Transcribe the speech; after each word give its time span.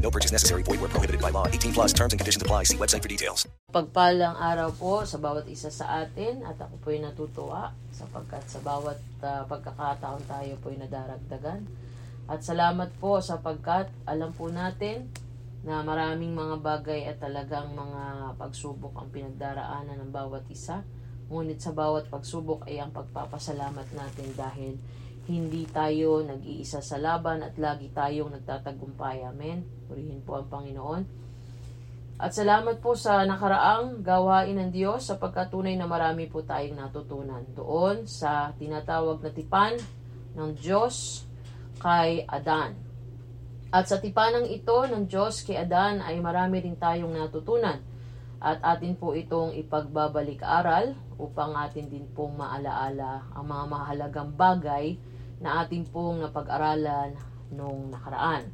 No 0.00 0.10
purchase 0.10 0.32
necessary. 0.32 0.64
Void 0.64 0.80
where 0.80 0.88
prohibited 0.88 1.20
by 1.20 1.28
law. 1.28 1.46
18 1.46 1.72
plus 1.76 1.92
terms 1.92 2.12
and 2.12 2.20
conditions 2.20 2.42
apply. 2.42 2.64
See 2.64 2.80
website 2.80 3.04
for 3.04 3.12
details. 3.12 3.44
Pagpalang 3.68 4.34
araw 4.40 4.72
po 4.72 5.04
sa 5.04 5.20
bawat 5.20 5.44
isa 5.46 5.68
sa 5.68 6.02
atin 6.02 6.42
at 6.42 6.56
ako 6.56 6.80
po 6.80 6.88
ay 6.90 7.04
natutuwa 7.04 7.70
sapagkat 7.92 8.42
sa 8.48 8.58
bawat 8.64 8.98
uh, 9.20 9.44
pagkakataon 9.44 10.24
tayo 10.24 10.56
po 10.64 10.72
ay 10.72 10.80
nadaragdagan. 10.80 11.68
At 12.26 12.40
salamat 12.40 12.96
po 12.96 13.20
sapagkat 13.20 13.92
alam 14.08 14.32
po 14.32 14.48
natin 14.48 15.12
na 15.60 15.84
maraming 15.84 16.32
mga 16.32 16.56
bagay 16.64 17.04
at 17.04 17.20
talagang 17.20 17.76
mga 17.76 18.32
pagsubok 18.40 18.96
ang 18.96 19.12
pinagdaraanan 19.12 20.00
ng 20.00 20.10
bawat 20.10 20.48
isa. 20.48 20.80
Ngunit 21.28 21.60
sa 21.60 21.76
bawat 21.76 22.08
pagsubok 22.08 22.64
ay 22.64 22.80
ang 22.80 22.90
pagpapasalamat 22.96 23.92
natin 23.92 24.28
dahil 24.32 24.80
hindi 25.28 25.68
tayo 25.68 26.24
nag-iisa 26.24 26.80
sa 26.80 26.96
laban 26.96 27.44
at 27.44 27.58
lagi 27.60 27.92
tayong 27.92 28.32
nagtatagumpay. 28.40 29.26
Amen. 29.26 29.66
Purihin 29.90 30.24
po 30.24 30.40
ang 30.40 30.48
Panginoon. 30.48 31.02
At 32.20 32.36
salamat 32.36 32.84
po 32.84 32.92
sa 32.92 33.24
nakaraang 33.24 34.04
gawain 34.04 34.52
ng 34.60 34.70
Diyos 34.72 35.08
sa 35.08 35.16
pagkatunay 35.16 35.72
na 35.80 35.88
marami 35.88 36.28
po 36.28 36.44
tayong 36.44 36.76
natutunan 36.76 37.40
doon 37.56 38.04
sa 38.04 38.52
tinatawag 38.60 39.24
na 39.24 39.32
tipan 39.32 39.80
ng 40.36 40.50
Diyos 40.52 41.24
kay 41.80 42.28
Adan. 42.28 42.76
At 43.72 43.88
sa 43.88 43.96
tipanang 43.96 44.52
ito 44.52 44.84
ng 44.84 45.08
Diyos 45.08 45.40
kay 45.48 45.56
Adan 45.56 46.04
ay 46.04 46.20
marami 46.20 46.60
rin 46.60 46.76
tayong 46.76 47.16
natutunan. 47.16 47.80
At 48.40 48.64
atin 48.64 48.96
po 48.96 49.12
itong 49.12 49.52
ipagbabalik-aral 49.52 50.96
upang 51.20 51.52
atin 51.60 51.92
din 51.92 52.08
pong 52.16 52.40
maalaala 52.40 53.28
ang 53.36 53.44
mga 53.44 53.64
mahalagang 53.68 54.30
bagay 54.32 54.96
na 55.44 55.60
atin 55.60 55.84
pong 55.84 56.24
napag-aralan 56.24 57.20
nung 57.52 57.92
nakaraan. 57.92 58.48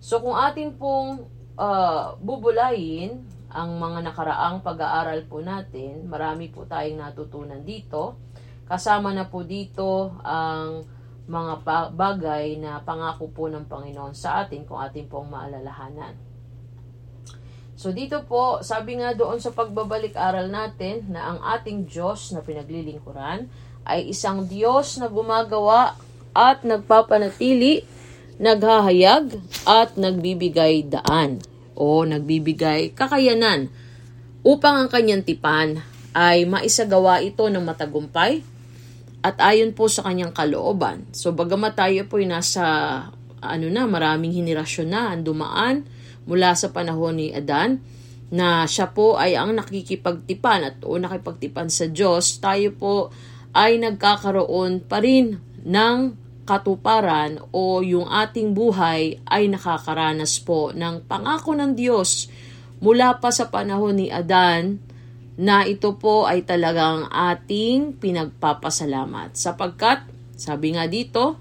So 0.00 0.24
kung 0.24 0.32
atin 0.32 0.80
pong 0.80 1.28
uh, 1.60 2.16
bubulayin 2.24 3.20
ang 3.52 3.76
mga 3.76 4.08
nakaraang 4.08 4.64
pag-aaral 4.64 5.24
po 5.28 5.44
natin, 5.44 6.08
marami 6.08 6.48
po 6.48 6.64
tayong 6.64 7.00
natutunan 7.00 7.60
dito. 7.60 8.16
Kasama 8.64 9.12
na 9.12 9.28
po 9.28 9.44
dito 9.44 10.16
ang 10.24 10.84
mga 11.28 11.60
bagay 11.92 12.56
na 12.56 12.80
pangako 12.80 13.28
po 13.28 13.52
ng 13.52 13.68
Panginoon 13.68 14.16
sa 14.16 14.44
atin 14.44 14.64
kung 14.64 14.80
atin 14.80 15.04
pong 15.08 15.28
maalalahanan. 15.28 16.27
So 17.78 17.94
dito 17.94 18.26
po, 18.26 18.58
sabi 18.66 18.98
nga 18.98 19.14
doon 19.14 19.38
sa 19.38 19.54
pagbabalik-aral 19.54 20.50
natin 20.50 21.06
na 21.14 21.30
ang 21.30 21.38
ating 21.46 21.86
Diyos 21.86 22.34
na 22.34 22.42
pinaglilingkuran 22.42 23.46
ay 23.86 24.10
isang 24.10 24.50
Diyos 24.50 24.98
na 24.98 25.06
gumagawa 25.06 25.94
at 26.34 26.66
nagpapanatili, 26.66 27.86
naghahayag 28.42 29.38
at 29.62 29.94
nagbibigay 29.94 30.90
daan 30.90 31.38
o 31.78 32.02
nagbibigay 32.02 32.98
kakayanan 32.98 33.70
upang 34.42 34.82
ang 34.82 34.88
kanyang 34.90 35.22
tipan 35.22 35.78
ay 36.18 36.50
maisagawa 36.50 37.22
ito 37.22 37.46
ng 37.46 37.62
matagumpay 37.62 38.42
at 39.22 39.38
ayon 39.38 39.70
po 39.70 39.86
sa 39.86 40.02
kanyang 40.02 40.34
kalooban. 40.34 41.06
So 41.14 41.30
bagamat 41.30 41.78
tayo 41.78 42.02
po 42.10 42.18
ay 42.18 42.26
nasa 42.26 42.66
ano 43.38 43.66
na, 43.70 43.86
maraming 43.86 44.34
henerasyon 44.34 44.88
na 44.90 45.14
ang 45.14 45.22
dumaan 45.22 45.86
mula 46.28 46.52
sa 46.52 46.68
panahon 46.70 47.16
ni 47.16 47.32
Adan 47.32 47.80
na 48.28 48.68
siya 48.68 48.92
po 48.92 49.16
ay 49.16 49.40
ang 49.40 49.56
nakikipagtipan 49.56 50.60
at 50.60 50.76
o 50.84 51.00
nakipagtipan 51.00 51.72
sa 51.72 51.88
Diyos, 51.88 52.36
tayo 52.44 52.68
po 52.76 52.94
ay 53.56 53.80
nagkakaroon 53.80 54.84
pa 54.84 55.00
rin 55.00 55.40
ng 55.64 55.98
katuparan 56.44 57.40
o 57.52 57.80
yung 57.80 58.08
ating 58.08 58.52
buhay 58.52 59.20
ay 59.24 59.48
nakakaranas 59.48 60.40
po 60.44 60.72
ng 60.76 61.04
pangako 61.08 61.56
ng 61.56 61.72
Diyos 61.72 62.28
mula 62.80 63.16
pa 63.20 63.32
sa 63.32 63.48
panahon 63.48 63.96
ni 63.96 64.08
Adan 64.12 64.80
na 65.38 65.64
ito 65.64 65.94
po 65.96 66.26
ay 66.26 66.42
talagang 66.42 67.06
ating 67.08 68.00
pinagpapasalamat. 68.00 69.38
Sapagkat, 69.38 70.02
sabi 70.34 70.74
nga 70.74 70.90
dito, 70.90 71.38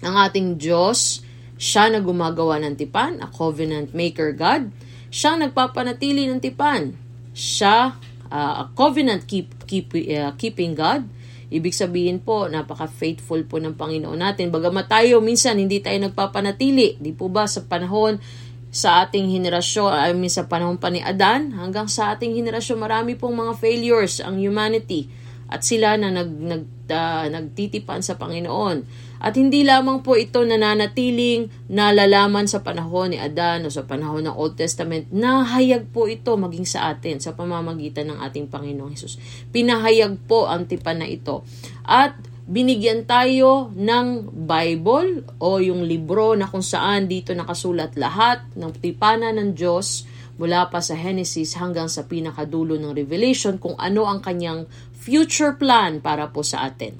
ang 0.00 0.16
ating 0.16 0.56
Diyos, 0.56 1.20
siya 1.58 1.90
na 1.90 1.98
gumagawa 1.98 2.62
ng 2.62 2.78
tipan, 2.78 3.18
a 3.18 3.26
covenant 3.26 3.90
maker 3.90 4.30
God. 4.32 4.70
Siya 5.10 5.34
nagpapanatili 5.34 6.30
ng 6.30 6.38
tipan. 6.38 6.94
Siya, 7.34 7.98
uh, 8.30 8.54
a 8.62 8.64
covenant 8.78 9.26
keep, 9.26 9.66
keep, 9.66 9.90
uh, 9.90 10.32
keeping 10.38 10.78
God. 10.78 11.02
Ibig 11.50 11.74
sabihin 11.74 12.22
po, 12.22 12.46
napaka-faithful 12.46 13.42
po 13.50 13.58
ng 13.58 13.74
Panginoon 13.74 14.20
natin. 14.20 14.54
Bagamat 14.54 14.86
tayo, 14.86 15.18
minsan 15.18 15.58
hindi 15.58 15.82
tayo 15.82 15.98
nagpapanatili. 15.98 17.00
Di 17.02 17.10
po 17.10 17.26
ba 17.26 17.48
sa 17.50 17.66
panahon 17.66 18.22
sa 18.68 19.02
ating 19.02 19.32
henerasyon, 19.32 19.88
I 19.88 20.12
mean 20.12 20.28
sa 20.28 20.44
panahon 20.44 20.76
pa 20.76 20.92
ni 20.92 21.00
Adan, 21.00 21.56
hanggang 21.56 21.88
sa 21.88 22.12
ating 22.12 22.36
henerasyon, 22.36 22.76
marami 22.76 23.16
pong 23.16 23.32
mga 23.32 23.56
failures 23.56 24.20
ang 24.20 24.36
humanity 24.36 25.08
at 25.48 25.64
sila 25.64 25.96
na 25.96 26.12
nag, 26.12 26.28
nag, 26.28 26.64
uh, 26.92 27.26
nagtitipan 27.32 28.04
sa 28.04 28.20
Panginoon. 28.20 29.07
At 29.18 29.34
hindi 29.34 29.66
lamang 29.66 30.06
po 30.06 30.14
ito 30.14 30.42
nananatiling 30.46 31.70
nalalaman 31.70 32.46
sa 32.46 32.62
panahon 32.62 33.14
ni 33.14 33.18
Adan 33.18 33.66
o 33.66 33.68
sa 33.70 33.82
panahon 33.82 34.26
ng 34.26 34.34
Old 34.34 34.54
Testament, 34.54 35.10
nahayag 35.10 35.90
po 35.90 36.06
ito 36.06 36.38
maging 36.38 36.66
sa 36.66 36.94
atin 36.94 37.18
sa 37.18 37.34
pamamagitan 37.34 38.14
ng 38.14 38.18
ating 38.22 38.46
Panginoong 38.46 38.94
Hesus. 38.94 39.18
Pinahayag 39.50 40.22
po 40.30 40.46
ang 40.46 40.70
tipan 40.70 41.02
na 41.02 41.08
ito. 41.10 41.42
At 41.82 42.14
binigyan 42.48 43.04
tayo 43.04 43.74
ng 43.76 44.32
Bible 44.48 45.36
o 45.42 45.60
yung 45.60 45.84
libro 45.84 46.32
na 46.32 46.48
kung 46.48 46.64
saan 46.64 47.04
dito 47.04 47.36
nakasulat 47.36 47.98
lahat 48.00 48.40
ng 48.56 48.72
tipanan 48.80 49.36
ng 49.36 49.50
Diyos 49.52 50.08
mula 50.38 50.70
pa 50.70 50.80
sa 50.80 50.94
Genesis 50.96 51.58
hanggang 51.58 51.90
sa 51.90 52.06
pinakadulo 52.06 52.78
ng 52.78 52.94
Revelation 52.94 53.58
kung 53.58 53.74
ano 53.76 54.06
ang 54.08 54.22
kanyang 54.22 54.64
future 54.96 55.58
plan 55.60 55.98
para 56.00 56.30
po 56.30 56.40
sa 56.46 56.64
atin. 56.64 56.96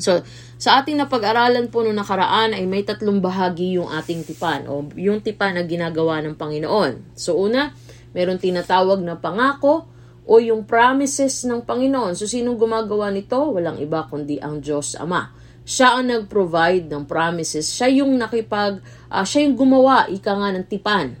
So, 0.00 0.24
sa 0.56 0.80
ating 0.80 0.96
napag-aralan 0.96 1.68
po 1.68 1.84
noong 1.84 2.00
nakaraan 2.00 2.56
ay 2.56 2.64
may 2.64 2.80
tatlong 2.80 3.20
bahagi 3.20 3.76
yung 3.76 3.92
ating 3.92 4.24
tipan 4.24 4.64
o 4.68 4.88
yung 4.96 5.20
tipan 5.20 5.60
na 5.60 5.68
ginagawa 5.68 6.24
ng 6.24 6.32
Panginoon. 6.32 7.12
So, 7.12 7.36
una, 7.36 7.76
meron 8.16 8.40
tinatawag 8.40 9.04
na 9.04 9.20
pangako, 9.20 9.96
o 10.26 10.42
yung 10.42 10.66
promises 10.66 11.46
ng 11.46 11.62
Panginoon. 11.62 12.18
So, 12.18 12.26
sinong 12.26 12.58
gumagawa 12.58 13.14
nito? 13.14 13.38
Walang 13.38 13.78
iba 13.78 14.10
kundi 14.10 14.42
ang 14.42 14.58
Diyos 14.58 14.98
Ama. 14.98 15.30
Siya 15.62 15.98
ang 15.98 16.10
nag-provide 16.10 16.90
ng 16.90 17.06
promises. 17.06 17.70
Siya 17.70 18.02
yung 18.02 18.18
nakipag, 18.18 18.82
uh, 19.06 19.22
siya 19.22 19.46
yung 19.46 19.54
gumawa, 19.54 20.10
ika 20.10 20.34
nga 20.34 20.50
ng 20.50 20.66
tipan. 20.66 21.14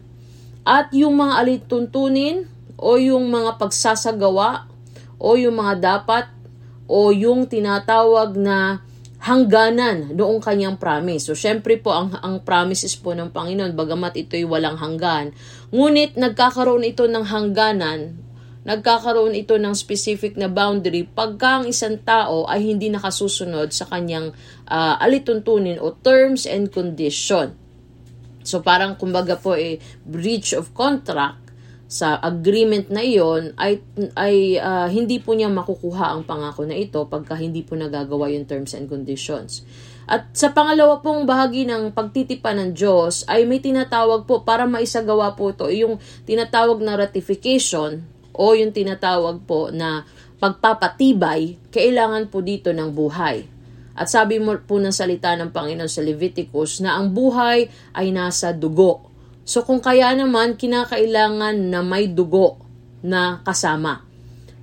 At 0.66 0.90
yung 0.90 1.14
mga 1.22 1.38
alituntunin, 1.38 2.50
o 2.76 2.98
yung 2.98 3.30
mga 3.30 3.62
pagsasagawa, 3.62 4.68
o 5.22 5.38
yung 5.38 5.54
mga 5.54 5.74
dapat, 5.78 6.26
o 6.90 7.14
yung 7.14 7.46
tinatawag 7.46 8.34
na 8.34 8.82
hangganan 9.26 10.14
noong 10.14 10.38
kanyang 10.38 10.78
promise. 10.78 11.26
So, 11.26 11.34
syempre 11.34 11.82
po, 11.82 11.90
ang, 11.90 12.14
ang 12.22 12.46
promises 12.46 12.94
po 12.94 13.10
ng 13.10 13.34
Panginoon, 13.34 13.74
bagamat 13.74 14.14
ito'y 14.14 14.46
walang 14.46 14.78
hanggan, 14.78 15.34
ngunit 15.74 16.14
nagkakaroon 16.14 16.86
ito 16.86 17.10
ng 17.10 17.26
hangganan 17.26 18.22
nagkakaroon 18.66 19.38
ito 19.38 19.54
ng 19.54 19.78
specific 19.78 20.34
na 20.34 20.50
boundary 20.50 21.06
pagka 21.06 21.62
ang 21.62 21.70
isang 21.70 22.02
tao 22.02 22.50
ay 22.50 22.66
hindi 22.66 22.90
nakasusunod 22.90 23.70
sa 23.70 23.86
kanyang 23.86 24.34
uh, 24.66 24.98
alituntunin 24.98 25.78
o 25.78 25.94
terms 25.94 26.50
and 26.50 26.74
condition. 26.74 27.54
So 28.42 28.66
parang 28.66 28.98
kumbaga 28.98 29.38
po 29.38 29.54
eh, 29.54 29.78
breach 30.02 30.50
of 30.58 30.74
contract 30.74 31.45
sa 31.86 32.18
agreement 32.18 32.90
na 32.90 32.98
iyon 32.98 33.54
ay 33.54 33.78
ay 34.18 34.58
uh, 34.58 34.90
hindi 34.90 35.22
po 35.22 35.38
niya 35.38 35.46
makukuha 35.46 36.18
ang 36.18 36.26
pangako 36.26 36.66
na 36.66 36.74
ito 36.74 36.98
pagka 37.06 37.38
hindi 37.38 37.62
po 37.62 37.78
nagagawa 37.78 38.26
yung 38.34 38.46
terms 38.46 38.74
and 38.74 38.90
conditions. 38.90 39.62
At 40.06 40.34
sa 40.34 40.54
pangalawa 40.54 41.02
pong 41.02 41.26
bahagi 41.26 41.66
ng 41.66 41.90
pagtitipan 41.94 42.58
ng 42.62 42.70
Diyos 42.74 43.26
ay 43.26 43.46
may 43.46 43.58
tinatawag 43.58 44.26
po 44.26 44.42
para 44.46 44.66
maisagawa 44.66 45.34
po 45.34 45.50
ito 45.50 45.66
yung 45.70 45.98
tinatawag 46.26 46.78
na 46.82 46.94
ratification 46.94 48.06
o 48.30 48.54
yung 48.54 48.70
tinatawag 48.70 49.42
po 49.46 49.74
na 49.74 50.06
pagpapatibay, 50.36 51.58
kailangan 51.72 52.28
po 52.28 52.44
dito 52.44 52.70
ng 52.70 52.92
buhay. 52.92 53.48
At 53.96 54.12
sabi 54.12 54.36
mo 54.36 54.52
po 54.60 54.76
ng 54.76 54.92
salita 54.92 55.32
ng 55.34 55.50
Panginoon 55.50 55.88
sa 55.88 56.04
Leviticus 56.04 56.84
na 56.84 57.00
ang 57.00 57.16
buhay 57.16 57.66
ay 57.96 58.12
nasa 58.12 58.52
dugo. 58.52 59.15
So 59.46 59.62
kung 59.62 59.78
kaya 59.78 60.10
naman 60.18 60.58
kinakailangan 60.58 61.70
na 61.70 61.78
may 61.78 62.10
dugo 62.10 62.58
na 62.98 63.46
kasama. 63.46 64.02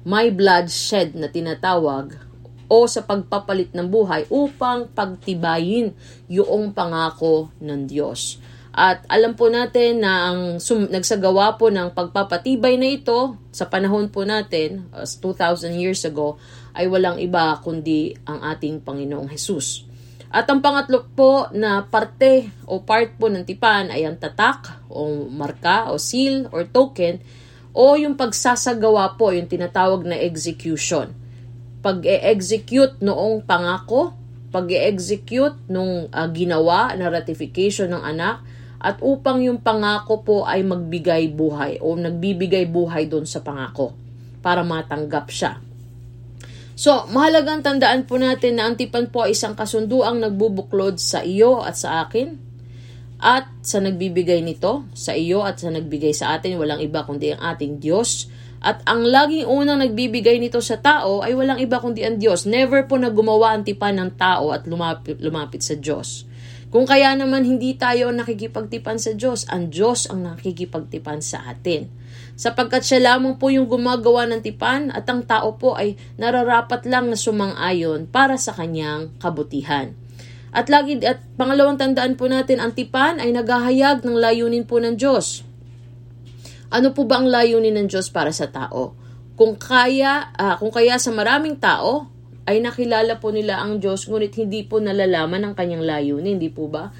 May 0.03 0.27
bloodshed 0.35 1.15
na 1.15 1.31
tinatawag 1.31 2.19
o 2.67 2.83
sa 2.83 3.07
pagpapalit 3.07 3.71
ng 3.71 3.87
buhay 3.87 4.27
upang 4.27 4.91
pagtibayin 4.91 5.95
yung 6.27 6.75
pangako 6.75 7.47
ng 7.63 7.87
Diyos. 7.87 8.43
At 8.75 9.05
alam 9.07 9.39
po 9.39 9.47
natin 9.47 10.03
na 10.03 10.33
ang 10.33 10.39
sum- 10.57 10.89
nagsagawa 10.91 11.55
po 11.55 11.71
ng 11.71 11.93
pagpapatibay 11.95 12.75
na 12.75 12.89
ito 12.91 13.37
sa 13.53 13.69
panahon 13.69 14.09
po 14.09 14.25
natin, 14.25 14.89
as 14.91 15.15
2,000 15.21 15.77
years 15.77 16.03
ago, 16.03 16.41
ay 16.73 16.89
walang 16.89 17.21
iba 17.21 17.55
kundi 17.61 18.17
ang 18.25 18.41
ating 18.41 18.81
Panginoong 18.81 19.29
Hesus. 19.29 19.92
At 20.33 20.49
ang 20.49 20.65
pangatlo 20.65 21.05
po 21.13 21.45
na 21.53 21.85
parte 21.85 22.49
o 22.65 22.81
part 22.81 23.13
po 23.21 23.29
ng 23.29 23.45
tipan 23.45 23.93
ay 23.93 24.09
ang 24.09 24.17
tatak 24.17 24.89
o 24.89 25.29
marka 25.29 25.93
o 25.93 26.01
seal 26.01 26.49
or 26.49 26.65
token 26.65 27.21
o 27.73 27.93
yung 27.93 28.17
pagsasagawa 28.17 29.13
po, 29.13 29.29
yung 29.29 29.45
tinatawag 29.45 30.05
na 30.09 30.17
execution. 30.17 31.13
Pag-e-execute 31.85 32.97
noong 33.05 33.45
pangako, 33.45 34.13
pag-e-execute 34.49 35.69
nung 35.69 36.09
uh, 36.09 36.27
ginawa 36.33 36.93
na 36.97 37.13
ratification 37.13 37.93
ng 37.93 38.01
anak, 38.01 38.41
at 38.83 39.01
upang 39.01 39.41
yung 39.41 39.61
pangako 39.61 40.21
po 40.21 40.37
ay 40.45 40.61
magbigay 40.61 41.33
buhay 41.33 41.81
o 41.81 41.97
nagbibigay 41.97 42.69
buhay 42.69 43.09
doon 43.09 43.23
sa 43.23 43.41
pangako 43.41 43.95
para 44.43 44.61
matanggap 44.61 45.31
siya. 45.31 45.57
So, 46.73 47.05
mahalagang 47.13 47.61
tandaan 47.61 48.09
po 48.09 48.17
natin 48.17 48.57
na 48.57 48.65
ang 48.65 48.75
tipan 48.75 49.13
po 49.13 49.25
ay 49.25 49.37
isang 49.37 49.53
kasunduang 49.53 50.17
nagbubuklod 50.17 50.97
sa 50.97 51.21
iyo 51.21 51.61
at 51.61 51.77
sa 51.77 52.05
akin 52.09 52.53
at 53.23 53.47
sa 53.63 53.79
nagbibigay 53.79 54.43
nito, 54.43 54.83
sa 54.91 55.15
iyo 55.15 55.47
at 55.47 55.61
sa 55.61 55.71
nagbigay 55.71 56.11
sa 56.11 56.35
atin, 56.35 56.59
walang 56.59 56.83
iba 56.83 57.07
kundi 57.07 57.31
ang 57.31 57.55
ating 57.55 57.79
Diyos. 57.79 58.27
At 58.59 58.83
ang 58.83 59.07
laging 59.07 59.47
unang 59.47 59.79
nagbibigay 59.79 60.43
nito 60.43 60.59
sa 60.59 60.75
tao 60.79 61.23
ay 61.23 61.31
walang 61.31 61.59
iba 61.63 61.79
kundi 61.79 62.03
ang 62.03 62.19
Diyos. 62.19 62.43
Never 62.43 62.83
po 62.83 62.99
na 62.99 63.11
gumawa 63.11 63.55
ang 63.55 63.63
tipan 63.63 63.95
ng 63.95 64.19
tao 64.19 64.51
at 64.51 64.67
lumapit, 64.67 65.23
lumapit 65.23 65.63
sa 65.63 65.79
Diyos. 65.79 66.27
Kung 66.67 66.83
kaya 66.83 67.15
naman 67.15 67.47
hindi 67.47 67.79
tayo 67.79 68.11
nakikipagtipan 68.11 68.99
sa 68.99 69.15
Diyos, 69.15 69.47
ang 69.47 69.71
Diyos 69.71 70.09
ang 70.11 70.25
nakikipagtipan 70.25 71.23
sa 71.23 71.47
atin. 71.47 71.85
Sapagkat 72.33 72.81
siya 72.81 73.13
lamang 73.13 73.37
po 73.37 73.53
yung 73.53 73.69
gumagawa 73.69 74.25
ng 74.25 74.41
tipan 74.41 74.89
at 74.89 75.05
ang 75.05 75.21
tao 75.21 75.53
po 75.55 75.77
ay 75.77 75.93
nararapat 76.17 76.89
lang 76.89 77.13
na 77.13 77.17
sumang-ayon 77.17 78.09
para 78.09 78.41
sa 78.41 78.57
kanyang 78.57 79.13
kabutihan. 79.21 79.93
At 80.53 80.69
lagi 80.69 81.01
at 81.01 81.21
pangalawang 81.37 81.81
tandaan 81.81 82.13
po 82.13 82.29
natin, 82.29 82.61
ang 82.61 82.73
tipan 82.77 83.17
ay 83.17 83.33
naghahayag 83.33 84.05
ng 84.05 84.17
layunin 84.17 84.65
po 84.65 84.77
ng 84.77 84.97
Diyos. 84.97 85.41
Ano 86.73 86.93
po 86.93 87.05
ba 87.05 87.21
ang 87.21 87.29
layunin 87.29 87.73
ng 87.77 87.87
Diyos 87.89 88.09
para 88.09 88.29
sa 88.33 88.49
tao? 88.49 88.97
Kung 89.33 89.57
kaya, 89.57 90.33
uh, 90.37 90.57
kung 90.61 90.69
kaya 90.69 90.97
sa 91.01 91.09
maraming 91.09 91.57
tao, 91.57 92.09
ay 92.45 92.61
nakilala 92.61 93.17
po 93.17 93.33
nila 93.33 93.61
ang 93.61 93.81
Diyos 93.81 94.05
ngunit 94.05 94.35
hindi 94.37 94.65
po 94.65 94.77
nalalaman 94.77 95.41
ang 95.41 95.53
kanyang 95.57 95.85
layunin, 95.85 96.37
hindi 96.37 96.53
po 96.53 96.69
ba? 96.69 96.93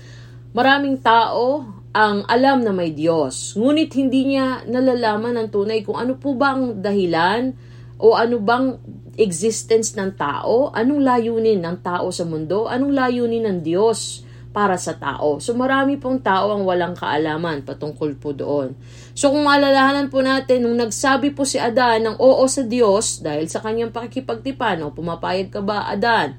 Maraming 0.54 1.02
tao 1.02 1.66
ang 1.94 2.26
alam 2.26 2.66
na 2.66 2.74
may 2.74 2.90
Diyos, 2.90 3.54
ngunit 3.54 3.94
hindi 3.94 4.34
niya 4.34 4.66
nalalaman 4.66 5.38
ang 5.38 5.54
tunay 5.54 5.86
kung 5.86 6.02
ano 6.02 6.18
po 6.18 6.34
ba 6.34 6.58
ang 6.58 6.82
dahilan 6.82 7.54
o 8.02 8.18
ano 8.18 8.42
bang 8.42 8.82
existence 9.14 9.94
ng 9.94 10.18
tao, 10.18 10.74
anong 10.74 11.06
layunin 11.06 11.62
ng 11.62 11.86
tao 11.86 12.10
sa 12.10 12.26
mundo, 12.26 12.66
anong 12.66 12.98
layunin 12.98 13.46
ng 13.46 13.60
Diyos 13.62 14.26
para 14.54 14.74
sa 14.78 14.98
tao. 14.98 15.38
So 15.38 15.54
marami 15.54 16.02
pong 16.02 16.22
tao 16.26 16.54
ang 16.54 16.66
walang 16.66 16.98
kaalaman 16.98 17.62
patungkol 17.62 18.18
po 18.18 18.34
doon. 18.34 18.74
So 19.14 19.30
kung 19.30 19.46
maalalahanan 19.46 20.10
po 20.10 20.26
natin, 20.26 20.66
nung 20.66 20.78
nagsabi 20.78 21.34
po 21.34 21.46
si 21.46 21.62
Adan 21.62 22.10
ng 22.10 22.18
oo 22.18 22.46
sa 22.50 22.66
Diyos 22.66 23.22
dahil 23.22 23.46
sa 23.50 23.62
kanyang 23.62 23.94
pakikipagtipan, 23.94 24.82
o 24.82 24.94
pumapayag 24.94 25.54
ka 25.54 25.62
ba 25.62 25.90
Adan? 25.90 26.38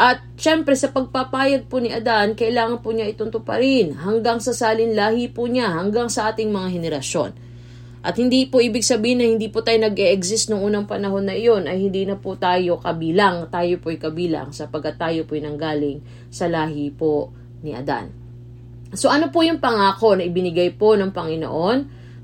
At 0.00 0.24
syempre 0.40 0.72
sa 0.80 0.88
pagpapayag 0.88 1.68
po 1.68 1.76
ni 1.76 1.92
Adan, 1.92 2.32
kailangan 2.32 2.80
po 2.80 2.88
niya 2.96 3.04
itunto 3.04 3.44
pa 3.44 3.60
rin 3.60 4.00
hanggang 4.00 4.40
sa 4.40 4.56
salin 4.56 4.96
lahi 4.96 5.28
po 5.28 5.44
niya, 5.44 5.76
hanggang 5.76 6.08
sa 6.08 6.32
ating 6.32 6.48
mga 6.48 6.68
henerasyon. 6.72 7.36
At 8.00 8.16
hindi 8.16 8.48
po 8.48 8.64
ibig 8.64 8.80
sabihin 8.80 9.20
na 9.20 9.28
hindi 9.28 9.52
po 9.52 9.60
tayo 9.60 9.76
nag-e-exist 9.76 10.48
noong 10.48 10.64
unang 10.72 10.86
panahon 10.88 11.28
na 11.28 11.36
iyon 11.36 11.68
ay 11.68 11.84
hindi 11.84 12.08
na 12.08 12.16
po 12.16 12.32
tayo 12.32 12.80
kabilang, 12.80 13.52
tayo 13.52 13.76
po'y 13.76 14.00
kabilang 14.00 14.56
sapagkat 14.56 14.96
tayo 14.96 15.28
po'y 15.28 15.44
nanggaling 15.44 16.00
sa 16.32 16.48
lahi 16.48 16.88
po 16.88 17.28
ni 17.60 17.76
Adan. 17.76 18.08
So 18.96 19.12
ano 19.12 19.28
po 19.28 19.44
yung 19.44 19.60
pangako 19.60 20.16
na 20.16 20.24
ibinigay 20.24 20.80
po 20.80 20.96
ng 20.96 21.12
Panginoon 21.12 21.78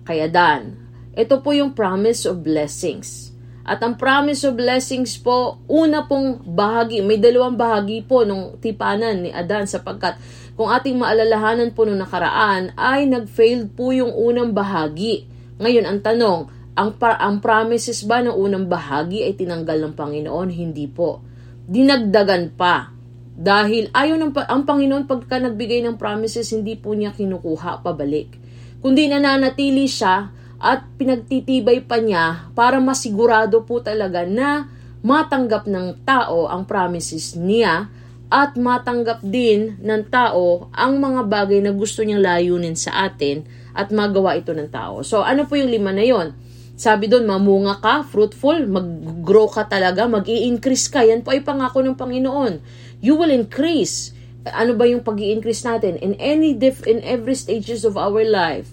kay 0.08 0.24
Adan? 0.24 0.80
Ito 1.12 1.44
po 1.44 1.52
yung 1.52 1.76
promise 1.76 2.24
of 2.24 2.40
blessings. 2.40 3.25
At 3.66 3.82
ang 3.82 3.98
promise 3.98 4.46
of 4.46 4.54
blessings 4.54 5.18
po, 5.18 5.58
una 5.66 6.06
pong 6.06 6.46
bahagi, 6.46 7.02
may 7.02 7.18
dalawang 7.18 7.58
bahagi 7.58 8.06
po 8.06 8.22
nung 8.22 8.62
tipanan 8.62 9.26
ni 9.26 9.34
Adan 9.34 9.66
sapagkat 9.66 10.14
kung 10.54 10.70
ating 10.70 10.94
maalalahanan 10.94 11.74
po 11.74 11.82
nung 11.82 11.98
nakaraan 11.98 12.70
ay 12.78 13.10
nag-failed 13.10 13.74
po 13.74 13.90
yung 13.90 14.14
unang 14.14 14.54
bahagi 14.54 15.26
ngayon, 15.56 15.88
ang 15.88 16.00
tanong, 16.04 16.40
ang, 16.76 16.90
pa, 17.00 17.16
ang 17.16 17.40
promises 17.40 18.04
ba 18.04 18.20
ng 18.20 18.36
unang 18.36 18.68
bahagi 18.68 19.24
ay 19.24 19.32
tinanggal 19.40 19.80
ng 19.88 19.94
Panginoon? 19.96 20.48
Hindi 20.52 20.84
po. 20.84 21.24
Dinagdagan 21.64 22.52
pa. 22.52 22.92
Dahil 23.36 23.88
ayaw 23.92 24.16
ng 24.20 24.32
ang 24.36 24.68
Panginoon 24.68 25.08
pagka 25.08 25.40
nagbigay 25.40 25.80
ng 25.84 25.96
promises, 25.96 26.52
hindi 26.52 26.76
po 26.76 26.92
niya 26.92 27.16
kinukuha 27.16 27.80
pabalik. 27.80 28.36
Kundi 28.84 29.08
nananatili 29.08 29.88
siya 29.88 30.28
at 30.56 30.88
pinagtitibay 30.96 31.84
pa 31.84 32.00
niya 32.00 32.48
para 32.56 32.80
masigurado 32.80 33.64
po 33.68 33.84
talaga 33.84 34.24
na 34.24 34.72
matanggap 35.04 35.68
ng 35.68 36.02
tao 36.02 36.48
ang 36.48 36.64
promises 36.64 37.36
niya 37.36 37.92
at 38.26 38.58
matanggap 38.58 39.22
din 39.22 39.78
ng 39.78 40.02
tao 40.10 40.66
ang 40.74 40.98
mga 40.98 41.30
bagay 41.30 41.60
na 41.62 41.70
gusto 41.70 42.02
niyang 42.02 42.24
layunin 42.24 42.74
sa 42.74 43.06
atin 43.06 43.46
at 43.76 43.92
magawa 43.94 44.34
ito 44.34 44.50
ng 44.50 44.72
tao. 44.72 45.04
So, 45.06 45.22
ano 45.22 45.46
po 45.46 45.54
yung 45.54 45.70
lima 45.70 45.94
na 45.94 46.02
yon? 46.02 46.34
Sabi 46.76 47.08
doon, 47.08 47.24
mamunga 47.24 47.80
ka, 47.80 48.04
fruitful, 48.04 48.68
mag-grow 48.68 49.48
ka 49.48 49.64
talaga, 49.64 50.04
mag 50.04 50.28
increase 50.28 50.92
ka. 50.92 51.00
Yan 51.06 51.24
po 51.24 51.32
ay 51.32 51.40
pangako 51.40 51.80
ng 51.80 51.96
Panginoon. 51.96 52.60
You 53.00 53.16
will 53.16 53.32
increase. 53.32 54.12
Ano 54.44 54.76
ba 54.76 54.84
yung 54.84 55.00
pag 55.00 55.16
increase 55.16 55.64
natin? 55.64 55.96
In 56.04 56.12
any 56.20 56.52
diff, 56.52 56.84
in 56.84 57.00
every 57.00 57.32
stages 57.32 57.86
of 57.86 57.96
our 57.96 58.20
life, 58.28 58.68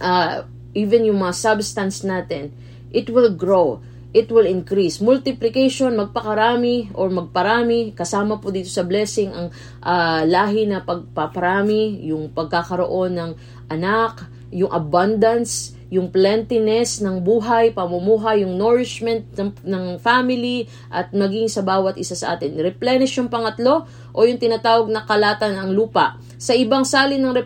uh, 0.00 0.48
even 0.72 1.08
yung 1.08 1.20
mga 1.20 1.36
substance 1.36 2.04
natin, 2.04 2.52
it 2.92 3.08
will 3.08 3.32
grow 3.32 3.80
it 4.12 4.28
will 4.28 4.44
increase. 4.44 5.00
Multiplication, 5.00 5.96
magpakarami 5.96 6.92
or 6.92 7.08
magparami, 7.08 7.96
kasama 7.96 8.38
po 8.38 8.52
dito 8.52 8.68
sa 8.68 8.84
blessing 8.84 9.32
ang 9.32 9.48
uh, 9.80 10.22
lahi 10.28 10.68
na 10.68 10.84
pagpaparami, 10.84 12.04
yung 12.12 12.28
pagkakaroon 12.36 13.16
ng 13.16 13.30
anak, 13.72 14.28
yung 14.52 14.68
abundance, 14.68 15.72
yung 15.92 16.08
plentiness 16.08 17.04
ng 17.04 17.20
buhay, 17.20 17.72
pamumuhay, 17.72 18.44
yung 18.44 18.56
nourishment 18.56 19.28
ng, 19.36 19.52
ng 19.60 19.84
family 20.00 20.64
at 20.88 21.12
maging 21.12 21.52
sa 21.52 21.60
bawat 21.60 22.00
isa 22.00 22.16
sa 22.16 22.36
atin. 22.36 22.56
Replenish 22.56 23.20
yung 23.20 23.28
pangatlo 23.28 23.84
o 24.12 24.24
yung 24.24 24.40
tinatawag 24.40 24.88
na 24.88 25.04
kalatan 25.04 25.52
ng 25.56 25.70
lupa. 25.76 26.16
Sa 26.40 26.56
ibang 26.56 26.88
salin 26.88 27.20
ng 27.20 27.36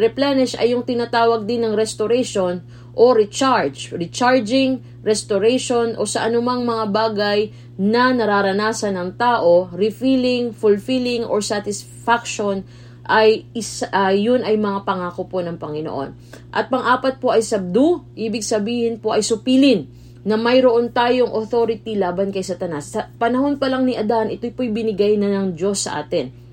replenish 0.00 0.52
ay 0.60 0.76
yung 0.76 0.84
tinatawag 0.84 1.48
din 1.48 1.64
ng 1.64 1.72
restoration 1.72 2.60
o 2.94 3.14
recharge, 3.14 3.90
recharging, 3.94 4.82
restoration 5.04 5.98
o 5.98 6.06
sa 6.08 6.26
anumang 6.26 6.64
mga 6.64 6.84
bagay 6.90 7.40
na 7.76 8.14
nararanasan 8.14 8.94
ng 8.94 9.10
tao, 9.18 9.68
refilling, 9.74 10.54
fulfilling 10.54 11.26
or 11.26 11.42
satisfaction 11.42 12.62
ay 13.04 13.44
is, 13.52 13.84
uh, 13.84 14.14
yun 14.14 14.40
ay 14.40 14.56
mga 14.56 14.88
pangako 14.88 15.28
po 15.28 15.44
ng 15.44 15.60
Panginoon. 15.60 16.16
At 16.54 16.72
pang-apat 16.72 17.20
po 17.20 17.36
ay 17.36 17.44
subdue, 17.44 18.00
ibig 18.16 18.40
sabihin 18.40 18.96
po 18.96 19.12
ay 19.12 19.20
supilin 19.20 19.84
na 20.24 20.40
mayroon 20.40 20.88
tayong 20.88 21.28
authority 21.36 22.00
laban 22.00 22.32
kay 22.32 22.40
Satanas. 22.40 22.96
Sa 22.96 23.12
panahon 23.20 23.60
pa 23.60 23.68
lang 23.68 23.84
ni 23.84 23.92
Adan, 23.92 24.32
ito 24.32 24.48
po'y 24.48 24.72
binigay 24.72 25.20
na 25.20 25.28
ng 25.28 25.52
Diyos 25.52 25.84
sa 25.84 26.00
atin. 26.00 26.43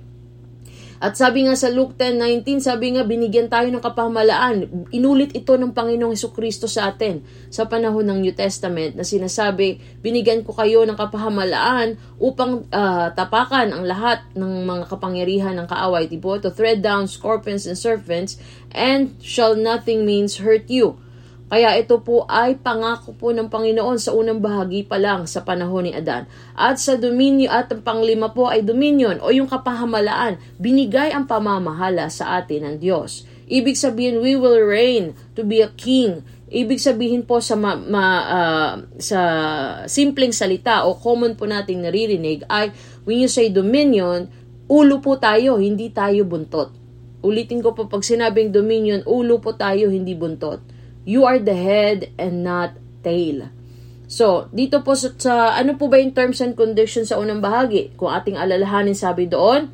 At 1.01 1.17
sabi 1.17 1.49
nga 1.49 1.57
sa 1.57 1.73
Luke 1.73 1.97
10:19, 1.97 2.61
sabi 2.61 2.93
nga 2.93 3.01
binigyan 3.01 3.49
tayo 3.49 3.73
ng 3.73 3.81
kapamalaan. 3.81 4.69
Inulit 4.93 5.33
ito 5.33 5.57
ng 5.57 5.73
Panginoong 5.73 6.13
Hesus 6.13 6.29
Kristo 6.29 6.69
sa 6.69 6.93
atin 6.93 7.25
sa 7.49 7.65
panahon 7.65 8.05
ng 8.05 8.21
New 8.21 8.35
Testament 8.37 8.93
na 8.93 9.01
sinasabi, 9.01 9.81
binigyan 10.05 10.45
ko 10.45 10.53
kayo 10.53 10.85
ng 10.85 10.93
kapahamalaan 10.93 11.97
upang 12.21 12.69
uh, 12.69 13.09
tapakan 13.17 13.73
ang 13.73 13.81
lahat 13.81 14.21
ng 14.37 14.61
mga 14.61 14.85
kapangyarihan 14.93 15.57
ng 15.57 15.65
kaaway, 15.65 16.05
tipo 16.05 16.37
to 16.37 16.53
thread 16.53 16.85
down 16.85 17.09
scorpions 17.09 17.65
and 17.65 17.81
serpents 17.81 18.37
and 18.69 19.17
shall 19.17 19.57
nothing 19.57 20.05
means 20.05 20.37
hurt 20.37 20.69
you. 20.69 21.01
Kaya 21.51 21.75
ito 21.75 21.99
po 21.99 22.23
ay 22.31 22.55
pangako 22.63 23.11
po 23.11 23.35
ng 23.35 23.51
Panginoon 23.51 23.99
sa 23.99 24.15
unang 24.15 24.39
bahagi 24.39 24.87
pa 24.87 24.95
lang 24.95 25.27
sa 25.27 25.43
panahon 25.43 25.83
ni 25.83 25.91
Adan. 25.91 26.23
At 26.55 26.79
sa 26.79 26.95
dominyo 26.95 27.51
at 27.51 27.67
ang 27.75 27.83
panglima 27.83 28.31
po 28.31 28.47
ay 28.47 28.63
dominion 28.63 29.19
o 29.19 29.35
yung 29.35 29.51
kapahamalaan. 29.51 30.39
Binigay 30.55 31.11
ang 31.11 31.27
pamamahala 31.27 32.07
sa 32.07 32.39
atin 32.39 32.63
ng 32.63 32.75
Diyos. 32.79 33.27
Ibig 33.51 33.75
sabihin, 33.75 34.23
we 34.23 34.39
will 34.39 34.63
reign 34.63 35.11
to 35.35 35.43
be 35.43 35.59
a 35.59 35.67
king 35.75 36.23
ibig 36.51 36.83
sabihin 36.83 37.23
po 37.23 37.39
sa 37.39 37.55
ma, 37.55 37.79
ma, 37.79 38.05
uh, 38.27 38.73
sa 38.99 39.21
simpleng 39.87 40.35
salita 40.35 40.83
o 40.83 40.99
common 40.99 41.39
po 41.39 41.47
nating 41.47 41.79
naririnig 41.79 42.43
ay 42.51 42.75
when 43.07 43.23
you 43.23 43.31
say 43.31 43.47
dominion, 43.47 44.27
ulo 44.67 44.99
po 44.99 45.15
tayo, 45.15 45.57
hindi 45.63 45.95
tayo 45.95 46.27
buntot. 46.27 46.75
Ulitin 47.23 47.63
ko 47.63 47.71
po 47.71 47.87
pag 47.87 48.03
sinabing 48.03 48.51
dominion, 48.51 48.99
ulo 49.07 49.39
po 49.39 49.55
tayo, 49.55 49.87
hindi 49.87 50.11
buntot. 50.11 50.59
You 51.01 51.25
are 51.25 51.41
the 51.41 51.57
head 51.57 52.13
and 52.21 52.45
not 52.45 52.77
tail. 53.01 53.49
So, 54.11 54.51
dito 54.51 54.83
po 54.83 54.93
sa, 54.93 55.15
sa 55.15 55.33
ano 55.55 55.79
po 55.79 55.87
ba 55.87 55.97
yung 55.97 56.11
terms 56.11 56.43
and 56.43 56.53
conditions 56.53 57.09
sa 57.09 57.17
unang 57.17 57.39
bahagi? 57.39 57.95
Kung 57.95 58.11
ating 58.11 58.35
alalahanin 58.35 58.93
sabi 58.93 59.25
doon, 59.25 59.71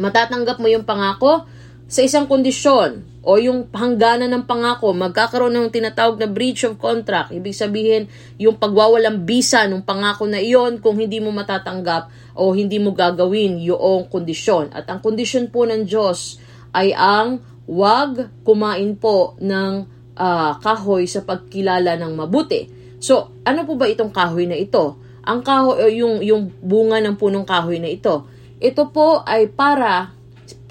matatanggap 0.00 0.56
mo 0.58 0.66
yung 0.66 0.88
pangako 0.88 1.44
sa 1.90 2.00
isang 2.00 2.24
kondisyon 2.24 3.04
o 3.20 3.36
yung 3.36 3.68
hangganan 3.68 4.32
ng 4.32 4.48
pangako, 4.48 4.96
magkakaroon 4.96 5.52
ng 5.52 5.68
tinatawag 5.68 6.16
na 6.16 6.24
breach 6.24 6.64
of 6.64 6.80
contract. 6.80 7.36
Ibig 7.36 7.52
sabihin, 7.52 8.08
yung 8.40 8.56
pagwawalang 8.56 9.28
bisa 9.28 9.68
ng 9.68 9.84
pangako 9.84 10.24
na 10.24 10.40
iyon 10.40 10.80
kung 10.80 10.96
hindi 10.96 11.20
mo 11.20 11.28
matatanggap 11.28 12.08
o 12.32 12.56
hindi 12.56 12.80
mo 12.80 12.96
gagawin 12.96 13.60
yung 13.60 14.08
kondisyon. 14.08 14.72
At 14.72 14.88
ang 14.88 15.04
kondisyon 15.04 15.52
po 15.52 15.68
ng 15.68 15.84
Diyos 15.84 16.40
ay 16.72 16.96
ang 16.96 17.44
wag 17.68 18.32
kumain 18.40 18.96
po 18.96 19.36
ng 19.36 19.99
uh, 20.20 20.60
kahoy 20.60 21.08
sa 21.08 21.24
pagkilala 21.24 21.96
ng 21.96 22.12
mabuti. 22.12 22.68
So, 23.00 23.32
ano 23.48 23.64
po 23.64 23.80
ba 23.80 23.88
itong 23.88 24.12
kahoy 24.12 24.44
na 24.44 24.60
ito? 24.60 25.00
Ang 25.24 25.40
kahoy, 25.40 25.96
yung, 25.96 26.20
yung 26.20 26.52
bunga 26.60 27.00
ng 27.00 27.16
punong 27.16 27.48
kahoy 27.48 27.80
na 27.80 27.88
ito. 27.88 28.28
Ito 28.60 28.92
po 28.92 29.24
ay 29.24 29.48
para 29.48 30.12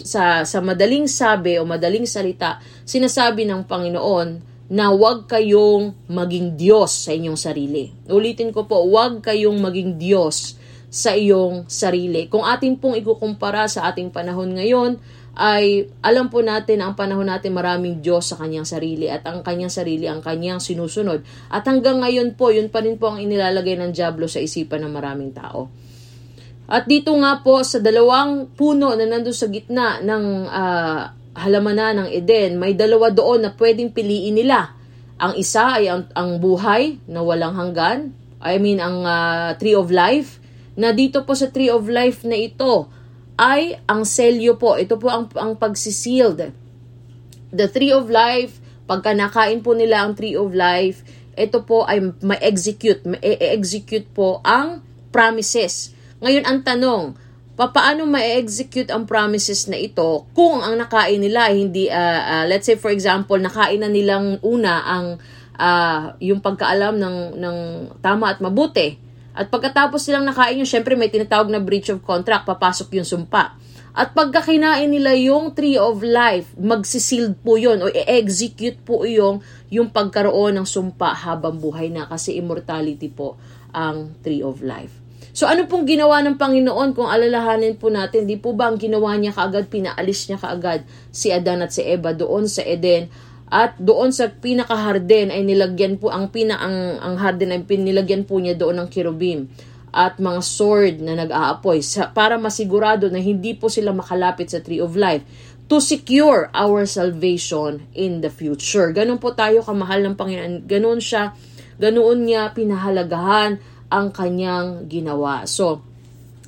sa, 0.05 0.45
sa 0.45 0.61
madaling 0.61 1.09
sabi 1.09 1.57
o 1.57 1.65
madaling 1.65 2.05
salita, 2.05 2.61
sinasabi 2.85 3.49
ng 3.49 3.65
Panginoon 3.65 4.45
na 4.69 4.93
huwag 4.93 5.25
kayong 5.25 5.97
maging 6.05 6.53
Diyos 6.53 7.09
sa 7.09 7.17
inyong 7.17 7.39
sarili. 7.41 7.89
Ulitin 8.05 8.53
ko 8.53 8.69
po, 8.69 8.85
huwag 8.85 9.25
kayong 9.25 9.57
maging 9.57 9.97
Diyos 9.97 10.61
sa 10.89 11.17
iyong 11.17 11.65
sarili. 11.65 12.29
Kung 12.29 12.45
ating 12.45 12.77
pong 12.77 12.97
ikukumpara 12.97 13.65
sa 13.65 13.89
ating 13.89 14.13
panahon 14.13 14.53
ngayon, 14.57 15.01
ay 15.37 15.87
alam 16.01 16.27
po 16.27 16.41
natin 16.41 16.81
ang 16.81 16.97
panahon 16.97 17.29
natin 17.29 17.53
maraming 17.53 18.01
Diyos 18.01 18.33
sa 18.33 18.39
kanyang 18.39 18.65
sarili 18.65 19.07
at 19.07 19.23
ang 19.29 19.45
kanyang 19.45 19.71
sarili 19.71 20.09
ang 20.09 20.23
kanyang 20.25 20.57
sinusunod. 20.57 21.21
At 21.53 21.67
hanggang 21.69 22.01
ngayon 22.01 22.33
po, 22.33 22.49
yun 22.49 22.73
pa 22.73 22.81
rin 22.81 22.97
po 22.97 23.13
ang 23.13 23.19
inilalagay 23.21 23.77
ng 23.77 23.91
Diablo 23.93 24.25
sa 24.25 24.41
isipan 24.41 24.83
ng 24.83 24.91
maraming 24.91 25.31
tao. 25.31 25.69
At 26.69 26.85
dito 26.85 27.13
nga 27.17 27.41
po 27.41 27.65
sa 27.65 27.81
dalawang 27.81 28.53
puno 28.53 28.93
na 28.93 29.05
nandun 29.09 29.33
sa 29.33 29.49
gitna 29.49 30.05
ng 30.05 30.25
uh, 30.45 31.01
halamanan 31.33 32.05
ng 32.05 32.09
Eden, 32.13 32.61
may 32.61 32.77
dalawa 32.77 33.09
doon 33.09 33.47
na 33.47 33.51
pwedeng 33.57 33.89
piliin 33.89 34.37
nila. 34.37 34.77
Ang 35.17 35.33
isa 35.39 35.81
ay 35.81 35.89
ang, 35.89 36.05
ang 36.13 36.37
buhay 36.37 37.01
na 37.09 37.25
walang 37.25 37.57
hanggan, 37.57 38.13
I 38.39 38.61
mean 38.61 38.77
ang 38.77 39.01
uh, 39.01 39.57
Tree 39.57 39.73
of 39.73 39.89
Life, 39.89 40.37
na 40.79 40.95
dito 40.95 41.25
po 41.27 41.35
sa 41.35 41.51
Tree 41.51 41.73
of 41.73 41.89
Life 41.89 42.23
na 42.23 42.37
ito, 42.37 42.87
ay 43.39 43.79
ang 43.87 44.03
selyo 44.03 44.59
po. 44.59 44.75
Ito 44.75 44.99
po 44.99 45.07
ang, 45.07 45.31
ang 45.39 45.55
pagsisealed. 45.55 46.51
The 47.55 47.67
tree 47.71 47.95
of 47.95 48.11
life, 48.11 48.59
pagka 48.83 49.15
nakain 49.15 49.63
po 49.63 49.71
nila 49.71 50.03
ang 50.03 50.19
tree 50.19 50.35
of 50.35 50.51
life, 50.51 51.07
ito 51.39 51.63
po 51.63 51.87
ay 51.87 52.03
ma-execute, 52.19 53.07
ma-execute 53.07 54.11
po 54.11 54.43
ang 54.43 54.83
promises. 55.15 55.95
Ngayon, 56.19 56.43
ang 56.43 56.59
tanong, 56.67 57.03
paano 57.55 58.03
ma-execute 58.03 58.91
ang 58.91 59.07
promises 59.07 59.71
na 59.71 59.79
ito 59.79 60.27
kung 60.35 60.59
ang 60.59 60.75
nakain 60.75 61.23
nila 61.23 61.47
hindi, 61.47 61.87
uh, 61.87 62.43
uh, 62.43 62.45
let's 62.47 62.67
say 62.67 62.75
for 62.75 62.91
example, 62.91 63.39
nakain 63.39 63.79
na 63.79 63.87
nilang 63.87 64.39
una 64.43 64.83
ang 64.83 65.07
uh, 65.55 66.15
yung 66.19 66.43
pagkaalam 66.43 66.99
ng, 66.99 67.17
ng 67.39 67.57
tama 68.03 68.35
at 68.35 68.39
mabuti 68.43 69.08
at 69.39 69.47
pagkatapos 69.47 70.03
silang 70.03 70.27
nakain 70.27 70.59
yung, 70.59 70.67
syempre 70.67 70.99
may 70.99 71.07
tinatawag 71.07 71.47
na 71.47 71.63
breach 71.63 71.87
of 71.87 72.03
contract, 72.03 72.43
papasok 72.43 72.91
yung 72.99 73.07
sumpa. 73.07 73.55
At 73.95 74.11
pagka 74.11 74.43
kinain 74.43 74.91
nila 74.91 75.15
yung 75.15 75.55
tree 75.55 75.79
of 75.79 76.03
life, 76.03 76.51
magsisild 76.59 77.39
po 77.39 77.55
yun 77.55 77.79
o 77.79 77.87
i-execute 77.87 78.83
po 78.83 79.07
yung, 79.07 79.39
yung 79.71 79.95
pagkaroon 79.95 80.59
ng 80.59 80.67
sumpa 80.67 81.15
habang 81.15 81.55
buhay 81.55 81.87
na 81.87 82.03
kasi 82.03 82.35
immortality 82.35 83.07
po 83.07 83.39
ang 83.71 84.19
tree 84.19 84.43
of 84.43 84.59
life. 84.59 84.91
So 85.31 85.47
ano 85.47 85.71
pong 85.71 85.87
ginawa 85.87 86.19
ng 86.19 86.35
Panginoon 86.35 86.91
kung 86.91 87.07
alalahanin 87.07 87.79
po 87.79 87.87
natin, 87.87 88.27
di 88.27 88.35
po 88.35 88.51
ba 88.51 88.67
ang 88.67 88.75
ginawa 88.75 89.15
niya 89.15 89.31
kaagad, 89.31 89.71
pinaalis 89.71 90.27
niya 90.27 90.35
kaagad 90.35 90.83
si 91.15 91.31
Adan 91.31 91.63
at 91.63 91.71
si 91.71 91.79
Eva 91.79 92.11
doon 92.11 92.43
sa 92.51 92.59
Eden 92.59 93.07
at 93.49 93.73
doon 93.81 94.13
sa 94.13 94.29
pinaka-harden 94.29 95.33
ay 95.33 95.41
nilagyan 95.41 95.97
po 95.97 96.13
ang 96.13 96.29
pina 96.29 96.61
ang, 96.61 97.01
ang 97.01 97.15
harden 97.17 97.49
ay 97.49 97.65
pinilagyan 97.65 98.23
po 98.25 98.37
niya 98.37 98.53
doon 98.53 98.77
ng 98.81 98.89
kirubim 98.93 99.49
at 99.89 100.21
mga 100.21 100.41
sword 100.45 100.95
na 101.01 101.17
nag-aapoy 101.17 101.81
sa, 101.81 102.13
para 102.13 102.37
masigurado 102.37 103.09
na 103.09 103.17
hindi 103.17 103.57
po 103.57 103.73
sila 103.73 103.89
makalapit 103.89 104.53
sa 104.53 104.61
tree 104.61 104.77
of 104.77 104.93
life 104.93 105.25
to 105.69 105.77
secure 105.77 106.49
our 106.53 106.85
salvation 106.85 107.85
in 107.93 108.21
the 108.25 108.29
future. 108.29 108.89
Ganun 108.89 109.21
po 109.21 109.37
tayo 109.37 109.61
kamahal 109.61 110.01
ng 110.05 110.15
Panginoon. 110.17 110.65
Ganun 110.65 110.97
siya, 110.97 111.33
ganoon 111.77 112.25
niya 112.25 112.53
pinahalagahan 112.53 113.61
ang 113.89 114.07
kanyang 114.13 114.89
ginawa. 114.89 115.45
So, 115.45 115.85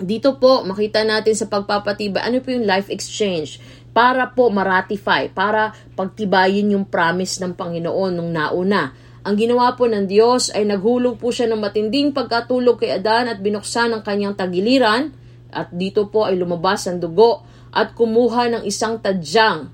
dito 0.01 0.41
po 0.41 0.65
makita 0.65 1.05
natin 1.05 1.37
sa 1.37 1.45
pagpapatibay, 1.45 2.21
ano 2.21 2.41
po 2.41 2.49
yung 2.49 2.65
life 2.65 2.89
exchange? 2.89 3.61
Para 3.91 4.31
po 4.31 4.47
maratify, 4.47 5.27
para 5.31 5.75
pagtibayin 5.99 6.75
yung 6.75 6.87
promise 6.87 7.43
ng 7.43 7.55
Panginoon 7.55 8.11
nung 8.15 8.31
nauna. 8.31 8.95
Ang 9.21 9.35
ginawa 9.37 9.77
po 9.77 9.85
ng 9.85 10.09
Diyos 10.09 10.49
ay 10.49 10.65
naghulog 10.65 11.21
po 11.21 11.29
siya 11.29 11.45
ng 11.51 11.61
matinding 11.61 12.09
pagkatulog 12.09 12.81
kay 12.81 12.97
Adan 12.97 13.29
at 13.29 13.37
binuksan 13.37 13.93
ang 13.93 14.01
kanyang 14.01 14.33
tagiliran 14.33 15.13
at 15.53 15.69
dito 15.69 16.09
po 16.09 16.25
ay 16.25 16.39
lumabas 16.39 16.89
ang 16.89 16.97
dugo 16.97 17.45
at 17.69 17.93
kumuha 17.93 18.49
ng 18.49 18.63
isang 18.65 18.97
tadyang 18.97 19.69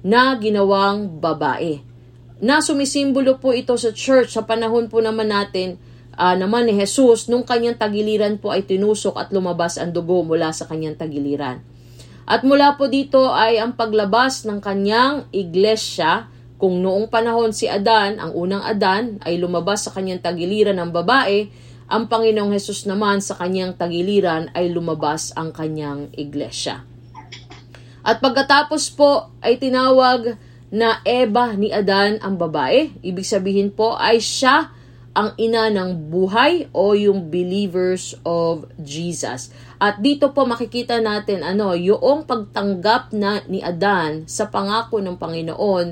na 0.00 0.32
ginawang 0.38 1.20
babae. 1.20 1.82
Na 2.40 2.64
sumisimbolo 2.64 3.36
po 3.36 3.52
ito 3.52 3.76
sa 3.76 3.92
church 3.92 4.32
sa 4.32 4.48
panahon 4.48 4.88
po 4.88 5.04
naman 5.04 5.28
natin 5.28 5.76
uh, 6.16 6.32
naman 6.32 6.64
ni 6.68 6.74
Jesus 6.80 7.28
nung 7.28 7.44
kanyang 7.44 7.76
tagiliran 7.76 8.40
po 8.40 8.54
ay 8.54 8.64
tinusok 8.64 9.18
at 9.20 9.28
lumabas 9.28 9.76
ang 9.76 9.92
dugo 9.92 10.24
mula 10.24 10.56
sa 10.56 10.64
kanyang 10.64 10.96
tagiliran. 10.96 11.60
At 12.26 12.42
mula 12.42 12.74
po 12.74 12.90
dito 12.90 13.30
ay 13.30 13.62
ang 13.62 13.78
paglabas 13.78 14.42
ng 14.42 14.58
kanyang 14.58 15.30
iglesia 15.30 16.26
kung 16.58 16.82
noong 16.82 17.06
panahon 17.06 17.54
si 17.54 17.70
Adan, 17.70 18.18
ang 18.18 18.32
unang 18.34 18.64
Adan, 18.66 19.22
ay 19.22 19.38
lumabas 19.38 19.86
sa 19.86 19.94
kanyang 19.94 20.24
tagiliran 20.24 20.80
ng 20.80 20.90
babae, 20.90 21.46
ang 21.86 22.10
Panginoong 22.10 22.50
Hesus 22.50 22.88
naman 22.90 23.22
sa 23.22 23.38
kanyang 23.38 23.78
tagiliran 23.78 24.50
ay 24.58 24.74
lumabas 24.74 25.30
ang 25.38 25.54
kanyang 25.54 26.10
iglesia. 26.18 26.82
At 28.02 28.18
pagkatapos 28.18 28.90
po 28.96 29.30
ay 29.38 29.62
tinawag 29.62 30.34
na 30.72 30.98
Eva 31.06 31.54
ni 31.54 31.70
Adan 31.70 32.18
ang 32.18 32.34
babae. 32.34 32.90
Ibig 33.02 33.26
sabihin 33.26 33.70
po 33.70 33.94
ay 33.94 34.18
siya 34.18 34.74
ang 35.16 35.32
ina 35.40 35.70
ng 35.72 36.12
buhay 36.12 36.68
o 36.74 36.92
yung 36.92 37.32
believers 37.32 38.18
of 38.26 38.68
Jesus. 38.82 39.48
At 39.76 40.00
dito 40.00 40.32
po 40.32 40.48
makikita 40.48 41.00
natin 41.04 41.44
ano, 41.44 41.76
yung 41.76 42.24
pagtanggap 42.24 43.12
na 43.12 43.44
ni 43.44 43.60
Adan 43.60 44.24
sa 44.24 44.48
pangako 44.48 45.04
ng 45.04 45.20
Panginoon 45.20 45.86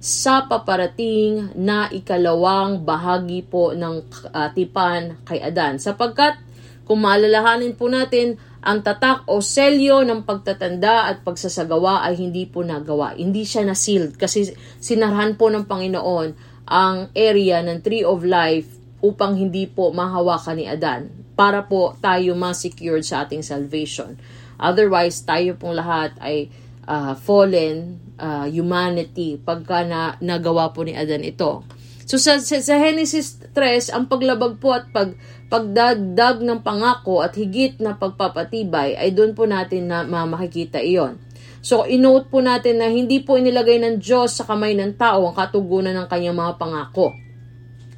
sa 0.00 0.48
paparating 0.48 1.56
na 1.60 1.92
ikalawang 1.92 2.84
bahagi 2.84 3.44
po 3.44 3.76
ng 3.76 4.08
uh, 4.32 4.48
tipan 4.52 5.20
kay 5.28 5.40
Adan. 5.44 5.76
Sapagkat 5.76 6.40
kung 6.88 7.04
maalalahanin 7.04 7.76
po 7.76 7.86
natin, 7.86 8.40
ang 8.60 8.84
tatak 8.84 9.24
o 9.28 9.40
selyo 9.40 10.04
ng 10.04 10.24
pagtatanda 10.24 11.08
at 11.08 11.24
pagsasagawa 11.24 12.04
ay 12.04 12.16
hindi 12.20 12.44
po 12.44 12.60
nagawa. 12.60 13.16
Hindi 13.16 13.44
siya 13.44 13.64
na-sealed 13.64 14.20
kasi 14.20 14.52
sinarhan 14.80 15.36
po 15.40 15.48
ng 15.48 15.64
Panginoon 15.64 16.28
ang 16.68 17.08
area 17.16 17.64
ng 17.64 17.80
Tree 17.80 18.04
of 18.04 18.20
Life 18.24 18.79
upang 19.00 19.36
hindi 19.36 19.64
po 19.68 19.92
mahawakan 19.92 20.56
ni 20.56 20.64
Adan 20.68 21.12
para 21.36 21.64
po 21.64 21.96
tayo 22.00 22.36
ma-secured 22.36 23.04
sa 23.04 23.24
ating 23.24 23.40
salvation. 23.40 24.16
Otherwise, 24.60 25.24
tayo 25.24 25.56
pong 25.56 25.80
lahat 25.80 26.12
ay 26.20 26.52
uh, 26.84 27.16
fallen 27.16 27.96
uh, 28.20 28.44
humanity 28.44 29.40
pagka 29.40 29.84
na, 29.88 30.20
nagawa 30.20 30.72
po 30.76 30.84
ni 30.84 30.92
Adan 30.92 31.24
ito. 31.24 31.64
So 32.04 32.18
sa, 32.18 32.42
sa, 32.42 32.58
Genesis 32.58 33.38
3, 33.54 33.94
ang 33.94 34.10
paglabag 34.10 34.58
po 34.58 34.74
at 34.74 34.90
pag, 34.90 35.14
pagdagdag 35.46 36.42
ng 36.42 36.60
pangako 36.60 37.22
at 37.22 37.38
higit 37.38 37.78
na 37.78 37.94
pagpapatibay 37.94 38.98
ay 38.98 39.14
doon 39.14 39.32
po 39.32 39.46
natin 39.46 39.86
na 39.86 40.02
makikita 40.04 40.82
iyon. 40.82 41.22
So, 41.60 41.84
inote 41.84 42.32
po 42.32 42.40
natin 42.40 42.80
na 42.80 42.88
hindi 42.88 43.20
po 43.20 43.36
inilagay 43.36 43.84
ng 43.84 44.00
Diyos 44.00 44.32
sa 44.32 44.48
kamay 44.48 44.72
ng 44.80 44.96
tao 44.96 45.28
ang 45.28 45.36
katugunan 45.36 45.92
ng 45.92 46.08
kanyang 46.08 46.40
mga 46.40 46.56
pangako. 46.56 47.12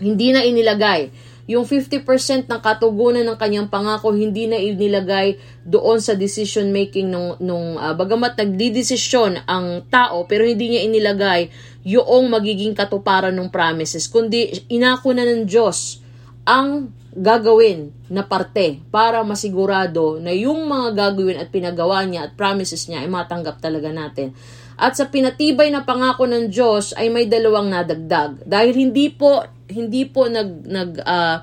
Hindi 0.02 0.35
na 0.35 0.42
inilagay. 0.42 1.30
yung 1.42 1.66
50% 1.66 2.47
ng 2.47 2.61
katugunan 2.62 3.26
ng 3.26 3.35
kanyang 3.35 3.66
pangako 3.66 4.14
hindi 4.14 4.47
na 4.47 4.62
inilagay 4.62 5.35
doon 5.66 5.99
sa 5.99 6.14
decision 6.14 6.71
making 6.71 7.11
nung, 7.11 7.35
nung 7.42 7.75
uh, 7.75 7.90
bagamat 7.99 8.38
nagdidesisyon 8.38 9.42
ang 9.50 9.82
tao 9.90 10.23
pero 10.30 10.47
hindi 10.47 10.71
niya 10.71 10.87
inilagay 10.87 11.50
yung 11.82 12.30
magiging 12.30 12.78
katuparan 12.78 13.35
ng 13.35 13.50
promises 13.50 14.06
kundi 14.06 14.71
inako 14.71 15.11
na 15.11 15.26
ng 15.26 15.42
Diyos 15.42 15.99
ang 16.47 16.94
gagawin 17.12 17.92
na 18.09 18.25
parte 18.25 18.80
para 18.88 19.21
masigurado 19.21 20.16
na 20.16 20.32
yung 20.32 20.64
mga 20.64 20.97
gagawin 20.97 21.38
at 21.38 21.52
pinagawa 21.52 22.02
niya 22.09 22.28
at 22.28 22.32
promises 22.35 22.88
niya 22.88 23.04
ay 23.04 23.09
matanggap 23.12 23.61
talaga 23.61 23.92
natin. 23.92 24.32
At 24.80 24.97
sa 24.97 25.12
pinatibay 25.12 25.68
na 25.68 25.85
pangako 25.85 26.25
ng 26.25 26.49
Diyos 26.49 26.97
ay 26.97 27.12
may 27.12 27.28
dalawang 27.28 27.68
nadagdag. 27.68 28.49
Dahil 28.49 28.73
hindi 28.73 29.12
po 29.12 29.44
hindi 29.73 30.05
po 30.05 30.29
nag 30.29 30.69
nag 30.69 30.91
uh, 31.00 31.37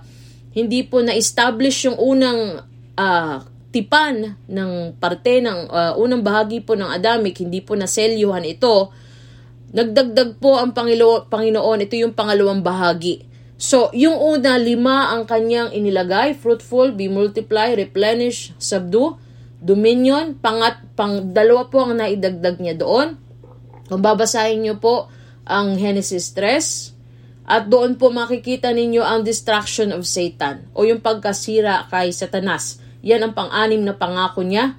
hindi 0.53 0.85
po 0.85 1.01
na-establish 1.01 1.89
yung 1.89 1.97
unang 1.97 2.61
uh, 2.97 3.37
tipan 3.69 4.33
ng 4.49 4.97
parte 4.97 5.41
ng 5.45 5.69
uh, 5.69 5.93
unang 5.97 6.25
bahagi 6.25 6.65
po 6.65 6.73
ng 6.73 6.89
Adamic, 6.89 7.41
hindi 7.41 7.61
po 7.61 7.77
naselyuhan 7.77 8.45
ito. 8.45 8.89
Nagdagdag 9.69 10.41
po 10.41 10.57
ang 10.57 10.73
Pangilo- 10.73 11.29
Panginoon, 11.29 11.85
ito 11.85 11.93
yung 11.93 12.17
pangalawang 12.17 12.65
bahagi. 12.65 13.29
So, 13.59 13.93
yung 13.93 14.17
una, 14.17 14.57
lima 14.57 15.13
ang 15.13 15.29
kanyang 15.29 15.69
inilagay, 15.75 16.33
fruitful, 16.33 16.95
be 16.95 17.11
multiply, 17.11 17.77
replenish, 17.77 18.55
subdue, 18.57 19.19
dominion, 19.61 20.33
pangat, 20.39 20.81
pang 20.97 21.29
dalawa 21.35 21.69
po 21.69 21.85
ang 21.85 21.99
naidagdag 22.01 22.57
niya 22.57 22.79
doon. 22.79 23.19
Kung 23.85 24.01
babasahin 24.01 24.63
niyo 24.63 24.81
po 24.81 25.11
ang 25.45 25.77
Genesis 25.77 26.33
3, 26.33 26.98
at 27.49 27.65
doon 27.65 27.97
po 27.97 28.13
makikita 28.13 28.69
ninyo 28.69 29.01
ang 29.01 29.25
destruction 29.25 29.89
of 29.89 30.05
Satan 30.05 30.69
o 30.77 30.85
yung 30.85 31.01
pagkasira 31.01 31.89
kay 31.89 32.13
Satanas. 32.13 32.77
Yan 33.01 33.25
ang 33.25 33.33
pang-anim 33.33 33.81
na 33.81 33.97
pangako 33.97 34.45
niya. 34.45 34.77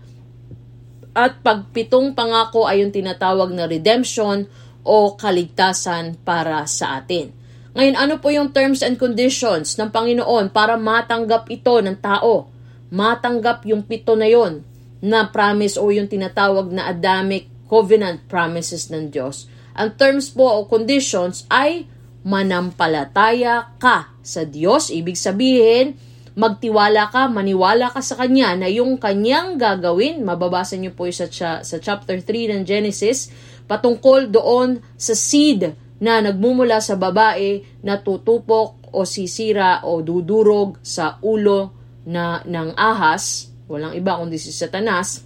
At 1.10 1.42
pagpitong 1.42 2.14
pangako 2.14 2.70
ay 2.70 2.86
yung 2.86 2.94
tinatawag 2.94 3.50
na 3.50 3.66
redemption 3.66 4.46
o 4.86 5.18
kaligtasan 5.18 6.22
para 6.22 6.62
sa 6.70 7.02
atin. 7.02 7.34
Ngayon, 7.74 7.96
ano 7.98 8.14
po 8.22 8.30
yung 8.30 8.54
terms 8.54 8.86
and 8.86 8.94
conditions 8.94 9.74
ng 9.74 9.90
Panginoon 9.90 10.54
para 10.54 10.78
matanggap 10.78 11.50
ito 11.50 11.74
ng 11.82 11.98
tao? 11.98 12.54
Matanggap 12.94 13.66
yung 13.66 13.82
pito 13.82 14.14
na 14.14 14.30
yon 14.30 14.62
na 15.02 15.26
promise 15.26 15.74
o 15.74 15.90
yung 15.90 16.06
tinatawag 16.06 16.70
na 16.70 16.86
Adamic 16.86 17.50
covenant 17.66 18.22
promises 18.30 18.94
ng 18.94 19.10
Diyos. 19.10 19.50
Ang 19.74 19.98
terms 19.98 20.30
po 20.30 20.46
o 20.46 20.70
conditions 20.70 21.50
ay 21.50 21.89
manampalataya 22.26 23.76
ka 23.80 24.12
sa 24.20 24.42
Diyos. 24.44 24.92
Ibig 24.92 25.16
sabihin, 25.16 25.96
magtiwala 26.36 27.10
ka, 27.10 27.26
maniwala 27.26 27.90
ka 27.90 28.00
sa 28.00 28.16
Kanya 28.20 28.54
na 28.56 28.68
yung 28.70 29.00
Kanyang 29.00 29.56
gagawin, 29.60 30.22
mababasa 30.22 30.76
niyo 30.76 30.94
po 30.94 31.08
sa, 31.10 31.28
sa 31.60 31.76
chapter 31.80 32.20
3 32.20 32.60
ng 32.60 32.62
Genesis, 32.64 33.32
patungkol 33.66 34.30
doon 34.30 34.82
sa 34.96 35.14
seed 35.14 35.74
na 36.00 36.24
nagmumula 36.24 36.80
sa 36.80 36.96
babae 36.96 37.60
na 37.84 38.00
tutupok 38.00 38.90
o 38.90 39.04
sisira 39.06 39.84
o 39.86 40.02
dudurog 40.02 40.80
sa 40.82 41.20
ulo 41.22 41.76
na 42.08 42.42
ng 42.42 42.74
ahas, 42.74 43.52
walang 43.70 43.94
iba 43.94 44.18
kundi 44.18 44.40
si 44.40 44.50
Satanas, 44.50 45.22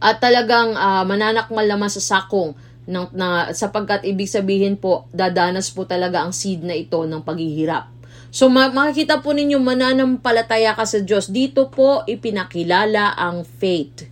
at 0.00 0.16
talagang 0.16 0.72
uh, 0.72 1.04
mananakmal 1.04 1.68
naman 1.68 1.92
sa 1.92 2.00
sakong 2.00 2.56
ng, 2.90 3.14
na, 3.14 3.54
sapagkat 3.54 4.02
ibig 4.02 4.26
sabihin 4.26 4.74
po, 4.74 5.06
dadanas 5.14 5.70
po 5.70 5.86
talaga 5.86 6.26
ang 6.26 6.34
seed 6.34 6.66
na 6.66 6.74
ito 6.74 6.98
ng 7.06 7.22
paghihirap. 7.22 8.00
So 8.30 8.46
ma- 8.46 8.70
makikita 8.70 9.22
po 9.22 9.34
ninyo 9.34 9.58
mananampalataya 9.58 10.74
ka 10.74 10.86
sa 10.86 11.02
Diyos. 11.02 11.30
Dito 11.30 11.70
po 11.70 12.02
ipinakilala 12.06 13.14
ang 13.14 13.42
faith. 13.42 14.06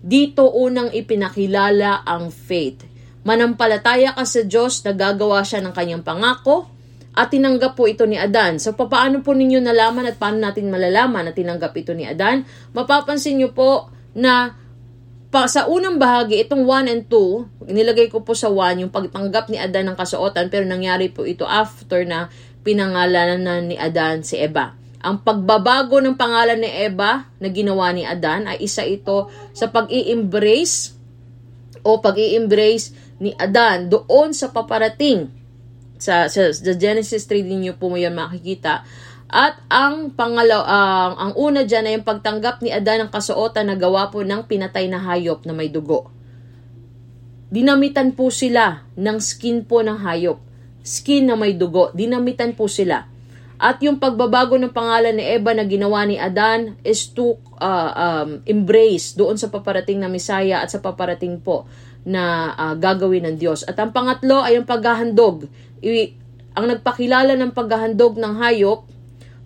Dito 0.00 0.48
unang 0.52 0.92
ipinakilala 0.92 2.04
ang 2.04 2.28
faith. 2.28 2.84
Manampalataya 3.26 4.12
ka 4.12 4.24
sa 4.28 4.44
Diyos 4.44 4.84
na 4.86 4.92
gagawa 4.92 5.42
siya 5.42 5.64
ng 5.64 5.74
kanyang 5.74 6.04
pangako 6.04 6.68
at 7.16 7.32
tinanggap 7.32 7.74
po 7.74 7.88
ito 7.88 8.04
ni 8.04 8.20
Adan. 8.20 8.60
So 8.60 8.76
paano 8.76 9.24
po 9.24 9.32
ninyo 9.32 9.64
nalaman 9.64 10.04
at 10.04 10.20
paano 10.20 10.36
natin 10.36 10.68
malalaman 10.68 11.26
na 11.26 11.32
tinanggap 11.32 11.72
ito 11.74 11.96
ni 11.96 12.04
Adan? 12.04 12.44
Mapapansin 12.76 13.40
niyo 13.40 13.56
po 13.56 13.88
na 14.12 14.52
pa, 15.30 15.50
sa 15.50 15.66
unang 15.66 15.98
bahagi, 15.98 16.38
itong 16.42 16.64
1 16.64 16.92
and 16.92 17.04
2, 17.10 17.70
nilagay 17.70 18.08
ko 18.08 18.22
po 18.22 18.32
sa 18.32 18.48
1 18.48 18.82
yung 18.86 18.92
pagtanggap 18.92 19.50
ni 19.50 19.58
Adan 19.58 19.90
ng 19.90 19.96
kasuotan 19.98 20.48
pero 20.48 20.64
nangyari 20.64 21.10
po 21.10 21.26
ito 21.26 21.44
after 21.44 22.06
na 22.06 22.30
pinangalanan 22.66 23.40
na 23.42 23.54
ni 23.62 23.78
Adan 23.78 24.26
si 24.26 24.38
Eva. 24.38 24.74
Ang 25.02 25.22
pagbabago 25.22 26.02
ng 26.02 26.18
pangalan 26.18 26.58
ni 26.58 26.70
Eva 26.70 27.30
na 27.38 27.48
ginawa 27.52 27.94
ni 27.94 28.02
Adan 28.02 28.50
ay 28.50 28.66
isa 28.66 28.82
ito 28.82 29.30
sa 29.54 29.70
pag-i-embrace 29.70 30.98
o 31.86 32.02
pag-i-embrace 32.02 32.90
ni 33.22 33.30
Adan 33.38 33.86
doon 33.86 34.34
sa 34.34 34.50
paparating 34.50 35.30
sa, 35.96 36.28
sa, 36.28 36.52
sa 36.52 36.72
Genesis 36.76 37.24
3 37.24 37.46
din 37.46 37.60
niyo 37.64 37.74
po 37.78 37.88
yan 37.94 38.12
makikita 38.12 38.84
at 39.26 39.58
ang 39.66 40.14
pangalaw, 40.14 40.62
uh, 40.62 41.10
ang 41.18 41.32
una 41.34 41.66
dyan 41.66 41.90
ay 41.90 41.94
ang 41.98 42.06
pagtanggap 42.06 42.62
ni 42.62 42.70
Adan 42.70 43.06
ng 43.06 43.10
kasuotan 43.10 43.66
na 43.66 43.74
gawa 43.74 44.06
po 44.14 44.22
ng 44.22 44.46
pinatay 44.46 44.86
na 44.86 45.02
hayop 45.02 45.42
na 45.42 45.50
may 45.50 45.66
dugo. 45.66 46.14
Dinamitan 47.50 48.14
po 48.14 48.30
sila 48.30 48.86
ng 48.94 49.18
skin 49.18 49.66
po 49.66 49.82
ng 49.82 49.98
hayop. 49.98 50.38
Skin 50.86 51.26
na 51.26 51.34
may 51.34 51.58
dugo. 51.58 51.90
Dinamitan 51.90 52.54
po 52.54 52.70
sila. 52.70 53.10
At 53.58 53.82
yung 53.82 53.98
pagbabago 53.98 54.54
ng 54.62 54.70
pangalan 54.70 55.18
ni 55.18 55.24
Eva 55.26 55.58
na 55.58 55.66
ginawa 55.66 56.06
ni 56.06 56.20
Adan 56.22 56.78
is 56.86 57.10
to 57.10 57.34
uh, 57.58 57.90
um, 57.98 58.44
embrace 58.46 59.18
doon 59.18 59.34
sa 59.34 59.50
paparating 59.50 59.98
na 59.98 60.12
Misaya 60.12 60.62
at 60.62 60.70
sa 60.70 60.78
paparating 60.78 61.42
po 61.42 61.66
na 62.06 62.54
uh, 62.54 62.74
gagawin 62.78 63.26
ng 63.26 63.36
Diyos. 63.42 63.66
At 63.66 63.74
ang 63.82 63.90
pangatlo 63.90 64.38
ay 64.38 64.54
ang 64.54 64.68
paghahandog. 64.68 65.50
I- 65.82 66.14
ang 66.54 66.70
nagpakilala 66.70 67.34
ng 67.34 67.50
paghahandog 67.50 68.22
ng 68.22 68.38
hayop 68.38 68.95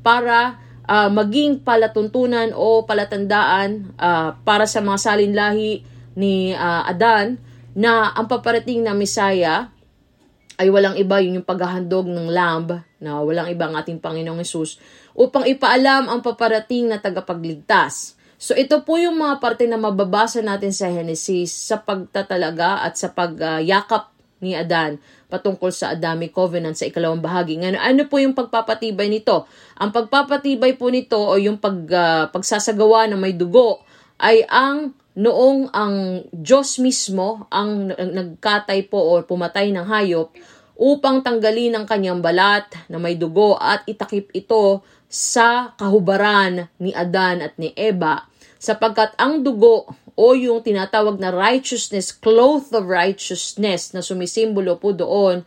para 0.01 0.61
uh, 0.91 1.09
maging 1.13 1.63
palatuntunan 1.63 2.51
o 2.57 2.83
palatandaan 2.83 3.95
uh, 3.97 4.35
para 4.43 4.67
sa 4.67 4.83
mga 4.83 4.99
salinlahi 4.99 5.73
ni 6.19 6.53
uh, 6.53 6.83
Adan 6.89 7.39
na 7.77 8.11
ang 8.13 8.27
paparating 8.27 8.83
na 8.83 8.97
Misaya 8.97 9.71
ay 10.61 10.69
walang 10.69 10.99
iba 11.01 11.17
yun 11.25 11.41
yung 11.41 11.49
paghahandog 11.49 12.05
ng 12.11 12.29
lamb 12.29 12.85
na 13.01 13.23
walang 13.25 13.49
iba 13.49 13.65
ang 13.65 13.81
ating 13.81 13.97
Panginoong 13.97 14.45
Yesus 14.45 14.77
upang 15.17 15.49
ipaalam 15.49 16.11
ang 16.13 16.21
paparating 16.21 16.85
na 16.85 17.01
tagapagligtas. 17.01 18.21
So 18.37 18.53
ito 18.53 18.85
po 18.85 19.01
yung 19.01 19.17
mga 19.17 19.41
parte 19.41 19.65
na 19.65 19.81
mababasa 19.81 20.45
natin 20.45 20.73
sa 20.73 20.93
Genesis 20.93 21.53
sa 21.53 21.81
pagtatalaga 21.81 22.85
at 22.85 23.01
sa 23.01 23.09
pagyakap 23.13 24.13
uh, 24.13 24.17
ni 24.41 24.57
Adan 24.57 25.01
patungkol 25.31 25.71
sa 25.71 25.95
Adamic 25.95 26.35
Covenant 26.35 26.75
sa 26.75 26.91
ikalawang 26.91 27.23
bahagi. 27.23 27.57
Ano, 27.63 27.79
ano 27.79 28.03
po 28.11 28.19
yung 28.19 28.35
pagpapatibay 28.35 29.07
nito? 29.07 29.47
Ang 29.79 29.95
pagpapatibay 29.95 30.75
po 30.75 30.91
nito 30.91 31.17
o 31.17 31.39
yung 31.39 31.63
pag, 31.63 31.79
uh, 31.87 32.25
pagsasagawa 32.35 33.07
na 33.07 33.15
may 33.15 33.33
dugo 33.33 33.87
ay 34.19 34.43
ang 34.51 34.93
noong 35.15 35.71
ang 35.75 36.27
Diyos 36.31 36.79
mismo 36.79 37.47
ang 37.51 37.91
nagkatay 37.95 38.87
po 38.87 38.99
o 38.99 39.13
pumatay 39.27 39.75
ng 39.75 39.87
hayop 39.87 40.31
upang 40.81 41.21
tanggalin 41.21 41.77
ang 41.77 41.85
kanyang 41.85 42.23
balat 42.23 42.65
na 42.89 42.97
may 42.97 43.19
dugo 43.19 43.59
at 43.59 43.85
itakip 43.91 44.31
ito 44.33 44.81
sa 45.11 45.75
kahubaran 45.75 46.71
ni 46.79 46.95
Adan 46.95 47.43
at 47.43 47.59
ni 47.59 47.75
Eva 47.75 48.25
sapagkat 48.61 49.17
ang 49.17 49.41
dugo 49.41 49.89
o 50.21 50.37
yung 50.37 50.61
tinatawag 50.61 51.17
na 51.17 51.33
righteousness, 51.33 52.13
cloth 52.13 52.69
of 52.77 52.85
righteousness 52.85 53.97
na 53.97 54.05
sumisimbolo 54.05 54.77
po 54.77 54.93
doon 54.93 55.41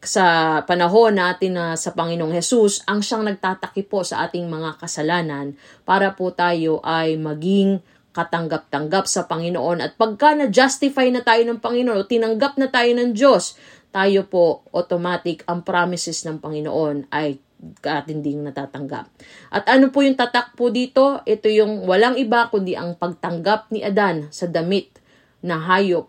sa 0.00 0.60
panahon 0.64 1.20
natin 1.20 1.60
na 1.60 1.76
sa 1.76 1.92
Panginoong 1.92 2.32
Hesus 2.32 2.88
ang 2.88 3.04
siyang 3.04 3.28
nagtatakip 3.28 3.84
po 3.84 4.00
sa 4.00 4.24
ating 4.24 4.48
mga 4.48 4.80
kasalanan 4.80 5.52
para 5.84 6.16
po 6.16 6.32
tayo 6.32 6.80
ay 6.80 7.20
maging 7.20 7.84
katanggap-tanggap 8.16 9.04
sa 9.04 9.28
Panginoon. 9.28 9.84
At 9.84 10.00
pagka 10.00 10.32
na-justify 10.32 11.12
na 11.12 11.20
tayo 11.20 11.44
ng 11.44 11.60
Panginoon 11.60 12.00
o 12.00 12.08
tinanggap 12.08 12.56
na 12.56 12.72
tayo 12.72 12.96
ng 12.96 13.12
Diyos, 13.12 13.60
tayo 13.92 14.24
po 14.24 14.64
automatic 14.72 15.44
ang 15.44 15.60
promises 15.60 16.24
ng 16.24 16.40
Panginoon 16.40 17.12
ay 17.12 17.36
katinding 17.80 18.44
natatanggap. 18.44 19.08
At 19.48 19.64
ano 19.70 19.88
po 19.88 20.04
yung 20.04 20.18
tatak 20.18 20.52
po 20.58 20.68
dito? 20.68 21.24
Ito 21.24 21.48
yung 21.48 21.88
walang 21.88 22.20
iba 22.20 22.52
kundi 22.52 22.76
ang 22.76 22.98
pagtanggap 23.00 23.72
ni 23.72 23.80
Adan 23.80 24.28
sa 24.28 24.44
damit 24.44 25.00
na 25.40 25.60
hayop 25.60 26.08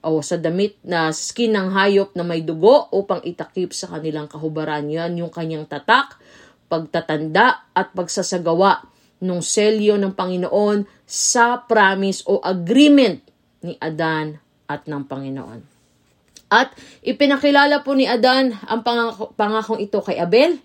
o 0.00 0.24
sa 0.24 0.40
damit 0.40 0.80
na 0.80 1.12
skin 1.12 1.52
ng 1.52 1.68
hayop 1.76 2.16
na 2.16 2.24
may 2.24 2.40
dugo 2.40 2.88
upang 2.92 3.20
itakip 3.24 3.76
sa 3.76 3.88
kanilang 3.92 4.28
kahubaran. 4.28 4.88
Yan 4.88 5.20
yung 5.20 5.32
kanyang 5.32 5.68
tatak, 5.68 6.16
pagtatanda 6.72 7.68
at 7.76 7.92
pagsasagawa 7.92 8.84
ng 9.20 9.40
selyo 9.44 10.00
ng 10.00 10.16
Panginoon 10.16 11.04
sa 11.04 11.60
promise 11.60 12.24
o 12.24 12.40
agreement 12.40 13.20
ni 13.60 13.76
Adan 13.76 14.40
at 14.64 14.88
ng 14.88 15.04
Panginoon. 15.04 15.60
At 16.50 16.74
ipinakilala 17.04 17.84
po 17.84 17.94
ni 17.94 18.08
Adan 18.08 18.56
ang 18.66 18.80
pangako, 18.82 19.36
pangakong 19.36 19.78
ito 19.78 20.00
kay 20.02 20.18
Abel 20.18 20.58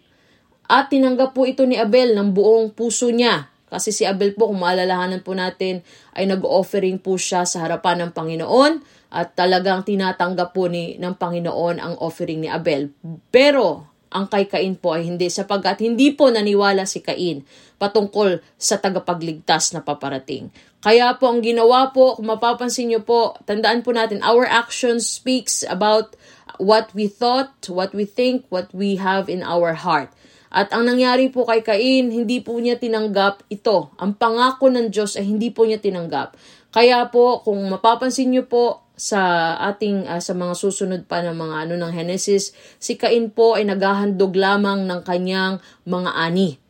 At 0.66 0.90
tinanggap 0.90 1.38
po 1.38 1.46
ito 1.46 1.64
ni 1.64 1.78
Abel 1.78 2.18
ng 2.18 2.34
buong 2.34 2.74
puso 2.74 3.14
niya. 3.14 3.50
Kasi 3.66 3.92
si 3.92 4.06
Abel 4.06 4.38
po, 4.38 4.50
kung 4.50 4.62
maalalahanan 4.62 5.26
po 5.26 5.34
natin, 5.34 5.82
ay 6.16 6.30
nag-offering 6.30 7.02
po 7.02 7.18
siya 7.18 7.44
sa 7.44 7.66
harapan 7.66 8.08
ng 8.08 8.12
Panginoon 8.14 8.74
at 9.12 9.34
talagang 9.36 9.84
tinatanggap 9.84 10.54
po 10.56 10.70
ni, 10.72 10.96
ng 10.96 11.16
Panginoon 11.18 11.82
ang 11.82 11.94
offering 12.00 12.46
ni 12.46 12.50
Abel. 12.50 12.94
Pero 13.34 13.96
ang 14.16 14.32
kay 14.32 14.48
Cain 14.48 14.80
po 14.80 14.96
ay 14.96 15.04
hindi 15.12 15.28
sapagkat 15.28 15.84
hindi 15.84 16.16
po 16.16 16.32
naniwala 16.32 16.88
si 16.88 17.04
Cain 17.04 17.44
patungkol 17.76 18.40
sa 18.56 18.80
tagapagligtas 18.80 19.76
na 19.76 19.84
paparating. 19.84 20.48
Kaya 20.80 21.18
po 21.20 21.28
ang 21.28 21.44
ginawa 21.44 21.92
po, 21.92 22.16
kung 22.16 22.32
mapapansin 22.32 22.88
niyo 22.88 23.04
po, 23.04 23.36
tandaan 23.44 23.84
po 23.84 23.92
natin, 23.92 24.24
our 24.24 24.48
action 24.48 25.04
speaks 25.04 25.68
about 25.68 26.16
what 26.62 26.94
we 26.96 27.12
thought, 27.12 27.52
what 27.68 27.92
we 27.92 28.08
think, 28.08 28.48
what 28.48 28.72
we 28.72 28.96
have 28.96 29.28
in 29.28 29.44
our 29.44 29.76
heart. 29.76 30.14
At 30.56 30.72
ang 30.72 30.88
nangyari 30.88 31.28
po 31.28 31.44
kay 31.44 31.60
Cain, 31.60 32.16
hindi 32.16 32.40
po 32.40 32.56
niya 32.56 32.80
tinanggap 32.80 33.44
ito. 33.52 33.92
Ang 34.00 34.16
pangako 34.16 34.72
ng 34.72 34.88
Diyos 34.88 35.20
ay 35.20 35.28
hindi 35.28 35.52
po 35.52 35.68
niya 35.68 35.84
tinanggap. 35.84 36.40
Kaya 36.72 37.12
po, 37.12 37.44
kung 37.44 37.60
mapapansin 37.68 38.32
niyo 38.32 38.48
po 38.48 38.88
sa 38.96 39.52
ating 39.76 40.08
uh, 40.08 40.24
sa 40.24 40.32
mga 40.32 40.56
susunod 40.56 41.04
pa 41.12 41.20
ng 41.20 41.36
mga 41.36 41.56
ano 41.68 41.74
ng 41.76 41.92
Genesis, 41.92 42.56
si 42.80 42.96
Cain 42.96 43.28
po 43.36 43.60
ay 43.60 43.68
naghahandog 43.68 44.32
lamang 44.32 44.88
ng 44.88 45.04
kanyang 45.04 45.60
mga 45.84 46.16
ani 46.16 46.64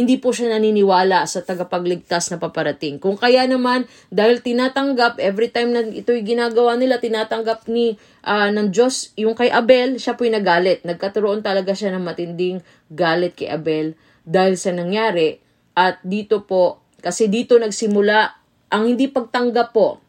hindi 0.00 0.16
po 0.16 0.32
siya 0.32 0.56
naniniwala 0.56 1.28
sa 1.28 1.44
tagapagligtas 1.44 2.32
na 2.32 2.40
paparating. 2.40 2.96
Kung 2.96 3.20
kaya 3.20 3.44
naman, 3.44 3.84
dahil 4.08 4.40
tinatanggap, 4.40 5.20
every 5.20 5.52
time 5.52 5.76
na 5.76 5.84
ito'y 5.84 6.24
ginagawa 6.24 6.80
nila, 6.80 6.96
tinatanggap 6.96 7.68
ni 7.68 8.00
uh, 8.24 8.48
ng 8.48 8.72
Diyos, 8.72 9.12
yung 9.20 9.36
kay 9.36 9.52
Abel, 9.52 10.00
siya 10.00 10.16
po'y 10.16 10.32
nagalit. 10.32 10.82
Nagkaturoon 10.88 11.44
talaga 11.44 11.76
siya 11.76 11.92
ng 11.92 12.02
matinding 12.02 12.64
galit 12.88 13.36
kay 13.36 13.52
Abel 13.52 13.92
dahil 14.24 14.56
sa 14.56 14.72
nangyari. 14.72 15.36
At 15.76 16.00
dito 16.00 16.48
po, 16.48 16.80
kasi 17.04 17.28
dito 17.28 17.60
nagsimula 17.60 18.40
ang 18.70 18.82
hindi 18.86 19.10
pagtanggap 19.10 19.74
po, 19.74 20.00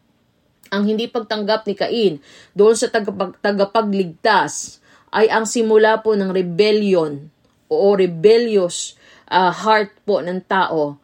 ang 0.72 0.88
hindi 0.88 1.04
pagtanggap 1.10 1.68
ni 1.68 1.74
Cain 1.76 2.14
doon 2.56 2.72
sa 2.72 2.88
tagapag, 2.88 3.36
tagapagligtas 3.44 4.80
ay 5.12 5.28
ang 5.28 5.44
simula 5.44 6.00
po 6.00 6.16
ng 6.16 6.32
rebellion 6.32 7.28
o 7.68 7.92
rebellious 7.92 8.96
uh, 9.32 9.48
heart 9.48 9.96
po 10.04 10.20
ng 10.20 10.44
tao 10.44 11.00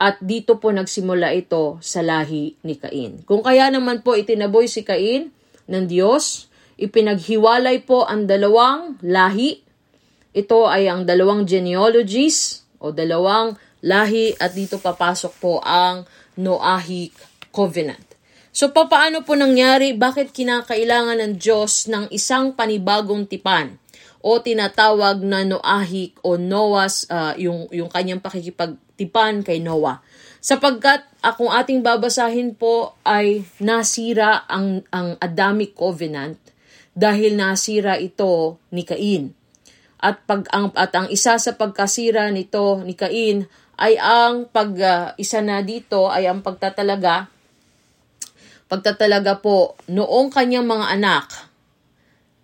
at 0.00 0.16
dito 0.20 0.56
po 0.56 0.72
nagsimula 0.72 1.36
ito 1.36 1.76
sa 1.84 2.00
lahi 2.00 2.56
ni 2.64 2.76
Cain. 2.80 3.20
Kung 3.28 3.44
kaya 3.44 3.68
naman 3.68 4.00
po 4.00 4.16
itinaboy 4.16 4.68
si 4.68 4.84
Cain 4.84 5.32
ng 5.68 5.84
Diyos, 5.84 6.48
ipinaghiwalay 6.80 7.84
po 7.84 8.04
ang 8.04 8.24
dalawang 8.24 9.00
lahi. 9.04 9.60
Ito 10.36 10.68
ay 10.68 10.92
ang 10.92 11.08
dalawang 11.08 11.48
genealogies 11.48 12.64
o 12.76 12.92
dalawang 12.92 13.56
lahi 13.80 14.36
at 14.36 14.52
dito 14.52 14.76
papasok 14.76 15.32
po 15.40 15.64
ang 15.64 16.04
Noahic 16.36 17.16
Covenant. 17.48 18.04
So, 18.56 18.72
papaano 18.72 19.20
po 19.24 19.36
nangyari? 19.36 19.92
Bakit 19.96 20.32
kinakailangan 20.32 21.20
ng 21.20 21.32
Diyos 21.36 21.88
ng 21.92 22.08
isang 22.12 22.56
panibagong 22.56 23.28
tipan? 23.28 23.76
O 24.26 24.42
tinatawag 24.42 25.22
na 25.22 25.46
Noahik 25.46 26.18
o 26.26 26.34
Noah's 26.34 27.06
uh, 27.06 27.38
yung 27.38 27.70
yung 27.70 27.86
kanyang 27.86 28.18
pakikipagtipan 28.18 29.46
kay 29.46 29.62
Noah. 29.62 30.02
Sapagkat 30.42 31.06
akong 31.22 31.54
ating 31.54 31.86
babasahin 31.86 32.58
po 32.58 32.98
ay 33.06 33.46
nasira 33.62 34.42
ang 34.50 34.82
ang 34.90 35.14
Adamic 35.22 35.78
covenant 35.78 36.34
dahil 36.90 37.38
nasira 37.38 38.02
ito 38.02 38.58
ni 38.74 38.82
Cain. 38.82 39.30
At 40.02 40.26
pag 40.26 40.50
ang 40.50 40.74
at 40.74 40.90
ang 40.98 41.06
isa 41.06 41.38
sa 41.38 41.54
pagkasira 41.54 42.26
nito 42.34 42.82
ni 42.82 42.98
Cain 42.98 43.46
ay 43.78 43.94
ang 43.94 44.50
pag 44.50 44.74
uh, 44.74 45.14
isa 45.22 45.38
na 45.38 45.62
dito 45.62 46.10
ay 46.10 46.26
ang 46.26 46.42
pagtatalaga 46.42 47.30
pagtatalaga 48.66 49.38
po 49.38 49.78
noong 49.86 50.34
kanyang 50.34 50.66
mga 50.66 50.98
anak 50.98 51.54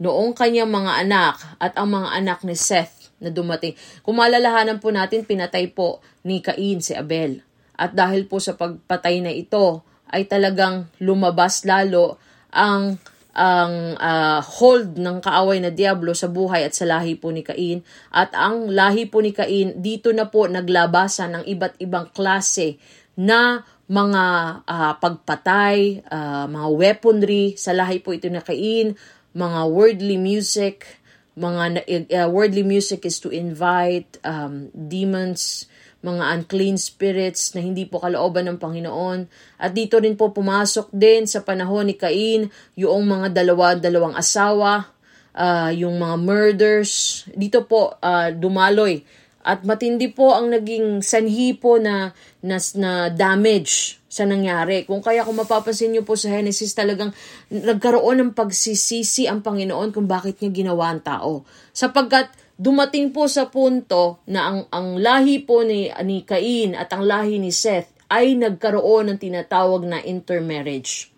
noong 0.02 0.34
kanyang 0.34 0.68
mga 0.68 1.06
anak 1.06 1.34
at 1.62 1.78
ang 1.78 1.94
mga 1.94 2.08
anak 2.18 2.38
ni 2.42 2.58
Seth 2.58 3.14
na 3.22 3.30
dumating. 3.30 3.78
Kung 4.02 4.18
malalahanan 4.18 4.82
po 4.82 4.90
natin, 4.90 5.22
pinatay 5.22 5.70
po 5.70 6.02
ni 6.26 6.42
Cain 6.42 6.82
si 6.82 6.98
Abel. 6.98 7.46
At 7.78 7.94
dahil 7.94 8.26
po 8.26 8.42
sa 8.42 8.58
pagpatay 8.58 9.22
na 9.22 9.30
ito, 9.30 9.86
ay 10.12 10.26
talagang 10.26 10.90
lumabas 11.00 11.64
lalo 11.64 12.20
ang 12.52 13.00
ang 13.32 13.96
uh, 13.96 14.44
hold 14.44 15.00
ng 15.00 15.24
kaaway 15.24 15.56
na 15.56 15.72
Diablo 15.72 16.12
sa 16.12 16.28
buhay 16.28 16.68
at 16.68 16.76
sa 16.76 16.84
lahi 16.84 17.16
po 17.16 17.32
ni 17.32 17.40
Cain. 17.40 17.80
At 18.12 18.36
ang 18.36 18.68
lahi 18.68 19.08
po 19.08 19.24
ni 19.24 19.32
Cain, 19.32 19.80
dito 19.80 20.12
na 20.12 20.28
po 20.28 20.44
naglabasan 20.44 21.40
ng 21.40 21.44
iba't 21.48 21.80
ibang 21.80 22.12
klase 22.12 22.76
na 23.16 23.64
mga 23.88 24.24
uh, 24.68 24.92
pagpatay, 25.00 26.04
uh, 26.12 26.44
mga 26.44 26.68
weaponry 26.76 27.56
sa 27.56 27.72
lahi 27.72 28.04
po 28.04 28.12
ito 28.12 28.28
na 28.28 28.44
Cain, 28.44 28.92
mga 29.32 29.60
worldly 29.72 30.20
music, 30.20 31.00
mga 31.32 31.88
uh, 32.12 32.28
worldly 32.28 32.64
music 32.64 33.08
is 33.08 33.16
to 33.16 33.32
invite 33.32 34.20
um, 34.20 34.68
demons, 34.76 35.64
mga 36.04 36.24
unclean 36.36 36.76
spirits 36.76 37.56
na 37.56 37.64
hindi 37.64 37.88
po 37.88 38.02
kalooban 38.02 38.50
ng 38.52 38.58
Panginoon. 38.60 39.24
At 39.56 39.72
dito 39.72 39.96
rin 39.96 40.18
po 40.18 40.34
pumasok 40.34 40.92
din 40.92 41.24
sa 41.24 41.40
panahon 41.40 41.88
ni 41.88 41.96
Cain 41.96 42.52
yung 42.76 43.08
mga 43.08 43.32
dalawa-dalawang 43.32 44.18
asawa, 44.18 44.92
uh, 45.32 45.70
yung 45.72 45.96
mga 45.96 46.16
murders. 46.20 47.24
Dito 47.32 47.64
po 47.64 47.96
uh, 47.96 48.28
dumaloy. 48.34 49.00
At 49.42 49.64
matindi 49.66 50.12
po 50.12 50.36
ang 50.36 50.52
naging 50.52 51.02
sanhi 51.02 51.56
po 51.56 51.80
na, 51.80 52.14
na, 52.44 52.60
na 52.78 53.10
damage 53.10 54.01
sa 54.12 54.28
nangyari. 54.28 54.84
Kung 54.84 55.00
kaya 55.00 55.24
kung 55.24 55.40
mapapansin 55.40 55.96
niyo 55.96 56.04
po 56.04 56.20
sa 56.20 56.28
Genesis 56.28 56.76
talagang 56.76 57.16
nagkaroon 57.48 58.20
ng 58.20 58.30
pagsisisi 58.36 59.24
ang 59.24 59.40
Panginoon 59.40 59.88
kung 59.88 60.04
bakit 60.04 60.36
niya 60.44 60.52
ginawa 60.52 60.92
ang 60.92 61.00
tao. 61.00 61.48
Sapagkat 61.72 62.28
dumating 62.60 63.16
po 63.16 63.24
sa 63.24 63.48
punto 63.48 64.20
na 64.28 64.52
ang, 64.52 64.60
ang 64.68 65.00
lahi 65.00 65.40
po 65.40 65.64
ni, 65.64 65.88
ni 66.04 66.28
Cain 66.28 66.76
at 66.76 66.92
ang 66.92 67.08
lahi 67.08 67.40
ni 67.40 67.48
Seth 67.48 67.88
ay 68.12 68.36
nagkaroon 68.36 69.08
ng 69.08 69.18
tinatawag 69.18 69.88
na 69.88 70.04
intermarriage. 70.04 71.08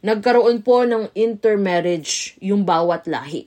Nagkaroon 0.00 0.64
po 0.64 0.88
ng 0.88 1.12
intermarriage 1.12 2.40
yung 2.40 2.64
bawat 2.64 3.04
lahi. 3.04 3.44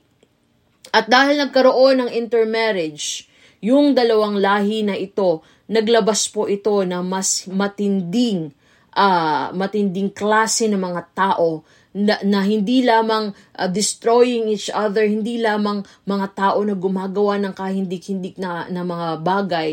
At 0.93 1.09
dahil 1.09 1.41
nagkaroon 1.41 2.05
ng 2.05 2.11
intermarriage, 2.13 3.25
yung 3.65 3.97
dalawang 3.97 4.37
lahi 4.37 4.85
na 4.85 4.93
ito, 4.93 5.41
naglabas 5.65 6.29
po 6.29 6.45
ito 6.45 6.85
na 6.85 7.01
mas 7.01 7.49
matinding 7.49 8.53
uh, 8.93 9.53
matinding 9.53 10.13
klase 10.13 10.69
ng 10.69 10.79
mga 10.79 11.01
tao 11.13 11.65
na, 11.93 12.21
na 12.21 12.45
hindi 12.45 12.85
lamang 12.85 13.33
uh, 13.57 13.69
destroying 13.69 14.49
each 14.53 14.69
other, 14.69 15.05
hindi 15.05 15.41
lamang 15.41 15.81
mga 16.05 16.27
tao 16.37 16.59
na 16.61 16.77
gumagawa 16.77 17.41
ng 17.41 17.53
kahindik-hindik 17.53 18.37
na, 18.37 18.69
na 18.69 18.85
mga 18.85 19.25
bagay, 19.25 19.69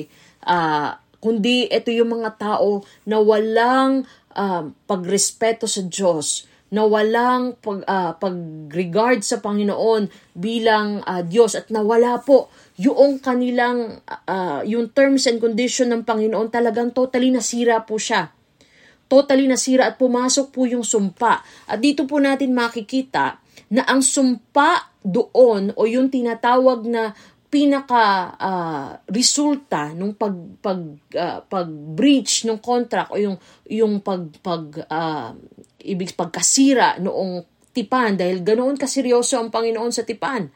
uh, 0.49 0.97
kundi 1.21 1.69
ito 1.69 1.93
yung 1.93 2.21
mga 2.23 2.41
tao 2.41 2.85
na 3.05 3.21
walang 3.21 4.09
uh, 4.33 4.65
pagrespeto 4.89 5.69
sa 5.69 5.85
Diyos, 5.85 6.49
na 6.67 6.83
walang 6.83 7.55
pag, 7.63 7.87
uh, 7.87 8.13
pag-regard 8.19 9.23
sa 9.23 9.39
Panginoon 9.39 10.11
bilang 10.35 10.99
uh, 11.07 11.23
Diyos 11.23 11.55
at 11.55 11.71
nawala 11.71 12.19
po 12.27 12.51
yung 12.75 13.23
kanilang 13.23 14.03
uh, 14.05 14.67
yung 14.67 14.91
terms 14.91 15.31
and 15.31 15.39
condition 15.39 15.95
ng 15.95 16.03
Panginoon 16.03 16.51
talagang 16.51 16.91
totally 16.91 17.31
nasira 17.31 17.87
po 17.87 18.03
siya 18.03 18.35
totally 19.07 19.47
nasira 19.47 19.91
at 19.91 19.99
pumasok 19.99 20.51
po 20.51 20.67
yung 20.67 20.83
sumpa. 20.83 21.43
At 21.71 21.79
dito 21.79 22.05
po 22.07 22.19
natin 22.19 22.55
makikita 22.55 23.39
na 23.71 23.83
ang 23.87 24.03
sumpa 24.03 24.95
doon 25.07 25.75
o 25.79 25.87
yung 25.87 26.11
tinatawag 26.11 26.87
na 26.87 27.15
pinaka 27.47 28.35
uh, 28.37 28.91
resulta 29.07 29.95
nung 29.95 30.19
pag 30.19 30.35
pag 30.59 30.83
uh, 31.15 31.41
pag 31.47 31.69
breach 31.71 32.43
ng 32.43 32.59
contract 32.59 33.15
o 33.15 33.17
yung 33.17 33.39
yung 33.71 34.03
pag 34.03 34.27
pag 34.43 34.67
uh, 34.91 35.31
ibig 35.87 36.19
pagkasira 36.19 36.99
noong 36.99 37.47
tipan 37.71 38.19
dahil 38.19 38.43
ganoon 38.43 38.75
ka 38.75 38.91
seryoso 38.91 39.39
ang 39.39 39.55
Panginoon 39.55 39.95
sa 39.95 40.03
tipan. 40.03 40.51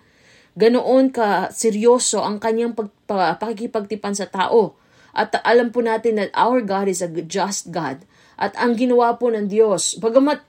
Ganoon 0.59 1.15
ka 1.15 1.55
seryoso 1.55 2.27
ang 2.27 2.43
kanyang 2.43 2.75
pag, 2.75 2.91
pa, 3.07 3.39
pakikipagtipan 3.39 4.19
sa 4.19 4.27
tao. 4.27 4.75
At 5.15 5.39
alam 5.47 5.71
po 5.71 5.79
natin 5.79 6.19
that 6.19 6.35
our 6.35 6.59
God 6.59 6.91
is 6.91 7.03
a 7.03 7.11
just 7.11 7.71
God 7.71 8.03
at 8.41 8.57
ang 8.57 8.73
ginawa 8.73 9.21
po 9.21 9.29
ng 9.29 9.47
Diyos. 9.47 10.01
Bagamat 10.01 10.41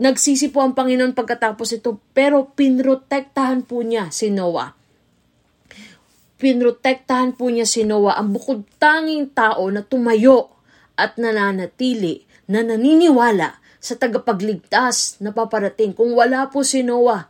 nagsisi 0.00 0.48
po 0.48 0.64
ang 0.64 0.72
Panginoon 0.72 1.12
pagkatapos 1.12 1.76
ito, 1.76 2.00
pero 2.16 2.48
pinrotektahan 2.56 3.68
po 3.68 3.84
niya 3.84 4.08
si 4.08 4.32
Noah. 4.32 4.72
Pinrotektahan 6.40 7.36
po 7.36 7.52
niya 7.52 7.68
si 7.68 7.84
Noah, 7.84 8.16
ang 8.16 8.32
bukod 8.32 8.64
tanging 8.80 9.30
tao 9.36 9.68
na 9.68 9.84
tumayo 9.84 10.56
at 10.96 11.20
nananatili, 11.20 12.24
na 12.48 12.64
naniniwala 12.64 13.60
sa 13.80 13.94
tagapagligtas 14.00 15.20
na 15.20 15.32
paparating. 15.32 15.92
Kung 15.92 16.16
wala 16.16 16.48
po 16.48 16.64
si 16.64 16.80
Noah, 16.80 17.28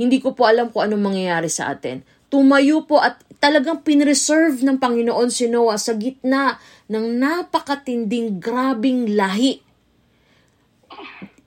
hindi 0.00 0.22
ko 0.22 0.32
po 0.32 0.48
alam 0.48 0.72
kung 0.72 0.88
anong 0.88 1.04
mangyayari 1.12 1.52
sa 1.52 1.68
atin. 1.74 2.00
tumayo 2.28 2.84
po 2.84 3.00
at 3.00 3.24
talagang 3.40 3.80
pinreserve 3.80 4.60
ng 4.60 4.76
Panginoon 4.76 5.32
si 5.32 5.48
Noah 5.48 5.80
sa 5.80 5.96
gitna 5.96 6.60
ng 6.88 7.06
napakatinding 7.20 8.40
grabing 8.40 9.12
lahi. 9.12 9.60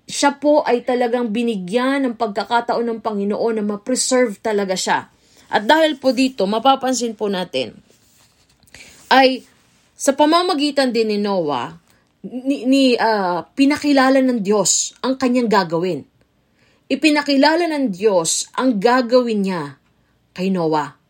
Siya 0.06 0.38
po 0.38 0.62
ay 0.62 0.86
talagang 0.86 1.34
binigyan 1.34 2.06
ng 2.06 2.16
pagkakataon 2.16 2.86
ng 2.86 3.00
Panginoon 3.02 3.58
na 3.58 3.66
ma-preserve 3.66 4.38
talaga 4.38 4.78
siya. 4.78 5.10
At 5.52 5.66
dahil 5.66 5.98
po 5.98 6.14
dito, 6.14 6.46
mapapansin 6.46 7.18
po 7.18 7.28
natin, 7.28 7.76
ay 9.12 9.44
sa 9.98 10.16
pamamagitan 10.16 10.94
din 10.94 11.12
ni 11.12 11.18
Noah, 11.20 11.76
ni, 12.22 12.64
ni 12.70 12.84
uh, 12.96 13.44
pinakilala 13.58 14.22
ng 14.22 14.40
Diyos 14.40 14.96
ang 15.02 15.18
kanyang 15.18 15.50
gagawin. 15.50 16.06
Ipinakilala 16.92 17.66
ng 17.72 17.92
Diyos 17.92 18.52
ang 18.56 18.78
gagawin 18.78 19.42
niya 19.42 19.64
kay 20.32 20.54
Noah. 20.54 21.01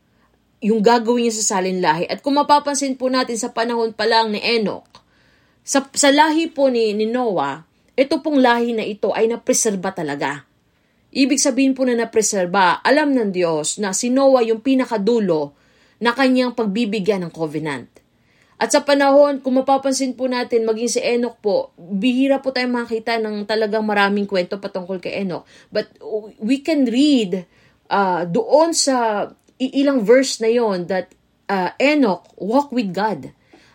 Yung 0.62 0.86
gagawin 0.86 1.28
niya 1.28 1.42
sa 1.42 1.58
salinlahi. 1.58 2.06
At 2.06 2.22
kung 2.22 2.38
mapapansin 2.38 2.94
po 2.96 3.10
natin 3.10 3.38
sa 3.38 3.50
panahon 3.50 3.98
pa 3.98 4.06
lang 4.06 4.30
ni 4.30 4.42
Enoch, 4.42 4.86
sa, 5.62 5.86
sa 5.94 6.10
lahi 6.10 6.50
po 6.50 6.70
ni, 6.70 6.94
ni 6.94 7.10
Noah, 7.10 7.66
ito 7.98 8.22
pong 8.22 8.42
lahi 8.42 8.74
na 8.74 8.86
ito 8.86 9.14
ay 9.14 9.30
napreserba 9.30 9.94
talaga. 9.94 10.46
Ibig 11.12 11.38
sabihin 11.38 11.76
po 11.76 11.84
na 11.84 11.94
napreserba, 11.94 12.80
alam 12.82 13.12
ng 13.12 13.36
Diyos 13.36 13.78
na 13.78 13.92
si 13.92 14.08
Noah 14.08 14.42
yung 14.48 14.64
pinakadulo 14.64 15.54
na 16.02 16.16
kanyang 16.16 16.56
pagbibigyan 16.58 17.28
ng 17.28 17.32
covenant. 17.34 18.02
At 18.62 18.70
sa 18.70 18.86
panahon, 18.86 19.42
kung 19.42 19.58
mapapansin 19.58 20.14
po 20.14 20.30
natin, 20.30 20.70
maging 20.70 20.90
si 20.90 21.02
Enoch 21.02 21.38
po, 21.42 21.74
bihira 21.78 22.38
po 22.46 22.54
tayong 22.54 22.86
makita 22.86 23.18
ng 23.18 23.50
talagang 23.50 23.82
maraming 23.82 24.30
kwento 24.30 24.62
patungkol 24.62 25.02
kay 25.02 25.26
Enoch. 25.26 25.50
But 25.74 25.90
we 26.38 26.62
can 26.62 26.86
read 26.86 27.50
uh, 27.90 28.24
doon 28.30 28.78
sa 28.78 29.28
ilang 29.70 30.02
verse 30.02 30.42
na 30.42 30.50
yon 30.50 30.90
that 30.90 31.14
uh, 31.46 31.70
Enoch 31.78 32.26
walk 32.42 32.74
with 32.74 32.90
God. 32.90 33.30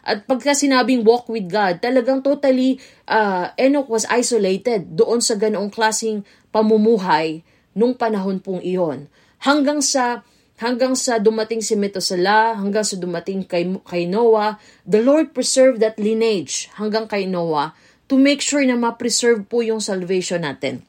At 0.07 0.27
pagka 0.27 0.55
sinabing 0.55 1.03
walk 1.03 1.27
with 1.27 1.51
God, 1.51 1.83
talagang 1.83 2.23
totally 2.23 2.79
uh, 3.11 3.51
Enoch 3.59 3.91
was 3.91 4.07
isolated 4.07 4.95
doon 4.95 5.19
sa 5.23 5.35
ganoong 5.35 5.71
klasing 5.71 6.23
pamumuhay 6.55 7.43
nung 7.75 7.95
panahon 7.95 8.39
pong 8.39 8.63
iyon. 8.63 9.11
Hanggang 9.43 9.83
sa 9.83 10.23
hanggang 10.57 10.97
sa 10.97 11.21
dumating 11.21 11.61
si 11.61 11.77
Methuselah, 11.77 12.57
hanggang 12.57 12.87
sa 12.87 12.97
dumating 12.97 13.45
kay, 13.45 13.69
kay 13.85 14.09
Noah, 14.09 14.57
the 14.89 15.05
Lord 15.05 15.37
preserved 15.37 15.85
that 15.85 16.01
lineage 16.01 16.73
hanggang 16.81 17.05
kay 17.05 17.29
Noah 17.29 17.77
to 18.09 18.17
make 18.17 18.41
sure 18.41 18.65
na 18.65 18.79
ma-preserve 18.79 19.45
po 19.45 19.61
yung 19.61 19.85
salvation 19.85 20.47
natin. 20.47 20.81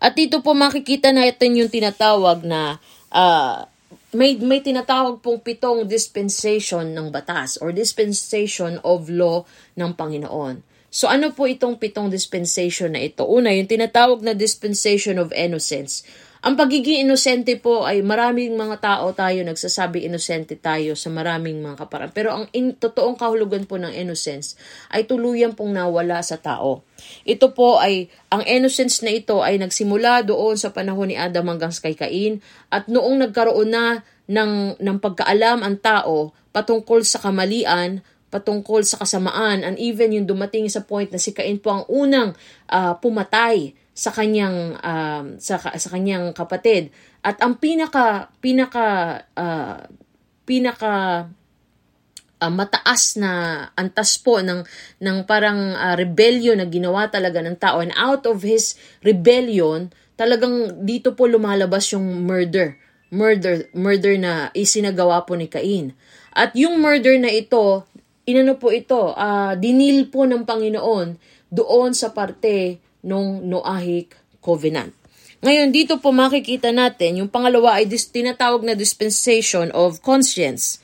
At 0.00 0.16
dito 0.16 0.40
po 0.40 0.56
makikita 0.56 1.12
natin 1.12 1.60
yung 1.60 1.68
tinatawag 1.68 2.40
na 2.48 2.80
uh, 3.14 3.66
may, 4.10 4.34
may 4.38 4.58
tinatawag 4.58 5.22
pong 5.22 5.38
pitong 5.42 5.86
dispensation 5.86 6.94
ng 6.94 7.14
batas 7.14 7.58
or 7.62 7.70
dispensation 7.70 8.82
of 8.82 9.06
law 9.06 9.46
ng 9.78 9.90
Panginoon. 9.94 10.66
So 10.90 11.06
ano 11.06 11.30
po 11.30 11.46
itong 11.46 11.78
pitong 11.78 12.10
dispensation 12.10 12.98
na 12.98 13.06
ito? 13.06 13.22
Una, 13.22 13.54
yung 13.54 13.70
tinatawag 13.70 14.26
na 14.26 14.34
dispensation 14.34 15.22
of 15.22 15.30
innocence 15.30 16.02
ang 16.40 16.56
pagiging 16.56 17.04
inosente 17.04 17.52
po 17.60 17.84
ay 17.84 18.00
maraming 18.00 18.56
mga 18.56 18.80
tao 18.80 19.12
tayo 19.12 19.44
nagsasabi 19.44 20.08
inosente 20.08 20.56
tayo 20.56 20.96
sa 20.96 21.12
maraming 21.12 21.60
mga 21.60 21.84
kaparaan. 21.84 22.12
Pero 22.16 22.32
ang 22.32 22.44
in, 22.56 22.72
totoong 22.72 23.20
kahulugan 23.20 23.68
po 23.68 23.76
ng 23.76 23.92
innocence 23.92 24.56
ay 24.88 25.04
tuluyan 25.04 25.52
pong 25.52 25.76
nawala 25.76 26.24
sa 26.24 26.40
tao. 26.40 26.80
Ito 27.28 27.52
po 27.52 27.76
ay, 27.76 28.08
ang 28.32 28.40
innocence 28.48 29.04
na 29.04 29.12
ito 29.12 29.44
ay 29.44 29.60
nagsimula 29.60 30.24
doon 30.24 30.56
sa 30.56 30.72
panahon 30.72 31.12
ni 31.12 31.16
Adam 31.20 31.44
hanggang 31.44 31.76
kay 31.76 31.92
Cain 31.92 32.40
at 32.72 32.88
noong 32.88 33.20
nagkaroon 33.28 33.68
na 33.68 34.00
ng, 34.24 34.80
ng 34.80 34.96
pagkaalam 34.96 35.60
ang 35.60 35.76
tao 35.76 36.32
patungkol 36.56 37.04
sa 37.04 37.20
kamalian, 37.20 38.00
patungkol 38.32 38.80
sa 38.80 39.04
kasamaan, 39.04 39.60
and 39.60 39.76
even 39.76 40.16
yung 40.16 40.24
dumating 40.24 40.64
sa 40.72 40.88
point 40.88 41.12
na 41.12 41.20
si 41.20 41.36
Cain 41.36 41.60
po 41.60 41.68
ang 41.68 41.84
unang 41.84 42.32
uh, 42.72 42.96
pumatay 42.96 43.76
sa 44.00 44.08
kanyang 44.16 44.80
um, 44.80 45.36
sa 45.36 45.60
sa 45.60 45.88
kanyang 45.92 46.32
kapatid. 46.32 46.88
At 47.20 47.36
ang 47.44 47.60
pinaka 47.60 48.32
pinaka 48.40 49.20
uh, 49.36 49.84
pinaka 50.48 51.28
uh, 52.40 52.52
mataas 52.52 53.20
na 53.20 53.32
antas 53.76 54.16
po 54.16 54.40
ng 54.40 54.64
ng 55.04 55.16
parang 55.28 55.76
uh, 55.76 56.00
rebellion 56.00 56.56
na 56.56 56.64
ginawa 56.64 57.12
talaga 57.12 57.44
ng 57.44 57.60
tao. 57.60 57.84
And 57.84 57.92
out 57.92 58.24
of 58.24 58.40
his 58.40 58.80
rebellion 59.04 59.92
talagang 60.16 60.80
dito 60.88 61.12
po 61.12 61.28
lumalabas 61.28 61.92
yung 61.92 62.24
murder. 62.24 62.80
Murder 63.12 63.68
murder 63.76 64.16
na 64.16 64.48
isinagawa 64.56 65.28
po 65.28 65.36
ni 65.36 65.44
Cain. 65.52 65.92
At 66.32 66.56
yung 66.56 66.80
murder 66.80 67.20
na 67.20 67.28
ito 67.28 67.84
inano 68.24 68.56
po 68.56 68.72
ito 68.72 69.12
uh, 69.12 69.52
dinil 69.60 70.08
po 70.08 70.24
ng 70.24 70.48
Panginoon 70.48 71.20
doon 71.52 71.92
sa 71.92 72.16
parte 72.16 72.80
nung 73.04 73.44
Noahic 73.44 74.16
Covenant. 74.40 74.92
Ngayon, 75.40 75.72
dito 75.72 75.96
po 75.96 76.12
makikita 76.12 76.68
natin, 76.68 77.24
yung 77.24 77.30
pangalawa 77.32 77.80
ay 77.80 77.88
dis- 77.88 78.12
tinatawag 78.12 78.60
na 78.60 78.76
dispensation 78.76 79.72
of 79.72 80.04
conscience. 80.04 80.76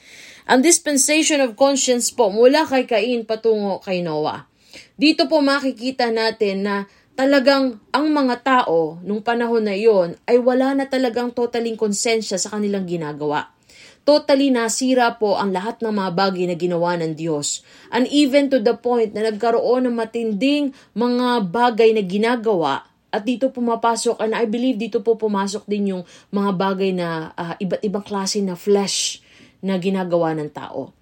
Ang 0.48 0.64
dispensation 0.64 1.44
of 1.44 1.58
conscience 1.58 2.08
po 2.08 2.32
mula 2.32 2.64
kay 2.64 2.88
Cain 2.88 3.28
patungo 3.28 3.82
kay 3.84 4.00
Noah. 4.00 4.48
Dito 4.96 5.28
po 5.28 5.44
makikita 5.44 6.08
natin 6.08 6.64
na 6.64 6.74
talagang 7.16 7.80
ang 7.92 8.06
mga 8.12 8.44
tao 8.44 9.00
nung 9.04 9.20
panahon 9.20 9.64
na 9.64 9.76
iyon 9.76 10.16
ay 10.28 10.40
wala 10.40 10.76
na 10.76 10.84
talagang 10.88 11.32
totaling 11.32 11.76
konsensya 11.76 12.40
sa 12.40 12.52
kanilang 12.52 12.84
ginagawa. 12.84 13.55
Totally 14.06 14.54
nasira 14.54 15.18
po 15.18 15.34
ang 15.34 15.50
lahat 15.50 15.82
ng 15.82 15.90
mga 15.90 16.10
bagay 16.14 16.46
na 16.46 16.54
ginawa 16.54 16.94
ng 16.94 17.18
Diyos. 17.18 17.66
And 17.90 18.06
even 18.06 18.46
to 18.54 18.62
the 18.62 18.78
point 18.78 19.10
na 19.10 19.26
nagkaroon 19.26 19.90
ng 19.90 19.98
matinding 19.98 20.70
mga 20.94 21.50
bagay 21.50 21.90
na 21.90 22.06
ginagawa 22.06 22.86
at 23.10 23.26
dito 23.26 23.50
pumapasok, 23.50 24.22
and 24.22 24.38
I 24.38 24.46
believe 24.46 24.78
dito 24.78 25.02
po 25.02 25.18
pumasok 25.18 25.66
din 25.66 25.90
yung 25.90 26.02
mga 26.30 26.50
bagay 26.54 26.94
na 26.94 27.34
uh, 27.34 27.58
iba't 27.58 27.82
ibang 27.82 28.06
klase 28.06 28.38
na 28.46 28.54
flesh 28.54 29.18
na 29.58 29.74
ginagawa 29.74 30.38
ng 30.38 30.54
tao. 30.54 30.94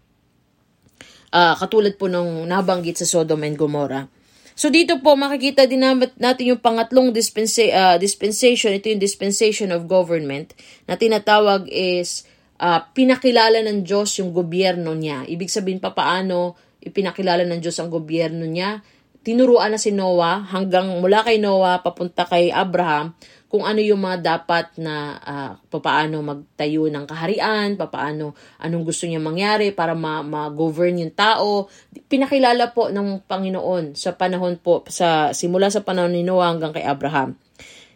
Uh, 1.29 1.53
katulad 1.61 2.01
po 2.01 2.09
nung 2.09 2.49
nabanggit 2.49 2.97
sa 2.97 3.05
Sodom 3.05 3.45
and 3.45 3.61
Gomorrah. 3.61 4.09
So 4.55 4.71
dito 4.71 5.03
po 5.03 5.19
makikita 5.19 5.67
din 5.67 5.83
natin 6.17 6.45
yung 6.47 6.63
pangatlong 6.63 7.11
dispensa- 7.11 7.75
uh, 7.75 7.97
dispensation, 7.99 8.71
ito 8.71 8.87
yung 8.87 9.03
dispensation 9.03 9.75
of 9.75 9.91
government 9.91 10.55
na 10.87 10.95
tinatawag 10.95 11.67
is 11.67 12.23
uh, 12.61 12.81
pinakilala 12.93 13.63
ng 13.65 13.83
Diyos 13.83 14.19
yung 14.21 14.31
gobyerno 14.31 14.95
niya. 14.95 15.27
Ibig 15.27 15.51
sabihin 15.51 15.81
pa 15.83 15.95
paano 15.95 16.59
ipinakilala 16.85 17.49
ng 17.49 17.61
Diyos 17.63 17.81
ang 17.81 17.89
gobyerno 17.89 18.45
niya. 18.45 18.83
Tinuruan 19.25 19.73
na 19.73 19.81
si 19.81 19.89
Noah 19.89 20.45
hanggang 20.53 21.01
mula 21.01 21.25
kay 21.25 21.41
Noah 21.41 21.81
papunta 21.81 22.29
kay 22.29 22.53
Abraham 22.53 23.17
kung 23.55 23.63
ano 23.63 23.79
yung 23.79 24.03
mga 24.03 24.19
dapat 24.19 24.83
na 24.83 25.15
uh, 25.15 25.53
papaano 25.71 26.27
magtayo 26.27 26.91
ng 26.91 27.07
kaharian, 27.07 27.79
papaano 27.79 28.35
anong 28.59 28.83
gusto 28.83 29.07
niya 29.07 29.23
mangyari 29.23 29.71
para 29.71 29.95
ma-govern 29.95 30.99
yung 30.99 31.15
tao. 31.15 31.71
Pinakilala 32.11 32.75
po 32.75 32.91
ng 32.91 33.23
Panginoon 33.23 33.95
sa 33.95 34.19
panahon 34.19 34.59
po 34.59 34.83
sa 34.91 35.31
simula 35.31 35.71
sa 35.71 35.87
panahon 35.87 36.19
ni 36.19 36.27
Noah 36.27 36.51
hanggang 36.51 36.75
kay 36.75 36.83
Abraham. 36.83 37.39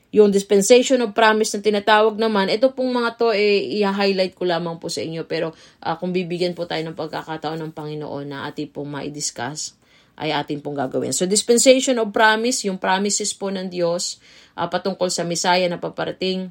Yung 0.09 0.33
dispensation 0.33 1.05
of 1.05 1.13
promise 1.13 1.53
na 1.53 1.61
tinatawag 1.61 2.17
naman, 2.17 2.49
ito 2.49 2.73
pong 2.73 2.97
mga 2.97 3.21
to, 3.21 3.29
eh, 3.37 3.61
i-highlight 3.77 4.33
ko 4.33 4.49
lamang 4.49 4.81
po 4.81 4.89
sa 4.89 5.05
inyo. 5.05 5.29
Pero 5.29 5.53
uh, 5.85 5.95
kung 6.01 6.17
bibigyan 6.17 6.57
po 6.57 6.65
tayo 6.65 6.81
ng 6.89 6.97
pagkakataon 6.97 7.61
ng 7.61 7.73
Panginoon 7.77 8.25
na 8.25 8.49
ating 8.49 8.73
pong 8.73 8.89
ma-discuss, 8.89 9.77
ay 10.19 10.35
atin 10.35 10.59
pong 10.59 10.75
gagawin. 10.75 11.15
So, 11.15 11.31
dispensation 11.31 12.01
of 12.03 12.11
promise, 12.11 12.67
yung 12.67 12.81
promises 12.83 13.31
po 13.31 13.55
ng 13.55 13.71
Diyos 13.71 14.19
uh, 14.59 14.67
patungkol 14.67 15.13
sa 15.15 15.23
Messiah 15.23 15.71
na 15.71 15.79
paparating, 15.79 16.51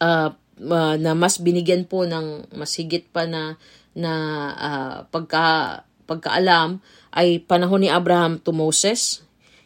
uh, 0.00 0.32
uh, 0.56 0.96
na 0.96 1.12
mas 1.12 1.36
binigyan 1.36 1.84
po 1.84 2.08
ng 2.08 2.48
mas 2.56 2.72
higit 2.80 3.04
pa 3.12 3.28
na, 3.28 3.60
na 3.92 4.12
uh, 4.56 4.96
pagka, 5.12 5.82
pagkaalam, 6.08 6.80
ay 7.12 7.44
panahon 7.44 7.84
ni 7.84 7.92
Abraham 7.92 8.40
to 8.40 8.56
Moses, 8.56 9.20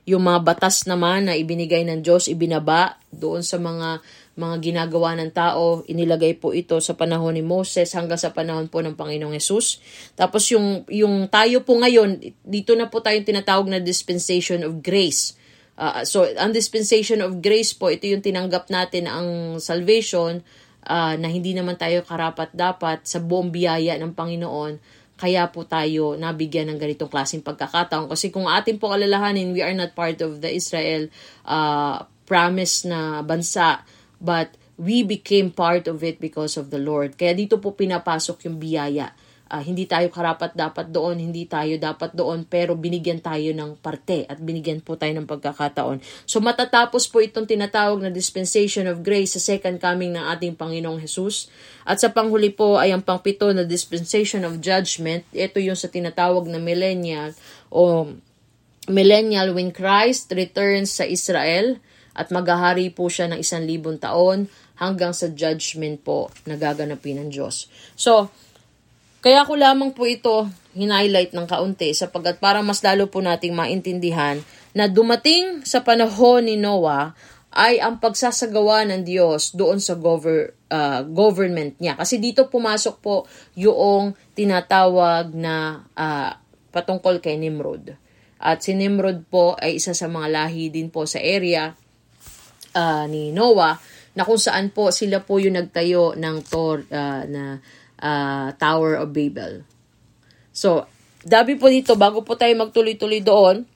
yung 0.07 0.23
mga 0.23 0.47
batas 0.47 0.87
naman 0.87 1.27
na 1.27 1.35
ibinigay 1.35 1.83
ng 1.83 2.01
Diyos, 2.01 2.31
ibinaba 2.31 2.95
doon 3.11 3.43
sa 3.43 3.59
mga 3.59 4.01
mga 4.37 4.57
ginagawa 4.61 5.17
ng 5.17 5.33
tao, 5.33 5.81
inilagay 5.89 6.37
po 6.37 6.53
ito 6.53 6.77
sa 6.79 6.93
panahon 6.93 7.33
ni 7.33 7.41
Moses 7.41 7.89
hanggang 7.97 8.21
sa 8.21 8.37
panahon 8.37 8.69
po 8.69 8.85
ng 8.85 8.93
Panginoong 8.93 9.33
Yesus. 9.33 9.81
Tapos 10.13 10.45
yung, 10.53 10.85
yung 10.93 11.25
tayo 11.33 11.65
po 11.65 11.81
ngayon, 11.81 12.21
dito 12.45 12.77
na 12.77 12.93
po 12.93 13.01
tayong 13.01 13.25
tinatawag 13.25 13.65
na 13.73 13.81
dispensation 13.81 14.61
of 14.61 14.85
grace. 14.85 15.33
Uh, 15.81 16.05
so, 16.05 16.29
ang 16.37 16.53
dispensation 16.53 17.25
of 17.25 17.41
grace 17.41 17.73
po, 17.73 17.89
ito 17.89 18.05
yung 18.13 18.21
tinanggap 18.21 18.69
natin 18.69 19.09
ang 19.09 19.57
salvation 19.57 20.45
uh, 20.85 21.17
na 21.17 21.29
hindi 21.33 21.57
naman 21.57 21.81
tayo 21.81 22.05
karapat 22.05 22.53
dapat 22.53 23.09
sa 23.09 23.25
buong 23.25 23.49
biyaya 23.49 23.97
ng 23.97 24.13
Panginoon 24.13 24.79
kaya 25.17 25.49
po 25.49 25.65
tayo 25.65 26.15
nabigyan 26.15 26.69
ng 26.73 26.79
ganitong 26.79 27.09
klaseng 27.09 27.41
pagkakataon. 27.41 28.13
Kasi 28.13 28.29
kung 28.29 28.47
atin 28.47 28.77
po 28.77 28.93
alalahanin, 28.93 29.57
we 29.57 29.65
are 29.65 29.73
not 29.73 29.97
part 29.97 30.21
of 30.21 30.45
the 30.45 30.53
Israel 30.53 31.09
uh, 31.49 32.05
promise 32.29 32.85
na 32.85 33.25
bansa, 33.25 33.81
but 34.21 34.53
we 34.77 35.01
became 35.01 35.49
part 35.49 35.89
of 35.89 36.05
it 36.05 36.21
because 36.21 36.61
of 36.61 36.69
the 36.69 36.81
Lord. 36.81 37.17
Kaya 37.17 37.33
dito 37.33 37.57
po 37.57 37.73
pinapasok 37.73 38.45
yung 38.45 38.61
biyaya. 38.61 39.17
Uh, 39.47 39.63
hindi 39.63 39.87
tayo 39.87 40.11
karapat 40.11 40.59
dapat 40.59 40.91
doon, 40.91 41.23
hindi 41.23 41.47
tayo 41.47 41.79
dapat 41.79 42.19
doon, 42.19 42.43
pero 42.43 42.75
binigyan 42.75 43.23
tayo 43.23 43.55
ng 43.55 43.79
parte 43.79 44.27
at 44.27 44.43
binigyan 44.43 44.83
po 44.83 44.99
tayo 44.99 45.15
ng 45.15 45.27
pagkakataon. 45.31 46.03
So 46.27 46.43
matatapos 46.43 47.07
po 47.07 47.23
itong 47.23 47.47
tinatawag 47.47 48.03
na 48.03 48.11
dispensation 48.11 48.91
of 48.91 49.07
grace 49.07 49.39
sa 49.39 49.41
second 49.41 49.79
coming 49.79 50.19
ng 50.19 50.25
ating 50.35 50.59
Panginoong 50.59 50.99
Jesus. 50.99 51.47
At 51.87 52.03
sa 52.03 52.11
panghuli 52.11 52.51
po 52.51 52.75
ay 52.75 52.91
ang 52.91 53.07
pangpito 53.07 53.47
na 53.55 53.63
dispensation 53.63 54.43
of 54.43 54.59
judgment. 54.59 55.23
Ito 55.31 55.63
yung 55.63 55.79
sa 55.79 55.87
tinatawag 55.87 56.51
na 56.51 56.59
millennial 56.59 57.31
o 57.71 58.11
millennial 58.91 59.55
when 59.55 59.71
Christ 59.71 60.35
returns 60.35 60.91
sa 60.91 61.07
Israel 61.07 61.79
at 62.17 62.33
maghahari 62.33 62.91
po 62.91 63.07
siya 63.07 63.31
ng 63.31 63.39
isang 63.39 63.63
libong 63.63 64.01
taon 64.01 64.51
hanggang 64.81 65.13
sa 65.13 65.29
judgment 65.33 66.01
po 66.05 66.33
na 66.49 66.57
gaganapin 66.57 67.21
ng 67.21 67.29
Diyos. 67.33 67.69
So, 67.97 68.33
kaya 69.27 69.43
ko 69.43 69.59
lamang 69.59 69.91
po 69.91 70.07
ito 70.07 70.47
hinighlight 70.79 71.35
ng 71.35 71.51
kaunti 71.51 71.91
sapagkat 71.91 72.39
para 72.39 72.63
mas 72.63 72.79
lalo 72.87 73.11
po 73.11 73.19
nating 73.19 73.59
maintindihan 73.59 74.39
na 74.71 74.87
dumating 74.87 75.67
sa 75.67 75.83
panahon 75.83 76.47
ni 76.47 76.55
Noah 76.55 77.11
ay 77.51 77.83
ang 77.83 77.99
pagsasagawa 77.99 78.87
ng 78.87 79.03
Diyos 79.03 79.51
doon 79.59 79.83
sa 79.83 79.99
gover, 79.99 80.55
uh, 80.71 81.03
government 81.03 81.75
niya. 81.83 81.99
Kasi 81.99 82.23
dito 82.23 82.47
pumasok 82.47 82.95
po 83.03 83.27
yung 83.59 84.15
tinatawag 84.39 85.35
na 85.35 85.83
uh, 85.99 86.31
patungkol 86.71 87.19
kay 87.19 87.35
Nimrod. 87.35 87.99
At 88.39 88.63
si 88.63 88.79
Nimrod 88.79 89.27
po 89.27 89.59
ay 89.59 89.83
isa 89.83 89.91
sa 89.91 90.07
mga 90.07 90.31
lahi 90.31 90.71
din 90.71 90.87
po 90.87 91.03
sa 91.03 91.19
area 91.19 91.75
uh, 92.79 93.05
ni 93.11 93.35
Noah 93.35 93.75
na 94.15 94.23
kung 94.23 94.39
saan 94.39 94.71
po 94.71 94.95
sila 94.95 95.19
po 95.19 95.43
yung 95.43 95.59
nagtayo 95.59 96.15
ng 96.15 96.37
tor 96.47 96.87
uh, 96.95 97.27
na 97.27 97.59
uh, 98.01 98.53
Tower 98.57 99.01
of 99.01 99.13
Babel. 99.13 99.65
So, 100.53 100.89
dabi 101.27 101.61
po 101.61 101.69
dito, 101.69 101.99
bago 101.99 102.25
po 102.25 102.39
tayo 102.39 102.55
magtuloy-tuloy 102.57 103.21
doon, 103.21 103.69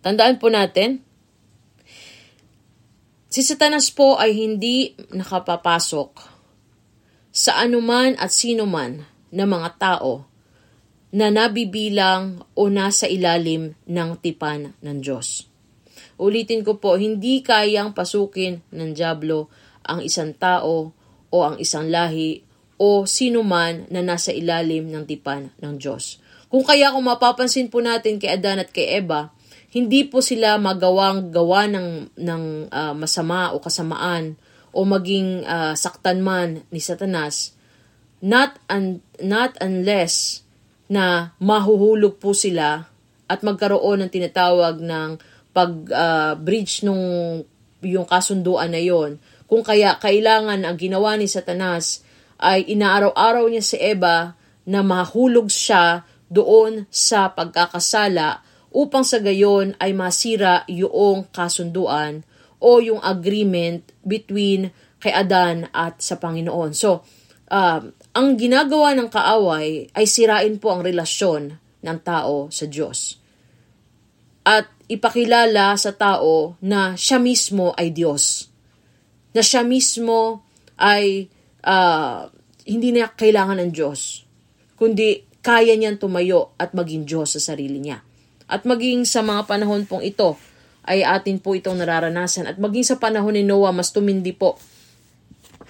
tandaan 0.00 0.40
po 0.40 0.48
natin, 0.48 1.04
si 3.28 3.44
Satanas 3.44 3.92
po 3.92 4.16
ay 4.16 4.32
hindi 4.32 4.96
nakapapasok 5.12 6.10
sa 7.36 7.60
anuman 7.60 8.16
at 8.16 8.32
sino 8.32 8.64
man 8.64 9.04
na 9.28 9.44
mga 9.44 9.76
tao 9.76 10.24
na 11.12 11.28
nabibilang 11.28 12.44
o 12.56 12.72
nasa 12.72 13.04
ilalim 13.04 13.76
ng 13.84 14.10
tipan 14.20 14.72
ng 14.80 14.98
Diyos. 15.04 15.44
Ulitin 16.16 16.64
ko 16.64 16.80
po, 16.80 16.96
hindi 16.96 17.44
kayang 17.44 17.92
pasukin 17.92 18.64
ng 18.72 18.96
Diablo 18.96 19.52
ang 19.84 20.00
isang 20.00 20.32
tao 20.32 20.96
o 21.28 21.36
ang 21.44 21.60
isang 21.60 21.92
lahi 21.92 22.45
o 22.76 23.08
sino 23.08 23.40
man 23.40 23.88
na 23.88 24.04
nasa 24.04 24.32
ilalim 24.32 24.88
ng 24.92 25.04
tipan 25.08 25.52
ng 25.60 25.74
Diyos. 25.80 26.20
Kung 26.46 26.62
kaya 26.62 26.92
kung 26.92 27.04
mapapansin 27.08 27.72
po 27.72 27.82
natin 27.82 28.20
kay 28.20 28.36
Adan 28.36 28.62
at 28.62 28.70
kay 28.70 29.00
Eva, 29.00 29.34
hindi 29.74 30.06
po 30.06 30.22
sila 30.24 30.56
magawang 30.56 31.34
gawa 31.34 31.68
ng, 31.68 32.16
ng 32.16 32.42
uh, 32.70 32.94
masama 32.96 33.52
o 33.52 33.60
kasamaan 33.60 34.38
o 34.72 34.84
maging 34.84 35.44
uh, 35.44 35.72
saktan 35.76 36.20
man 36.20 36.64
ni 36.68 36.80
Satanas 36.80 37.56
not 38.20 38.56
un, 38.72 39.04
not 39.20 39.56
unless 39.60 40.44
na 40.86 41.34
mahuhulog 41.42 42.16
po 42.22 42.32
sila 42.32 42.88
at 43.26 43.42
magkaroon 43.42 44.06
ng 44.06 44.10
tinatawag 44.12 44.78
ng 44.80 45.18
pag 45.50 45.72
uh, 45.90 46.32
bridge 46.38 46.86
nung 46.86 47.42
yung 47.82 48.06
kasunduan 48.06 48.70
na 48.70 48.80
yon 48.80 49.18
kung 49.46 49.62
kaya 49.62 49.98
kailangan 49.98 50.62
ang 50.62 50.76
ginawa 50.78 51.18
ni 51.18 51.26
Satanas 51.26 52.05
ay 52.36 52.68
inaaraw-araw 52.68 53.48
niya 53.48 53.64
si 53.64 53.76
Eva 53.80 54.36
na 54.66 54.80
mahulog 54.82 55.48
siya 55.48 56.04
doon 56.26 56.90
sa 56.90 57.30
pagkakasala 57.32 58.42
upang 58.74 59.06
sa 59.06 59.22
gayon 59.22 59.72
ay 59.80 59.94
masira 59.96 60.66
yung 60.68 61.24
kasunduan 61.32 62.26
o 62.60 62.82
yung 62.82 63.00
agreement 63.00 63.84
between 64.02 64.74
kay 65.00 65.12
Adan 65.14 65.70
at 65.70 66.02
sa 66.02 66.18
Panginoon. 66.18 66.74
So, 66.74 67.04
uh, 67.52 67.80
ang 68.16 68.28
ginagawa 68.36 68.96
ng 68.96 69.08
kaaway 69.08 69.92
ay 69.92 70.04
sirain 70.08 70.56
po 70.58 70.74
ang 70.74 70.82
relasyon 70.82 71.56
ng 71.84 71.98
tao 72.02 72.50
sa 72.50 72.66
Diyos. 72.66 73.20
At 74.46 74.66
ipakilala 74.90 75.74
sa 75.78 75.94
tao 75.94 76.58
na 76.62 76.98
siya 76.98 77.22
mismo 77.22 77.74
ay 77.74 77.94
Diyos. 77.94 78.50
Na 79.36 79.42
siya 79.44 79.62
mismo 79.66 80.42
ay 80.80 81.28
uh, 81.66 82.30
hindi 82.66 82.94
na 82.94 83.10
kailangan 83.10 83.58
ng 83.60 83.70
Diyos, 83.74 84.22
kundi 84.78 85.26
kaya 85.42 85.74
niyang 85.78 85.98
tumayo 85.98 86.54
at 86.58 86.74
maging 86.74 87.06
Diyos 87.06 87.38
sa 87.38 87.52
sarili 87.52 87.78
niya. 87.78 88.02
At 88.46 88.66
maging 88.66 89.06
sa 89.06 89.22
mga 89.26 89.46
panahon 89.46 89.86
pong 89.86 90.06
ito, 90.06 90.38
ay 90.86 91.02
atin 91.02 91.42
po 91.42 91.54
itong 91.54 91.82
nararanasan. 91.82 92.46
At 92.46 92.58
maging 92.62 92.86
sa 92.86 92.96
panahon 92.98 93.34
ni 93.34 93.42
Noah, 93.42 93.74
mas 93.74 93.90
tumindi 93.90 94.30
po 94.34 94.58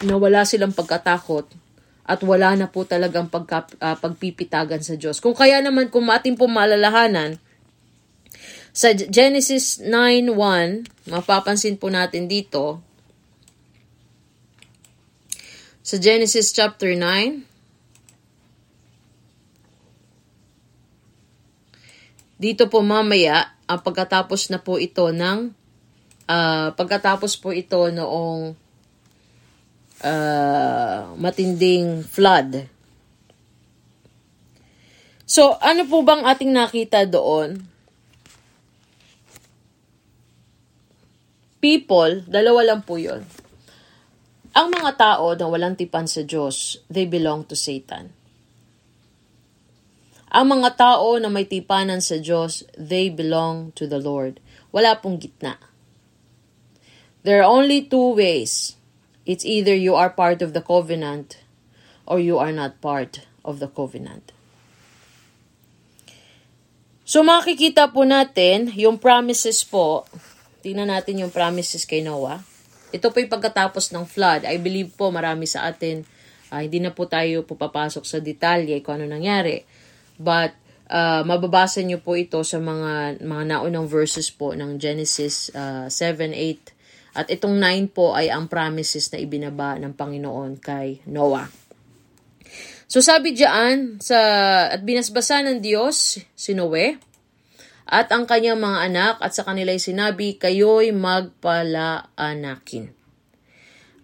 na 0.05 0.21
wala 0.21 0.45
silang 0.45 0.77
pagkatakot 0.77 1.49
at 2.07 2.21
wala 2.23 2.55
na 2.55 2.69
po 2.71 2.85
talagang 2.85 3.27
pagka, 3.27 3.67
uh, 3.81 3.97
pagpipitagan 3.97 4.85
sa 4.85 4.95
Diyos. 4.95 5.19
Kung 5.19 5.35
kaya 5.35 5.59
naman, 5.59 5.91
kung 5.91 6.07
ating 6.07 6.39
po 6.39 6.47
malalahanan, 6.47 7.41
sa 8.77 8.93
Genesis 8.93 9.81
9.1, 9.83 11.11
mapapansin 11.11 11.81
po 11.81 11.89
natin 11.89 12.29
dito, 12.29 12.85
sa 15.87 16.03
Genesis 16.03 16.51
chapter 16.51 16.99
9. 16.99 17.47
Dito 22.43 22.67
po 22.67 22.83
mamaya, 22.83 23.55
ang 23.71 23.79
pagkatapos 23.87 24.51
na 24.51 24.59
po 24.59 24.83
ito 24.83 25.07
ng 25.15 25.55
uh, 26.27 26.69
pagkatapos 26.75 27.39
po 27.39 27.55
ito 27.55 27.87
noong 27.87 28.59
uh, 30.03 31.15
matinding 31.23 32.03
flood. 32.03 32.67
So, 35.23 35.55
ano 35.63 35.87
po 35.87 36.03
bang 36.03 36.27
ating 36.27 36.51
nakita 36.51 37.07
doon? 37.07 37.63
People, 41.63 42.27
dalawa 42.27 42.75
lang 42.75 42.83
po 42.83 42.99
yon 42.99 43.46
ang 44.57 44.73
mga 44.73 44.97
tao 44.97 45.37
na 45.37 45.53
walang 45.53 45.77
tipan 45.77 46.09
sa 46.09 46.25
Diyos, 46.25 46.81
they 46.89 47.05
belong 47.05 47.45
to 47.45 47.53
Satan. 47.53 48.09
Ang 50.33 50.47
mga 50.49 50.81
tao 50.81 51.21
na 51.21 51.29
may 51.29 51.45
tipanan 51.45 52.01
sa 52.01 52.17
Diyos, 52.17 52.65
they 52.73 53.13
belong 53.13 53.77
to 53.77 53.85
the 53.85 54.01
Lord. 54.01 54.41
Wala 54.73 54.97
pong 54.97 55.21
gitna. 55.21 55.61
There 57.21 57.45
are 57.45 57.53
only 57.53 57.85
two 57.85 58.17
ways. 58.17 58.81
It's 59.29 59.45
either 59.45 59.77
you 59.77 59.93
are 59.93 60.09
part 60.09 60.41
of 60.41 60.57
the 60.57 60.65
covenant 60.65 61.37
or 62.09 62.17
you 62.17 62.41
are 62.41 62.53
not 62.53 62.81
part 62.81 63.29
of 63.45 63.61
the 63.61 63.69
covenant. 63.69 64.33
So 67.05 67.21
makikita 67.21 67.93
po 67.93 68.09
natin 68.09 68.73
yung 68.73 68.97
promises 68.97 69.69
po. 69.69 70.09
Tingnan 70.65 70.89
natin 70.89 71.21
yung 71.21 71.31
promises 71.35 71.85
kay 71.85 72.01
Noah 72.01 72.56
ito 72.95 73.07
po 73.11 73.17
yung 73.19 73.33
pagkatapos 73.33 73.91
ng 73.91 74.05
flood. 74.07 74.47
I 74.47 74.59
believe 74.63 74.95
po 74.95 75.11
marami 75.11 75.49
sa 75.49 75.67
atin, 75.67 76.07
uh, 76.55 76.61
hindi 76.63 76.79
na 76.79 76.95
po 76.95 77.11
tayo 77.11 77.43
pupapasok 77.43 78.05
sa 78.07 78.19
detalye 78.23 78.79
kung 78.83 79.03
ano 79.03 79.11
nangyari. 79.11 79.63
But, 80.17 80.55
uh, 80.91 81.27
mababasa 81.27 81.83
niyo 81.83 81.99
po 81.99 82.15
ito 82.15 82.41
sa 82.47 82.63
mga, 82.63 83.23
mga 83.23 83.45
naunang 83.57 83.91
verses 83.91 84.31
po 84.31 84.55
ng 84.55 84.79
Genesis 84.79 85.51
uh, 85.53 85.91
7, 85.91 86.31
8. 86.31 87.17
At 87.17 87.27
itong 87.33 87.57
9 87.59 87.97
po 87.97 88.13
ay 88.13 88.29
ang 88.29 88.47
promises 88.47 89.09
na 89.11 89.19
ibinaba 89.19 89.81
ng 89.81 89.97
Panginoon 89.97 90.61
kay 90.61 91.01
Noah. 91.09 91.49
So 92.87 93.03
sabi 93.03 93.35
diyan 93.35 93.99
sa 93.99 94.19
at 94.71 94.81
binasbasa 94.87 95.43
ng 95.43 95.59
Diyos 95.59 96.23
si 96.39 96.55
Noe 96.55 97.03
at 97.87 98.11
ang 98.11 98.27
kanyang 98.27 98.59
mga 98.59 98.79
anak 98.91 99.15
at 99.23 99.31
sa 99.31 99.47
kanila'y 99.47 99.79
sinabi, 99.79 100.35
kayo'y 100.43 100.91
magpalaanakin. 100.91 102.91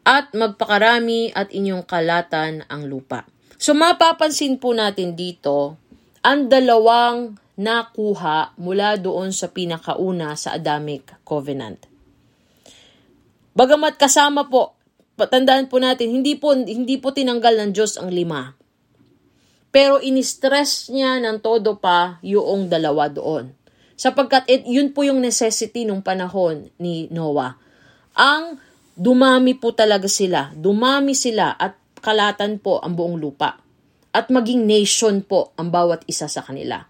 At 0.06 0.30
magpakarami 0.30 1.34
at 1.34 1.50
inyong 1.50 1.82
kalatan 1.82 2.62
ang 2.70 2.86
lupa. 2.86 3.26
So 3.58 3.74
mapapansin 3.74 4.62
po 4.62 4.70
natin 4.70 5.18
dito, 5.18 5.78
ang 6.22 6.46
dalawang 6.46 7.34
nakuha 7.58 8.54
mula 8.58 8.98
doon 8.98 9.34
sa 9.34 9.50
pinakauna 9.50 10.38
sa 10.38 10.54
Adamic 10.54 11.26
Covenant. 11.26 11.82
Bagamat 13.52 13.98
kasama 13.98 14.46
po, 14.46 14.78
patandaan 15.18 15.66
po 15.66 15.82
natin, 15.82 16.10
hindi 16.10 16.38
po, 16.38 16.54
hindi 16.54 17.02
po 17.02 17.10
tinanggal 17.10 17.58
ng 17.58 17.70
Diyos 17.74 17.98
ang 17.98 18.14
lima. 18.14 18.54
Pero 19.74 19.98
in-stress 19.98 20.90
niya 20.90 21.18
ng 21.18 21.42
todo 21.42 21.82
pa 21.82 22.22
yung 22.22 22.70
dalawa 22.70 23.10
doon. 23.10 23.61
Sapagkat 23.96 24.48
it, 24.48 24.62
yun 24.66 24.90
po 24.90 25.04
yung 25.06 25.22
necessity 25.22 25.84
nung 25.86 26.02
panahon 26.02 26.72
ni 26.80 27.06
Noah. 27.12 27.56
Ang 28.18 28.58
dumami 28.96 29.56
po 29.56 29.72
talaga 29.72 30.08
sila. 30.08 30.52
Dumami 30.52 31.16
sila 31.16 31.54
at 31.56 31.76
kalatan 32.02 32.58
po 32.58 32.82
ang 32.82 32.98
buong 32.98 33.16
lupa. 33.16 33.56
At 34.12 34.28
maging 34.28 34.68
nation 34.68 35.24
po 35.24 35.56
ang 35.56 35.72
bawat 35.72 36.04
isa 36.04 36.28
sa 36.28 36.44
kanila. 36.44 36.84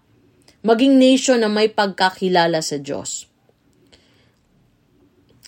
Maging 0.63 0.99
nation 0.99 1.39
na 1.39 1.51
may 1.51 1.71
pagkakilala 1.71 2.59
sa 2.59 2.79
Diyos. 2.79 3.27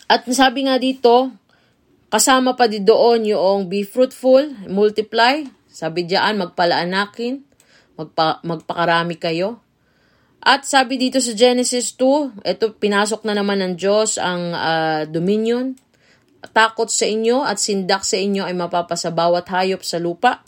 At 0.05 0.27
sabi 0.29 0.69
nga 0.69 0.77
dito, 0.77 1.33
kasama 2.13 2.53
pa 2.53 2.69
din 2.69 2.85
doon 2.85 3.25
yung 3.25 3.65
be 3.65 3.81
fruitful, 3.81 4.53
multiply. 4.69 5.41
Sabi 5.65 6.07
diyan, 6.07 6.39
magpalaanakin, 6.39 7.41
magpa, 7.99 8.39
magpakarami 8.45 9.17
kayo. 9.19 9.64
At 10.45 10.61
sabi 10.69 11.01
dito 11.01 11.17
sa 11.17 11.33
Genesis 11.33 11.97
2, 11.97 12.45
ito 12.45 12.77
pinasok 12.77 13.25
na 13.25 13.33
naman 13.33 13.65
ng 13.65 13.73
Diyos 13.81 14.21
ang 14.21 14.53
uh, 14.53 15.01
dominion. 15.09 15.73
Takot 16.53 16.85
sa 16.85 17.09
inyo 17.09 17.41
at 17.41 17.57
sindak 17.57 18.05
sa 18.05 18.21
inyo 18.21 18.45
ay 18.45 18.53
mapapasa 18.53 19.09
bawat 19.09 19.49
hayop 19.49 19.81
sa 19.81 19.97
lupa 19.97 20.45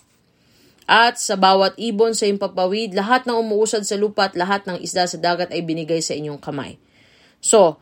at 0.86 1.18
sa 1.18 1.34
bawat 1.34 1.74
ibon 1.82 2.14
sa 2.14 2.30
iyong 2.30 2.38
papawid, 2.38 2.94
lahat 2.94 3.26
ng 3.26 3.42
umuusad 3.42 3.84
sa 3.84 3.98
lupa 3.98 4.30
at 4.30 4.38
lahat 4.38 4.70
ng 4.70 4.78
isda 4.80 5.10
sa 5.10 5.18
dagat 5.18 5.50
ay 5.50 5.66
binigay 5.66 6.00
sa 6.00 6.14
inyong 6.14 6.40
kamay. 6.40 6.78
So, 7.42 7.82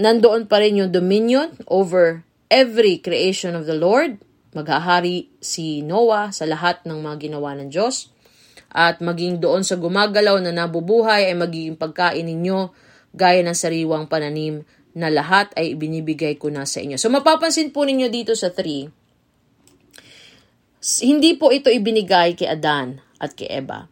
nandoon 0.00 0.48
pa 0.48 0.64
rin 0.64 0.80
yung 0.80 0.90
dominion 0.90 1.60
over 1.68 2.24
every 2.48 2.98
creation 2.98 3.52
of 3.52 3.68
the 3.68 3.76
Lord. 3.76 4.16
Maghahari 4.56 5.28
si 5.44 5.84
Noah 5.84 6.32
sa 6.32 6.48
lahat 6.48 6.82
ng 6.88 7.04
mga 7.04 7.28
ginawa 7.28 7.52
ng 7.54 7.68
Diyos 7.68 8.13
at 8.74 8.98
maging 8.98 9.38
doon 9.38 9.62
sa 9.62 9.78
gumagalaw 9.78 10.42
na 10.42 10.50
nabubuhay 10.50 11.30
ay 11.30 11.38
magiging 11.38 11.78
pagkain 11.78 12.26
ninyo 12.26 12.74
gaya 13.14 13.46
ng 13.46 13.54
sariwang 13.54 14.10
pananim 14.10 14.66
na 14.98 15.06
lahat 15.14 15.54
ay 15.54 15.78
ibinibigay 15.78 16.34
ko 16.34 16.50
na 16.50 16.66
sa 16.66 16.82
inyo. 16.82 16.98
So 16.98 17.06
mapapansin 17.06 17.70
po 17.70 17.86
ninyo 17.86 18.10
dito 18.10 18.34
sa 18.34 18.50
3, 18.50 18.90
hindi 21.06 21.38
po 21.38 21.54
ito 21.54 21.70
ibinigay 21.70 22.34
kay 22.34 22.50
Adan 22.50 22.98
at 23.22 23.38
kay 23.38 23.46
Eva. 23.48 23.86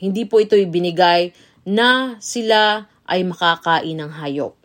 Hindi 0.00 0.24
po 0.24 0.40
ito 0.40 0.56
ibinigay 0.56 1.30
na 1.68 2.16
sila 2.18 2.88
ay 3.04 3.22
makakain 3.28 4.00
ng 4.00 4.10
hayop. 4.18 4.56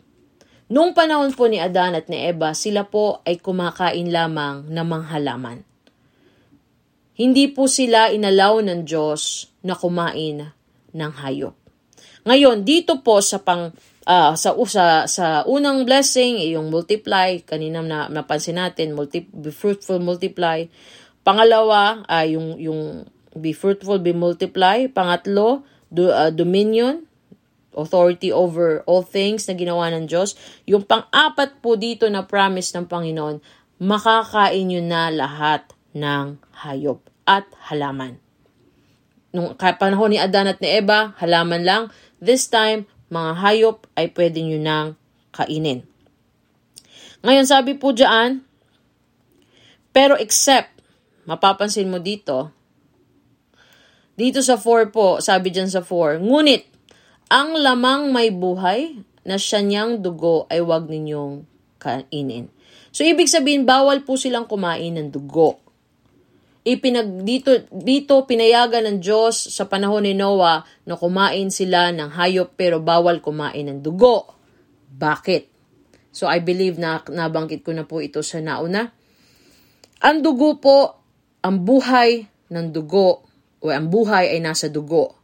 Noong 0.70 0.94
panahon 0.94 1.34
po 1.34 1.50
ni 1.50 1.58
Adan 1.58 1.98
at 1.98 2.06
ni 2.06 2.16
Eva, 2.30 2.54
sila 2.54 2.86
po 2.86 3.20
ay 3.26 3.42
kumakain 3.42 4.08
lamang 4.08 4.70
ng 4.70 4.86
manghalaman. 4.86 5.66
Hindi 7.20 7.52
po 7.52 7.66
sila 7.68 8.08
inalaw 8.08 8.64
ng 8.64 8.80
Diyos 8.86 9.49
na 9.60 9.76
kumain 9.76 10.52
ng 10.90 11.12
hayop. 11.20 11.54
Ngayon, 12.24 12.64
dito 12.64 13.00
po 13.00 13.20
sa 13.24 13.40
pang 13.40 13.72
uh, 14.04 14.32
sa 14.36 14.50
usa 14.56 15.08
sa 15.08 15.44
unang 15.48 15.84
blessing, 15.88 16.40
yung 16.52 16.68
multiply, 16.68 17.40
kanina 17.40 17.80
na 17.80 18.08
napansin 18.08 18.60
natin, 18.60 18.92
multi, 18.92 19.24
be 19.28 19.52
fruitful, 19.52 20.00
multiply. 20.00 20.64
Pangalawa, 21.24 22.04
uh, 22.08 22.24
yung 22.24 22.56
yung 22.60 23.08
be 23.36 23.52
fruitful, 23.52 24.00
be 24.00 24.12
multiply. 24.12 24.88
Pangatlo, 24.88 25.64
do, 25.88 26.12
uh, 26.12 26.32
dominion, 26.32 27.04
authority 27.76 28.32
over 28.32 28.82
all 28.84 29.04
things 29.04 29.46
na 29.46 29.54
ginawa 29.56 29.88
ng 29.92 30.08
Diyos. 30.08 30.36
Yung 30.66 30.84
pang-apat 30.84 31.60
po 31.64 31.76
dito 31.76 32.08
na 32.08 32.24
promise 32.24 32.72
ng 32.76 32.88
Panginoon, 32.88 33.40
makakain 33.80 34.66
nyo 34.68 34.80
na 34.84 35.08
lahat 35.08 35.64
ng 35.96 36.36
hayop 36.66 37.00
at 37.24 37.46
halaman. 37.70 38.29
Nung 39.30 39.54
panahon 39.54 40.10
ni 40.10 40.18
Adan 40.18 40.50
at 40.50 40.58
ni 40.58 40.66
Eva, 40.66 41.14
halaman 41.22 41.62
lang. 41.62 41.82
This 42.18 42.50
time, 42.50 42.90
mga 43.14 43.32
hayop 43.38 43.86
ay 43.94 44.10
pwede 44.10 44.42
nyo 44.42 44.58
nang 44.58 44.88
kainin. 45.30 45.86
Ngayon, 47.22 47.46
sabi 47.46 47.78
po 47.78 47.94
dyan, 47.94 48.42
pero 49.94 50.18
except, 50.18 50.74
mapapansin 51.26 51.90
mo 51.90 52.02
dito, 52.02 52.50
dito 54.18 54.42
sa 54.42 54.58
4 54.58 54.90
po, 54.90 55.22
sabi 55.22 55.54
dyan 55.54 55.70
sa 55.70 55.82
4, 55.82 56.18
ngunit, 56.20 56.66
ang 57.30 57.54
lamang 57.54 58.10
may 58.10 58.34
buhay 58.34 58.98
na 59.22 59.38
siya 59.38 59.62
niyang 59.62 60.02
dugo 60.02 60.50
ay 60.50 60.58
wag 60.58 60.90
ninyong 60.90 61.46
kainin. 61.78 62.50
So, 62.90 63.06
ibig 63.06 63.30
sabihin, 63.30 63.62
bawal 63.62 64.02
po 64.02 64.18
silang 64.18 64.50
kumain 64.50 64.98
ng 64.98 65.14
dugo 65.14 65.62
ipinag 66.70 67.26
dito 67.26 67.66
dito 67.74 68.22
pinayagan 68.22 68.86
ng 68.86 68.98
Diyos 69.02 69.50
sa 69.50 69.66
panahon 69.66 70.06
ni 70.06 70.14
Noah 70.14 70.62
na 70.86 70.94
kumain 70.94 71.50
sila 71.50 71.90
ng 71.90 72.14
hayop 72.14 72.54
pero 72.54 72.78
bawal 72.78 73.18
kumain 73.18 73.66
ng 73.66 73.82
dugo. 73.82 74.38
Bakit? 74.90 75.42
So 76.14 76.30
I 76.30 76.38
believe 76.38 76.78
na 76.78 77.02
nabanggit 77.02 77.66
ko 77.66 77.74
na 77.74 77.82
po 77.86 77.98
ito 77.98 78.22
sa 78.22 78.38
nauna. 78.38 78.90
Ang 80.00 80.22
dugo 80.22 80.56
po, 80.62 80.78
ang 81.42 81.66
buhay 81.66 82.24
ng 82.50 82.66
dugo 82.70 83.26
o 83.60 83.66
ang 83.68 83.90
buhay 83.90 84.32
ay 84.32 84.40
nasa 84.40 84.70
dugo. 84.70 85.18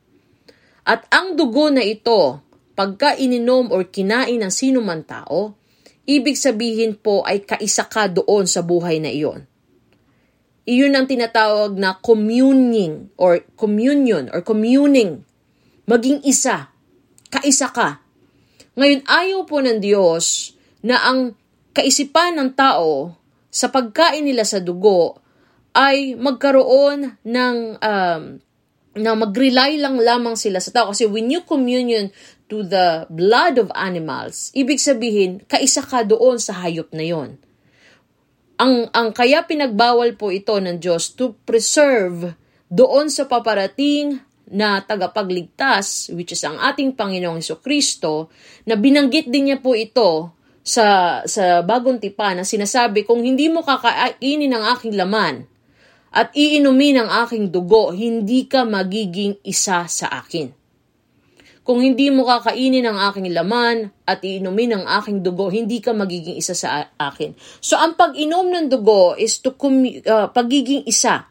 At 0.86 1.08
ang 1.10 1.34
dugo 1.34 1.72
na 1.72 1.82
ito, 1.82 2.44
pagka 2.76 3.16
ininom 3.18 3.72
or 3.72 3.88
kinain 3.88 4.38
ng 4.38 4.52
sino 4.52 4.84
man 4.84 5.02
tao, 5.02 5.58
ibig 6.06 6.38
sabihin 6.38 6.94
po 7.00 7.26
ay 7.26 7.42
kaisa 7.42 7.88
ka 7.88 8.06
doon 8.06 8.46
sa 8.46 8.62
buhay 8.62 9.02
na 9.02 9.10
iyon 9.10 9.55
iyon 10.66 10.98
ang 10.98 11.06
tinatawag 11.06 11.78
na 11.78 11.94
communing 12.02 13.14
or 13.14 13.40
communion 13.54 14.26
or 14.34 14.42
communing. 14.42 15.22
Maging 15.86 16.26
isa. 16.26 16.74
Kaisa 17.30 17.70
ka. 17.70 18.02
Ngayon, 18.74 19.06
ayaw 19.06 19.46
po 19.46 19.62
ng 19.62 19.78
Diyos 19.78 20.52
na 20.82 21.00
ang 21.06 21.38
kaisipan 21.70 22.36
ng 22.36 22.50
tao 22.58 23.14
sa 23.48 23.70
pagkain 23.70 24.26
nila 24.26 24.42
sa 24.42 24.58
dugo 24.58 25.22
ay 25.72 26.18
magkaroon 26.18 27.20
ng 27.24 27.56
um, 27.80 28.22
na 28.96 29.12
mag-rely 29.12 29.76
lang 29.76 30.00
lamang 30.00 30.34
sila 30.34 30.58
sa 30.58 30.72
tao. 30.72 30.90
Kasi 30.90 31.04
when 31.04 31.28
you 31.28 31.44
communion 31.44 32.08
to 32.48 32.64
the 32.64 33.04
blood 33.12 33.60
of 33.60 33.68
animals, 33.76 34.50
ibig 34.56 34.80
sabihin, 34.80 35.44
kaisa 35.44 35.84
ka 35.84 36.02
doon 36.02 36.40
sa 36.40 36.64
hayop 36.64 36.90
na 36.96 37.04
yon 37.04 37.36
ang, 38.56 38.88
ang 38.92 39.12
kaya 39.12 39.44
pinagbawal 39.44 40.16
po 40.16 40.32
ito 40.32 40.56
ng 40.56 40.80
Diyos 40.80 41.12
to 41.12 41.36
preserve 41.44 42.32
doon 42.72 43.12
sa 43.12 43.28
paparating 43.28 44.16
na 44.48 44.80
tagapagligtas, 44.80 46.08
which 46.16 46.32
is 46.32 46.42
ang 46.46 46.56
ating 46.56 46.96
Panginoong 46.96 47.42
Heso 47.42 47.60
Kristo, 47.60 48.32
na 48.64 48.78
binanggit 48.78 49.28
din 49.28 49.52
niya 49.52 49.58
po 49.60 49.76
ito 49.76 50.32
sa, 50.64 51.20
sa 51.28 51.60
bagong 51.60 52.00
tipa 52.00 52.32
na 52.32 52.48
sinasabi, 52.48 53.04
kung 53.04 53.20
hindi 53.20 53.52
mo 53.52 53.60
kakainin 53.60 54.56
ang 54.56 54.64
aking 54.72 54.96
laman 54.96 55.44
at 56.16 56.32
iinumin 56.32 57.04
ang 57.04 57.10
aking 57.28 57.52
dugo, 57.52 57.92
hindi 57.92 58.48
ka 58.48 58.64
magiging 58.64 59.36
isa 59.44 59.84
sa 59.84 60.06
akin. 60.24 60.55
Kung 61.66 61.82
hindi 61.82 62.14
mo 62.14 62.22
kakainin 62.30 62.86
ang 62.86 63.10
aking 63.10 63.34
laman 63.34 63.90
at 64.06 64.22
iinumin 64.22 64.78
ang 64.78 64.84
aking 65.02 65.26
dugo, 65.26 65.50
hindi 65.50 65.82
ka 65.82 65.90
magiging 65.90 66.38
isa 66.38 66.54
sa 66.54 66.94
akin. 66.94 67.34
So, 67.58 67.74
ang 67.74 67.98
pag-inom 67.98 68.54
ng 68.54 68.66
dugo 68.70 69.18
is 69.18 69.42
to 69.42 69.58
com- 69.58 69.82
uh, 69.82 70.30
pagiging 70.30 70.86
isa. 70.86 71.26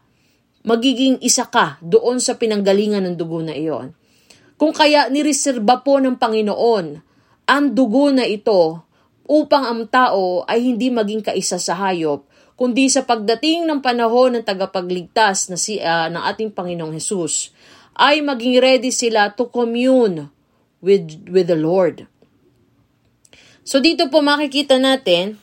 Magiging 0.68 1.24
isa 1.24 1.48
ka 1.48 1.80
doon 1.80 2.20
sa 2.20 2.36
pinanggalingan 2.36 3.08
ng 3.08 3.16
dugo 3.16 3.40
na 3.40 3.56
iyon. 3.56 3.96
Kung 4.60 4.76
kaya 4.76 5.08
nireserba 5.08 5.80
po 5.80 5.96
ng 6.04 6.20
Panginoon 6.20 6.86
ang 7.48 7.64
dugo 7.72 8.12
na 8.12 8.28
ito 8.28 8.84
upang 9.24 9.64
ang 9.64 9.82
tao 9.88 10.44
ay 10.44 10.68
hindi 10.68 10.92
maging 10.92 11.24
kaisa 11.24 11.56
sa 11.56 11.80
hayop, 11.80 12.28
kundi 12.60 12.92
sa 12.92 13.08
pagdating 13.08 13.64
ng 13.64 13.80
panahon 13.80 14.36
ng 14.36 14.44
tagapagligtas 14.44 15.48
na 15.48 15.56
si, 15.56 15.80
uh, 15.80 16.12
ng 16.12 16.22
ating 16.28 16.52
Panginoong 16.52 16.92
Hesus, 16.92 17.55
ay 17.96 18.20
maging 18.20 18.60
ready 18.60 18.92
sila 18.92 19.32
to 19.32 19.48
commune 19.48 20.28
with, 20.84 21.08
with 21.32 21.48
the 21.48 21.56
Lord. 21.56 22.04
So 23.66 23.80
dito 23.82 24.06
po 24.12 24.22
makikita 24.22 24.78
natin, 24.78 25.40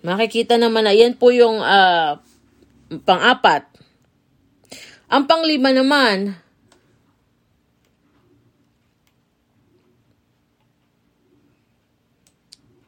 makikita 0.00 0.56
naman 0.56 0.86
na 0.86 0.94
yan 0.94 1.18
po 1.18 1.34
yung 1.34 1.60
uh, 1.60 2.16
pang-apat. 3.02 3.66
Ang 5.10 5.26
panglima 5.26 5.74
naman, 5.74 6.38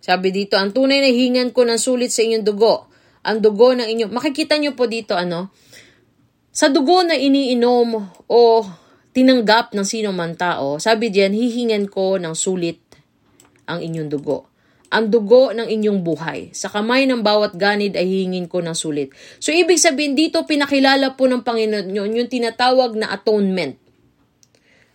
sabi 0.00 0.32
dito, 0.32 0.56
ang 0.56 0.72
tunay 0.72 1.02
na 1.02 1.10
hingan 1.12 1.52
ko 1.52 1.66
ng 1.66 1.78
sulit 1.78 2.14
sa 2.14 2.24
inyong 2.24 2.46
dugo. 2.46 2.88
Ang 3.26 3.44
dugo 3.44 3.74
ng 3.76 3.84
inyong, 3.84 4.10
makikita 4.14 4.56
nyo 4.56 4.72
po 4.72 4.88
dito 4.88 5.12
ano, 5.12 5.52
sa 6.58 6.66
dugo 6.66 7.06
na 7.06 7.14
iniinom 7.14 8.02
o 8.26 8.66
tinanggap 9.14 9.78
ng 9.78 9.86
sino 9.86 10.10
man 10.10 10.34
tao, 10.34 10.82
sabi 10.82 11.06
diyan, 11.06 11.30
hihingan 11.30 11.86
ko 11.86 12.18
ng 12.18 12.34
sulit 12.34 12.82
ang 13.70 13.78
inyong 13.78 14.10
dugo. 14.10 14.50
Ang 14.90 15.06
dugo 15.06 15.54
ng 15.54 15.70
inyong 15.70 16.02
buhay. 16.02 16.50
Sa 16.50 16.66
kamay 16.66 17.06
ng 17.06 17.22
bawat 17.22 17.54
ganid 17.54 17.94
ay 17.94 18.10
hihingin 18.10 18.50
ko 18.50 18.58
ng 18.58 18.74
sulit. 18.74 19.14
So, 19.38 19.54
ibig 19.54 19.78
sabihin, 19.78 20.18
dito 20.18 20.42
pinakilala 20.50 21.14
po 21.14 21.30
ng 21.30 21.46
Panginoon 21.46 21.94
yun, 21.94 22.10
yung 22.10 22.26
tinatawag 22.26 22.98
na 22.98 23.14
atonement. 23.14 23.78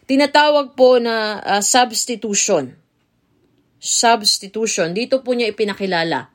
Tinatawag 0.04 0.76
po 0.76 1.00
na 1.00 1.40
uh, 1.40 1.64
substitution. 1.64 2.76
Substitution. 3.80 4.92
Dito 4.92 5.24
po 5.24 5.32
niya 5.32 5.56
ipinakilala. 5.56 6.28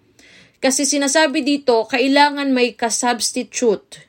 Kasi 0.57 0.89
sinasabi 0.89 1.45
dito, 1.45 1.85
kailangan 1.85 2.49
may 2.49 2.73
kasubstitute. 2.73 4.08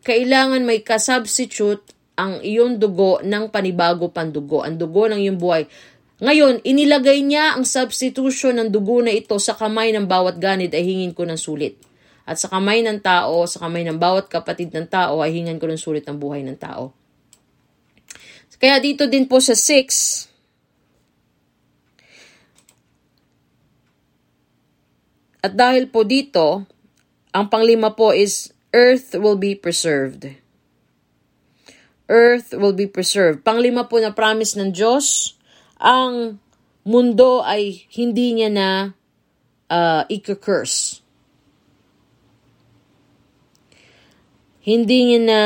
Kailangan 0.00 0.64
may 0.64 0.80
kasubstitute 0.80 1.84
ang 2.16 2.40
iyong 2.40 2.76
dugo 2.76 3.20
ng 3.24 3.48
panibago 3.48 4.12
pandugo, 4.12 4.64
ang 4.64 4.76
dugo 4.76 5.08
ng 5.08 5.20
iyong 5.20 5.40
buhay. 5.40 5.64
Ngayon, 6.20 6.60
inilagay 6.64 7.24
niya 7.24 7.56
ang 7.56 7.64
substitution 7.64 8.60
ng 8.60 8.68
dugo 8.68 9.00
na 9.00 9.12
ito 9.12 9.36
sa 9.40 9.56
kamay 9.56 9.92
ng 9.96 10.04
bawat 10.04 10.36
ganid 10.36 10.72
ay 10.76 10.84
hingin 10.84 11.16
ko 11.16 11.24
ng 11.24 11.40
sulit. 11.40 11.80
At 12.28 12.36
sa 12.36 12.52
kamay 12.52 12.84
ng 12.84 13.00
tao, 13.00 13.48
sa 13.48 13.64
kamay 13.64 13.88
ng 13.88 13.96
bawat 13.96 14.28
kapatid 14.28 14.68
ng 14.76 14.84
tao 14.84 15.24
ay 15.24 15.32
hingin 15.32 15.56
ko 15.56 15.64
ng 15.64 15.80
sulit 15.80 16.04
ang 16.08 16.20
buhay 16.20 16.44
ng 16.44 16.60
tao. 16.60 16.92
Kaya 18.60 18.76
dito 18.76 19.08
din 19.08 19.24
po 19.24 19.40
sa 19.40 19.56
6, 19.56 20.28
At 25.40 25.56
dahil 25.56 25.88
po 25.88 26.04
dito, 26.04 26.68
ang 27.32 27.48
panglima 27.48 27.96
po 27.96 28.12
is 28.12 28.52
earth 28.70 29.14
will 29.18 29.38
be 29.38 29.54
preserved. 29.54 30.30
Earth 32.10 32.50
will 32.54 32.74
be 32.74 32.90
preserved. 32.90 33.46
Panglima 33.46 33.86
po 33.86 34.02
na 34.02 34.10
promise 34.10 34.58
ng 34.58 34.74
Diyos, 34.74 35.38
ang 35.78 36.42
mundo 36.82 37.42
ay 37.46 37.86
hindi 37.94 38.34
niya 38.34 38.50
na 38.50 38.68
uh, 39.70 40.02
i-curse. 40.10 41.02
Hindi 44.60 44.98
niya 45.06 45.20
na 45.22 45.40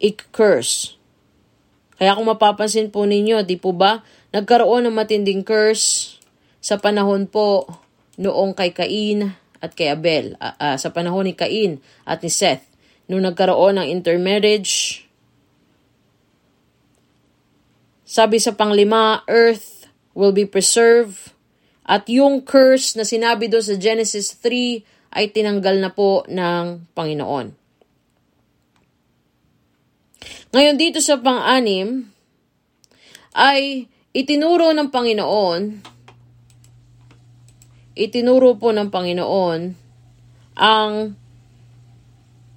i-curse. 0.00 1.00
Kaya 1.96 2.12
kung 2.12 2.28
mapapansin 2.28 2.92
po 2.92 3.08
ninyo, 3.08 3.40
di 3.40 3.56
po 3.56 3.72
ba, 3.72 4.04
nagkaroon 4.36 4.84
ng 4.84 4.96
matinding 4.96 5.40
curse 5.40 6.20
sa 6.60 6.76
panahon 6.76 7.24
po 7.24 7.64
noong 8.20 8.52
kay 8.52 8.76
Cain 8.76 9.32
at 9.60 9.74
kay 9.74 9.92
Abel, 9.92 10.36
uh, 10.38 10.54
uh, 10.56 10.76
sa 10.76 10.92
panahon 10.92 11.26
ni 11.26 11.34
Cain 11.34 11.80
at 12.04 12.20
ni 12.20 12.30
Seth. 12.30 12.64
Nung 13.06 13.22
nagkaroon 13.22 13.78
ng 13.78 13.88
intermarriage, 13.88 15.06
sabi 18.06 18.38
sa 18.38 18.54
panglima, 18.54 19.26
earth 19.26 19.90
will 20.14 20.32
be 20.32 20.46
preserved. 20.46 21.34
At 21.86 22.10
yung 22.10 22.42
curse 22.42 22.98
na 22.98 23.06
sinabi 23.06 23.46
doon 23.46 23.62
sa 23.62 23.78
Genesis 23.78 24.34
3 24.42 25.14
ay 25.14 25.30
tinanggal 25.30 25.76
na 25.78 25.90
po 25.94 26.26
ng 26.26 26.90
Panginoon. 26.94 27.46
Ngayon 30.50 30.76
dito 30.78 30.98
sa 31.04 31.20
pang-anim 31.20 32.08
ay 33.36 33.86
itinuro 34.16 34.72
ng 34.72 34.88
Panginoon 34.88 35.62
itinuro 37.96 38.60
po 38.60 38.76
ng 38.76 38.92
Panginoon 38.92 39.60
ang 40.56 41.16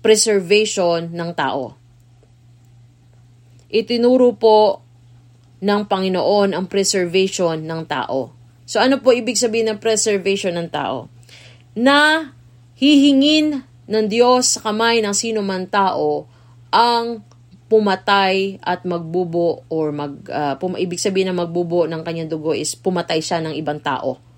preservation 0.03 1.07
ng 1.09 1.31
tao. 1.31 1.79
Itinuro 3.71 4.35
po 4.35 4.83
ng 5.63 5.81
Panginoon 5.87 6.55
ang 6.55 6.65
preservation 6.67 7.63
ng 7.63 7.81
tao. 7.87 8.35
So 8.67 8.83
ano 8.83 8.99
po 8.99 9.15
ibig 9.15 9.39
sabihin 9.39 9.71
ng 9.73 9.79
preservation 9.79 10.55
ng 10.59 10.69
tao? 10.71 11.07
Na 11.75 12.29
hihingin 12.75 13.63
ng 13.89 14.05
Diyos 14.11 14.59
sa 14.59 14.69
kamay 14.71 14.99
ng 15.01 15.15
sino 15.15 15.39
man 15.41 15.67
tao 15.67 16.27
ang 16.69 17.23
pumatay 17.69 18.57
at 18.65 18.81
magbubo 18.83 19.61
or 19.69 19.93
mag 19.93 20.25
uh, 20.25 20.57
pum- 20.57 20.79
ibig 20.79 20.97
sabihin 20.97 21.33
ng 21.33 21.37
magbubo 21.37 21.85
ng 21.85 22.01
kanyang 22.01 22.29
dugo 22.29 22.53
is 22.57 22.73
pumatay 22.73 23.21
siya 23.21 23.41
ng 23.45 23.53
ibang 23.53 23.77
tao. 23.77 24.28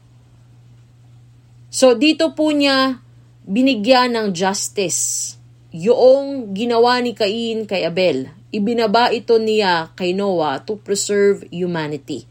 So 1.71 1.95
dito 1.95 2.35
po 2.35 2.51
niya 2.51 2.99
binigyan 3.47 4.13
ng 4.13 4.27
justice 4.35 5.33
yung 5.71 6.51
ginawa 6.51 6.99
ni 6.99 7.15
Cain 7.15 7.63
kay 7.63 7.87
Abel 7.87 8.41
ibinaba 8.51 9.09
ito 9.15 9.39
niya 9.39 9.95
kay 9.95 10.11
Noah 10.11 10.61
to 10.61 10.75
preserve 10.77 11.47
humanity. 11.49 12.27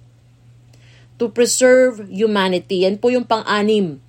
To 1.17 1.33
preserve 1.33 2.05
humanity. 2.09 2.85
Yan 2.85 3.01
po 3.01 3.09
yung 3.09 3.25
pang-anim 3.25 4.01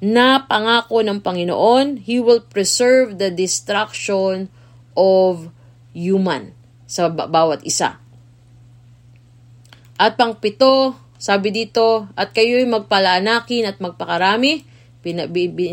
na 0.00 0.44
pangako 0.48 1.04
ng 1.04 1.20
Panginoon. 1.20 2.04
He 2.04 2.20
will 2.20 2.40
preserve 2.40 3.20
the 3.20 3.28
destruction 3.28 4.48
of 4.96 5.52
human 5.92 6.56
sa 6.88 7.08
bawat 7.12 7.64
isa. 7.64 8.00
At 10.00 10.16
pang-pito, 10.16 10.96
sabi 11.20 11.52
dito, 11.52 12.08
at 12.16 12.32
kayo'y 12.32 12.64
magpalanakin 12.64 13.68
at 13.68 13.76
magpakarami. 13.76 14.64
Pina, 15.00 15.24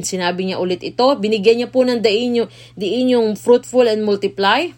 sinabi 0.03 0.47
niya 0.47 0.59
ulit 0.59 0.83
ito. 0.83 1.05
Binigyan 1.19 1.63
niya 1.63 1.69
po 1.69 1.83
ng 1.83 1.99
dain 1.99 2.43
yung, 2.43 2.49
diin 2.79 3.13
yung 3.15 3.35
fruitful 3.35 3.87
and 3.87 4.03
multiply 4.07 4.71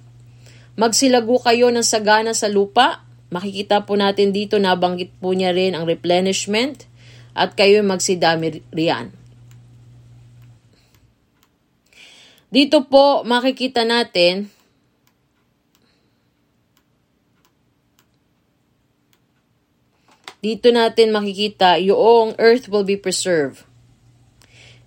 Magsilago 0.79 1.43
kayo 1.43 1.67
ng 1.75 1.83
sagana 1.83 2.31
sa 2.31 2.47
lupa. 2.47 3.03
Makikita 3.35 3.83
po 3.83 3.99
natin 3.99 4.31
dito, 4.31 4.55
nabanggit 4.55 5.11
po 5.19 5.35
niya 5.35 5.51
rin 5.51 5.75
ang 5.75 5.83
replenishment 5.83 6.87
at 7.35 7.51
kayo 7.59 7.83
magsidami 7.83 8.63
riyan. 8.71 9.11
Dito 12.47 12.87
po 12.87 13.27
makikita 13.27 13.83
natin 13.83 14.47
dito 20.39 20.71
natin 20.71 21.13
makikita 21.13 21.77
yung 21.77 22.33
earth 22.39 22.71
will 22.71 22.87
be 22.87 22.95
preserved. 22.95 23.68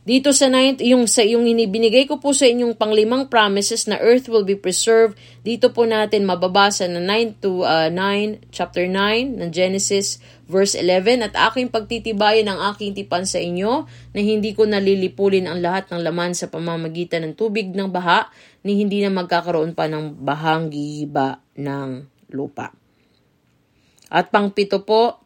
Dito 0.02 0.34
sa 0.34 0.50
9, 0.50 0.82
yung, 0.82 1.06
sa, 1.06 1.22
yung 1.22 1.46
binigay 1.46 2.10
ko 2.10 2.18
po 2.18 2.34
sa 2.34 2.50
inyong 2.50 2.74
panglimang 2.74 3.30
promises 3.30 3.86
na 3.86 4.02
earth 4.02 4.26
will 4.26 4.42
be 4.42 4.58
preserved, 4.58 5.14
dito 5.46 5.70
po 5.70 5.86
natin 5.86 6.26
mababasa 6.26 6.90
na 6.90 6.98
9 6.98 7.38
to 7.38 7.62
uh, 7.62 7.86
9, 7.86 8.50
chapter 8.50 8.90
9 8.90 9.38
ng 9.38 9.50
Genesis, 9.54 10.18
verse 10.50 10.74
11, 10.74 11.22
At 11.22 11.38
aking 11.54 11.70
pagtitibayan 11.70 12.50
ang 12.50 12.74
aking 12.74 12.98
tipan 12.98 13.22
sa 13.22 13.38
inyo, 13.38 13.86
na 14.10 14.18
hindi 14.18 14.50
ko 14.58 14.66
nalilipulin 14.66 15.46
ang 15.46 15.62
lahat 15.62 15.94
ng 15.94 16.02
laman 16.02 16.34
sa 16.34 16.50
pamamagitan 16.50 17.22
ng 17.22 17.38
tubig 17.38 17.70
ng 17.70 17.86
baha, 17.86 18.26
ni 18.66 18.82
hindi 18.82 19.06
na 19.06 19.14
magkakaroon 19.14 19.70
pa 19.78 19.86
ng 19.86 20.18
bahang 20.18 20.66
gihiba 20.66 21.38
ng 21.54 21.88
lupa. 22.34 22.74
At 24.10 24.34
pangpito 24.34 24.82
po, 24.82 25.22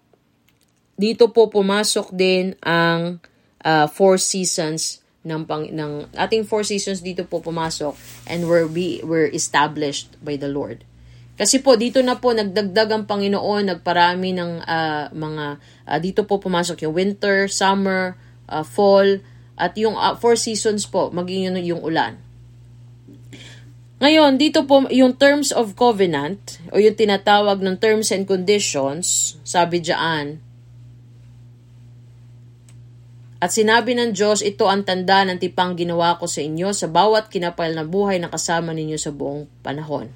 dito 1.00 1.32
po 1.32 1.48
pumasok 1.48 2.12
din 2.12 2.52
ang 2.60 3.24
uh, 3.66 3.90
four 3.90 4.14
seasons 4.16 5.02
ng 5.26 5.42
pang 5.42 5.66
ng 5.66 6.06
ating 6.14 6.46
four 6.46 6.62
seasons 6.62 7.02
dito 7.02 7.26
po 7.26 7.42
pumasok 7.42 7.98
and 8.30 8.46
were 8.46 8.70
be 8.70 9.02
were 9.02 9.26
established 9.26 10.14
by 10.22 10.38
the 10.38 10.46
Lord. 10.46 10.86
Kasi 11.36 11.60
po 11.60 11.76
dito 11.76 12.00
na 12.00 12.16
po 12.16 12.32
nagdagdag 12.32 12.88
ang 12.94 13.04
Panginoon, 13.04 13.68
nagparami 13.68 14.32
ng 14.32 14.64
uh, 14.64 15.12
mga 15.12 15.44
uh, 15.84 15.98
dito 16.00 16.24
po 16.24 16.40
pumasok 16.40 16.86
yung 16.86 16.94
winter, 16.96 17.50
summer, 17.50 18.16
uh, 18.48 18.64
fall 18.64 19.20
at 19.58 19.76
yung 19.76 19.98
uh, 19.98 20.16
four 20.16 20.38
seasons 20.38 20.88
po 20.88 21.12
maging 21.12 21.52
yun 21.52 21.76
yung 21.76 21.82
ulan. 21.84 22.22
Ngayon, 23.96 24.36
dito 24.36 24.68
po 24.68 24.84
yung 24.92 25.16
terms 25.16 25.56
of 25.56 25.72
covenant 25.72 26.60
o 26.68 26.76
yung 26.76 26.92
tinatawag 26.92 27.64
ng 27.64 27.80
terms 27.80 28.12
and 28.12 28.28
conditions, 28.28 29.36
sabi 29.40 29.80
diyan, 29.80 30.36
at 33.46 33.54
sinabi 33.54 33.94
ng 33.94 34.10
Diyos, 34.10 34.42
ito 34.42 34.66
ang 34.66 34.82
tanda 34.82 35.22
ng 35.22 35.38
tipang 35.38 35.78
ginawa 35.78 36.18
ko 36.18 36.26
sa 36.26 36.42
inyo 36.42 36.74
sa 36.74 36.90
bawat 36.90 37.30
kinapal 37.30 37.70
na 37.78 37.86
buhay 37.86 38.18
na 38.18 38.26
kasama 38.26 38.74
ninyo 38.74 38.98
sa 38.98 39.14
buong 39.14 39.46
panahon. 39.62 40.10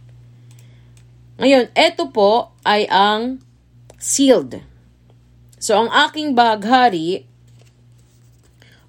Ngayon, 1.39 1.71
ito 1.71 2.11
po 2.11 2.51
ay 2.67 2.91
ang 2.91 3.39
sealed. 4.03 4.59
So, 5.63 5.79
ang 5.79 5.95
aking 6.11 6.35
baghari 6.35 7.23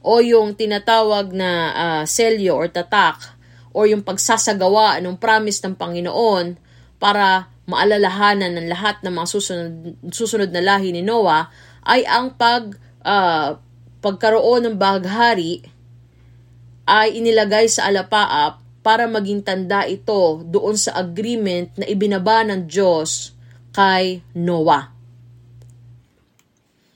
o 0.01 0.17
yung 0.25 0.57
tinatawag 0.57 1.37
na 1.37 1.49
uh, 1.69 2.03
selyo 2.09 2.57
or 2.57 2.65
tatak 2.65 3.37
o 3.77 3.85
yung 3.85 4.01
pagsasagawa 4.01 4.97
ng 5.05 5.21
promise 5.21 5.61
ng 5.61 5.77
Panginoon 5.77 6.57
para 6.97 7.45
maalalahanan 7.69 8.57
ng 8.57 8.67
lahat 8.73 9.05
ng 9.05 9.13
mga 9.13 9.27
susunod, 9.29 9.71
susunod 10.09 10.49
na 10.49 10.65
lahi 10.65 10.89
ni 10.89 11.05
Noah 11.05 11.45
ay 11.85 12.09
ang 12.09 12.33
pag 12.33 12.73
uh, 13.05 13.61
pagkaroon 14.01 14.65
ng 14.65 14.75
baghari 14.75 15.61
ay 16.89 17.21
inilagay 17.21 17.69
sa 17.69 17.87
alapaap 17.87 18.59
para 18.81 19.05
maging 19.05 19.45
tanda 19.45 19.85
ito 19.85 20.41
doon 20.49 20.73
sa 20.73 20.97
agreement 20.97 21.69
na 21.77 21.85
ibinaba 21.85 22.41
ng 22.41 22.65
Diyos 22.65 23.37
kay 23.71 24.25
Noah. 24.33 24.89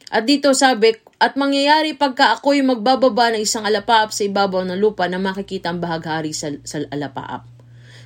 At 0.09 0.25
dito 0.25 0.51
sabi, 0.57 0.97
at 1.21 1.37
mangyayari 1.39 1.95
pagka 1.95 2.35
ako'y 2.37 2.61
magbababa 2.65 3.33
ng 3.33 3.41
isang 3.41 3.63
alapaap 3.63 4.11
sa 4.11 4.25
ibabaw 4.25 4.65
ng 4.67 4.77
lupa 4.77 5.07
na 5.07 5.21
makikita 5.21 5.71
ang 5.71 5.79
bahaghari 5.79 6.35
sa, 6.35 6.51
sa 6.67 6.83
alapaap. 6.91 7.47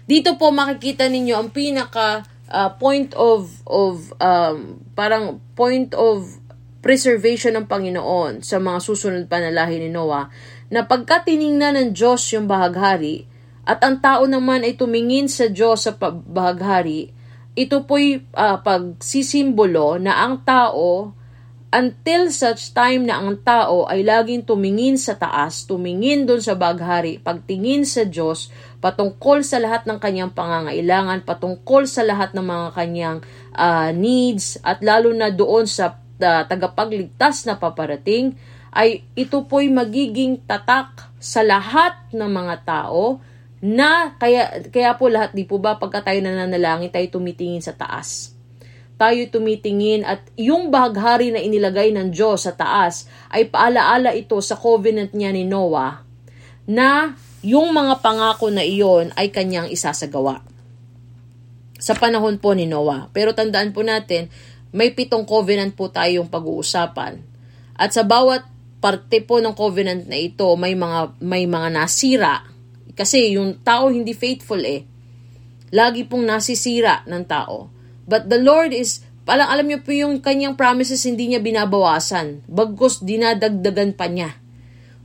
Dito 0.10 0.38
po 0.42 0.50
makikita 0.50 1.06
ninyo 1.06 1.36
ang 1.38 1.50
pinaka 1.54 2.26
uh, 2.50 2.74
point 2.82 3.14
of 3.14 3.50
of 3.70 4.10
um, 4.18 4.82
parang 4.98 5.38
point 5.54 5.94
of 5.94 6.39
preservation 6.80 7.56
ng 7.56 7.66
Panginoon 7.68 8.44
sa 8.44 8.60
mga 8.60 8.80
susunod 8.80 9.24
pa 9.28 9.40
na 9.44 9.52
lahi 9.52 9.80
ni 9.80 9.90
Noah 9.92 10.32
na 10.70 10.86
pagka 10.86 11.26
tiningnan 11.26 11.76
ng 11.76 11.90
Diyos 11.92 12.24
yung 12.32 12.46
bahaghari, 12.46 13.26
at 13.70 13.86
ang 13.86 14.02
tao 14.02 14.26
naman 14.26 14.66
ay 14.66 14.74
tumingin 14.74 15.30
sa 15.30 15.46
Diyos 15.46 15.86
sa 15.86 15.94
bahaghari, 16.02 17.14
ito 17.54 17.86
po'y 17.86 18.26
uh, 18.34 18.58
pagsisimbolo 18.66 20.02
na 20.02 20.26
ang 20.26 20.42
tao 20.42 21.14
until 21.70 22.34
such 22.34 22.74
time 22.74 23.06
na 23.06 23.22
ang 23.22 23.38
tao 23.46 23.86
ay 23.86 24.02
laging 24.02 24.42
tumingin 24.42 24.98
sa 24.98 25.14
taas, 25.14 25.70
tumingin 25.70 26.26
doon 26.26 26.42
sa 26.42 26.58
baghari, 26.58 27.22
pagtingin 27.22 27.86
sa 27.86 28.10
Diyos, 28.10 28.50
patungkol 28.82 29.46
sa 29.46 29.62
lahat 29.62 29.86
ng 29.86 30.02
kanyang 30.02 30.34
pangangailangan, 30.34 31.22
patungkol 31.30 31.86
sa 31.86 32.02
lahat 32.02 32.34
ng 32.34 32.42
mga 32.42 32.68
kanyang 32.74 33.18
uh, 33.54 33.94
needs, 33.94 34.58
at 34.66 34.82
lalo 34.82 35.14
na 35.14 35.30
doon 35.30 35.70
sa 35.70 36.02
uh, 36.20 36.44
tagapagligtas 36.46 37.48
na 37.48 37.58
paparating, 37.58 38.36
ay 38.70 39.02
ito 39.18 39.50
po'y 39.50 39.72
magiging 39.74 40.38
tatak 40.46 41.10
sa 41.18 41.42
lahat 41.42 41.98
ng 42.14 42.30
mga 42.30 42.56
tao 42.68 43.18
na 43.60 44.16
kaya, 44.16 44.64
kaya 44.70 44.94
po 44.96 45.10
lahat, 45.10 45.34
di 45.34 45.44
po 45.44 45.58
ba, 45.58 45.82
pagka 45.82 46.06
tayo 46.06 46.22
nananalangin, 46.22 46.94
tayo 46.94 47.08
tumitingin 47.10 47.66
sa 47.66 47.74
taas 47.74 48.40
tayo 49.00 49.24
tumitingin 49.32 50.04
at 50.04 50.28
yung 50.36 50.68
bahaghari 50.68 51.32
na 51.32 51.40
inilagay 51.40 51.96
ng 51.96 52.12
Diyos 52.12 52.44
sa 52.44 52.52
taas 52.52 53.08
ay 53.32 53.48
paalaala 53.48 54.12
ito 54.12 54.36
sa 54.44 54.60
covenant 54.60 55.16
niya 55.16 55.32
ni 55.32 55.48
Noah 55.48 56.04
na 56.68 57.16
yung 57.40 57.72
mga 57.72 58.04
pangako 58.04 58.52
na 58.52 58.60
iyon 58.60 59.16
ay 59.16 59.32
kanyang 59.32 59.72
isasagawa 59.72 60.44
sa 61.80 61.96
panahon 61.96 62.44
po 62.44 62.52
ni 62.52 62.68
Noah. 62.68 63.08
Pero 63.16 63.32
tandaan 63.32 63.72
po 63.72 63.88
natin, 63.88 64.28
may 64.70 64.94
pitong 64.94 65.26
covenant 65.26 65.74
po 65.74 65.90
tayong 65.90 66.30
pag-uusapan. 66.30 67.22
At 67.74 67.96
sa 67.96 68.06
bawat 68.06 68.46
parte 68.80 69.20
po 69.26 69.42
ng 69.42 69.56
covenant 69.58 70.08
na 70.08 70.18
ito, 70.20 70.46
may 70.56 70.78
mga 70.78 71.20
may 71.20 71.50
mga 71.50 71.70
nasira. 71.74 72.46
Kasi 72.94 73.40
yung 73.40 73.60
tao 73.64 73.90
hindi 73.90 74.14
faithful 74.14 74.60
eh. 74.62 74.84
Lagi 75.72 76.06
pong 76.06 76.26
nasisira 76.26 77.06
ng 77.06 77.24
tao. 77.26 77.70
But 78.10 78.26
the 78.26 78.42
Lord 78.42 78.74
is, 78.74 79.06
alam, 79.30 79.46
alam 79.46 79.66
niyo 79.70 79.86
po 79.86 79.94
yung 79.94 80.18
kanyang 80.20 80.58
promises 80.58 81.06
hindi 81.06 81.30
niya 81.30 81.40
binabawasan. 81.40 82.50
Bagkus 82.50 83.06
dinadagdagan 83.06 83.94
pa 83.94 84.10
niya. 84.10 84.34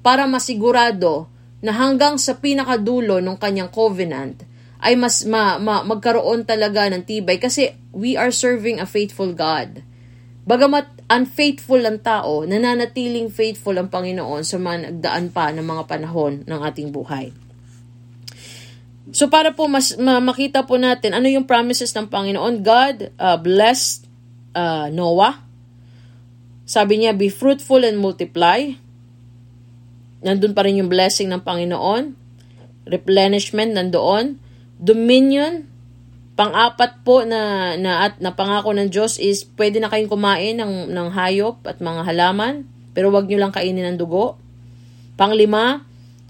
Para 0.00 0.24
masigurado 0.24 1.28
na 1.60 1.76
hanggang 1.76 2.16
sa 2.16 2.40
pinakadulo 2.40 3.20
ng 3.20 3.36
kanyang 3.36 3.68
covenant 3.68 4.44
ay 4.84 5.00
mas 5.00 5.24
ma, 5.24 5.56
ma, 5.56 5.80
magkaroon 5.80 6.44
talaga 6.44 6.84
ng 6.92 7.08
tibay 7.08 7.40
kasi 7.40 7.72
we 7.96 8.20
are 8.20 8.28
serving 8.28 8.76
a 8.76 8.84
faithful 8.84 9.32
God. 9.32 9.80
Bagamat 10.44 11.08
unfaithful 11.08 11.80
ang 11.88 12.04
tao, 12.04 12.44
nananatiling 12.44 13.32
faithful 13.32 13.80
ang 13.80 13.88
Panginoon 13.88 14.44
sa 14.44 14.60
mga 14.60 14.92
nagdaan 14.92 15.32
pa 15.32 15.48
ng 15.56 15.64
mga 15.64 15.88
panahon 15.88 16.44
ng 16.44 16.60
ating 16.60 16.92
buhay. 16.92 17.32
So 19.08 19.32
para 19.32 19.56
po 19.56 19.72
mas 19.72 19.96
ma- 19.96 20.20
makita 20.20 20.68
po 20.68 20.76
natin 20.76 21.16
ano 21.16 21.32
yung 21.32 21.48
promises 21.48 21.88
ng 21.96 22.12
Panginoon, 22.12 22.60
God 22.60 22.96
uh, 23.16 23.40
blessed 23.40 24.04
uh, 24.52 24.92
Noah. 24.92 25.40
Sabi 26.64 27.00
niya, 27.00 27.16
be 27.16 27.32
fruitful 27.32 27.84
and 27.84 27.96
multiply. 27.96 28.72
Nandun 30.24 30.56
pa 30.56 30.64
rin 30.64 30.80
yung 30.80 30.88
blessing 30.88 31.28
ng 31.28 31.44
Panginoon. 31.44 32.16
Replenishment 32.88 33.76
nandoon. 33.76 34.43
Dominion, 34.78 35.66
pang-apat 36.34 37.06
po 37.06 37.22
na, 37.22 37.74
na, 37.78 38.10
at, 38.10 38.18
na 38.18 38.34
pangako 38.34 38.74
ng 38.74 38.90
Diyos 38.90 39.22
is 39.22 39.46
pwede 39.54 39.78
na 39.78 39.86
kayong 39.86 40.10
kumain 40.10 40.58
ng, 40.58 40.90
ng 40.90 41.08
hayop 41.14 41.62
at 41.62 41.78
mga 41.78 42.02
halaman, 42.10 42.66
pero 42.90 43.14
wag 43.14 43.30
nyo 43.30 43.38
lang 43.38 43.54
kainin 43.54 43.94
ng 43.94 43.98
dugo. 43.98 44.38
Panglima, 45.14 45.86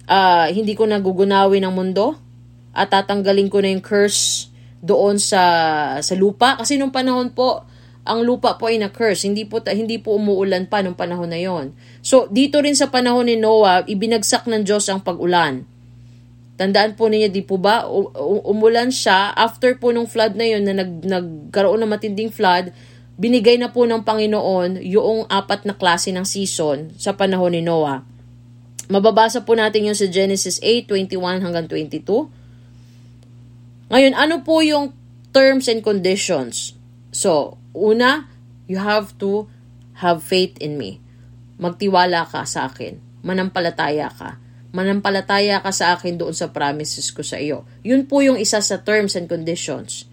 uh, 0.08 0.46
hindi 0.52 0.76
ko 0.76 0.84
nagugunawin 0.84 1.64
ng 1.64 1.74
mundo 1.74 2.20
at 2.76 2.92
tatanggalin 2.92 3.48
ko 3.48 3.64
na 3.64 3.72
yung 3.72 3.84
curse 3.84 4.52
doon 4.84 5.16
sa 5.16 5.40
sa 6.04 6.12
lupa 6.12 6.60
kasi 6.60 6.76
nung 6.76 6.92
panahon 6.92 7.32
po 7.32 7.64
ang 8.04 8.20
lupa 8.20 8.60
po 8.60 8.68
ay 8.68 8.76
na-curse. 8.76 9.24
Hindi 9.24 9.48
po, 9.48 9.64
hindi 9.64 9.96
po 9.96 10.20
umuulan 10.20 10.68
pa 10.68 10.84
nung 10.84 10.92
panahon 10.92 11.32
na 11.32 11.40
yon. 11.40 11.72
So, 12.04 12.28
dito 12.28 12.60
rin 12.60 12.76
sa 12.76 12.92
panahon 12.92 13.32
ni 13.32 13.40
Noah, 13.40 13.88
ibinagsak 13.88 14.44
ng 14.44 14.60
Diyos 14.60 14.92
ang 14.92 15.00
pag-ulan. 15.00 15.64
Tandaan 16.54 16.94
po 16.94 17.10
niya, 17.10 17.26
di 17.26 17.42
po 17.42 17.58
ba, 17.58 17.82
umulan 18.46 18.94
siya 18.94 19.34
after 19.34 19.74
po 19.74 19.90
nung 19.90 20.06
flood 20.06 20.38
na 20.38 20.46
yon 20.46 20.62
na 20.62 20.74
nag, 20.86 21.02
nagkaroon 21.02 21.82
ng 21.82 21.90
matinding 21.90 22.30
flood, 22.30 22.70
binigay 23.18 23.58
na 23.58 23.74
po 23.74 23.82
ng 23.82 24.06
Panginoon 24.06 24.78
yung 24.86 25.26
apat 25.26 25.66
na 25.66 25.74
klase 25.74 26.14
ng 26.14 26.22
season 26.22 26.94
sa 26.94 27.18
panahon 27.18 27.58
ni 27.58 27.62
Noah. 27.62 28.06
Mababasa 28.86 29.42
po 29.42 29.58
natin 29.58 29.90
yun 29.90 29.98
sa 29.98 30.06
Genesis 30.06 30.62
8, 30.62 30.86
21 30.86 31.42
hanggang 31.42 31.66
22. 31.66 32.30
Ngayon, 33.90 34.14
ano 34.14 34.46
po 34.46 34.62
yung 34.62 34.94
terms 35.34 35.66
and 35.66 35.82
conditions? 35.82 36.78
So, 37.10 37.58
una, 37.74 38.30
you 38.70 38.78
have 38.78 39.16
to 39.18 39.50
have 39.98 40.22
faith 40.22 40.54
in 40.62 40.78
me. 40.78 41.02
Magtiwala 41.58 42.26
ka 42.30 42.46
sa 42.46 42.70
akin. 42.70 42.98
Manampalataya 43.26 44.10
ka. 44.10 44.43
Manampalataya 44.74 45.62
ka 45.62 45.70
sa 45.70 45.94
akin 45.94 46.18
doon 46.18 46.34
sa 46.34 46.50
promises 46.50 47.14
ko 47.14 47.22
sa 47.22 47.38
iyo. 47.38 47.62
Yun 47.86 48.10
po 48.10 48.20
yung 48.20 48.34
isa 48.34 48.58
sa 48.58 48.82
terms 48.82 49.14
and 49.14 49.30
conditions. 49.30 50.10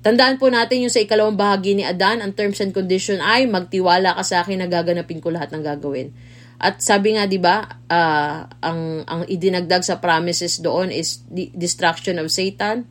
Tandaan 0.00 0.40
po 0.40 0.48
natin 0.48 0.84
yung 0.84 0.92
sa 0.92 1.00
ikalawang 1.00 1.36
bahagi 1.36 1.76
ni 1.76 1.84
Adan, 1.84 2.20
ang 2.20 2.32
terms 2.32 2.60
and 2.64 2.72
condition 2.72 3.20
ay 3.20 3.48
magtiwala 3.48 4.16
ka 4.16 4.24
sa 4.24 4.44
akin 4.44 4.64
na 4.64 4.68
gaganapin 4.68 5.20
ko 5.20 5.32
lahat 5.32 5.52
ng 5.52 5.64
gagawin. 5.64 6.12
At 6.60 6.80
sabi 6.80 7.16
nga 7.16 7.28
'di 7.28 7.40
ba, 7.40 7.64
uh, 7.88 8.48
ang 8.64 9.04
ang 9.04 9.22
idinagdag 9.28 9.84
sa 9.84 10.00
promises 10.00 10.60
doon 10.60 10.88
is 10.88 11.24
the 11.28 11.52
destruction 11.52 12.16
of 12.16 12.32
Satan 12.32 12.88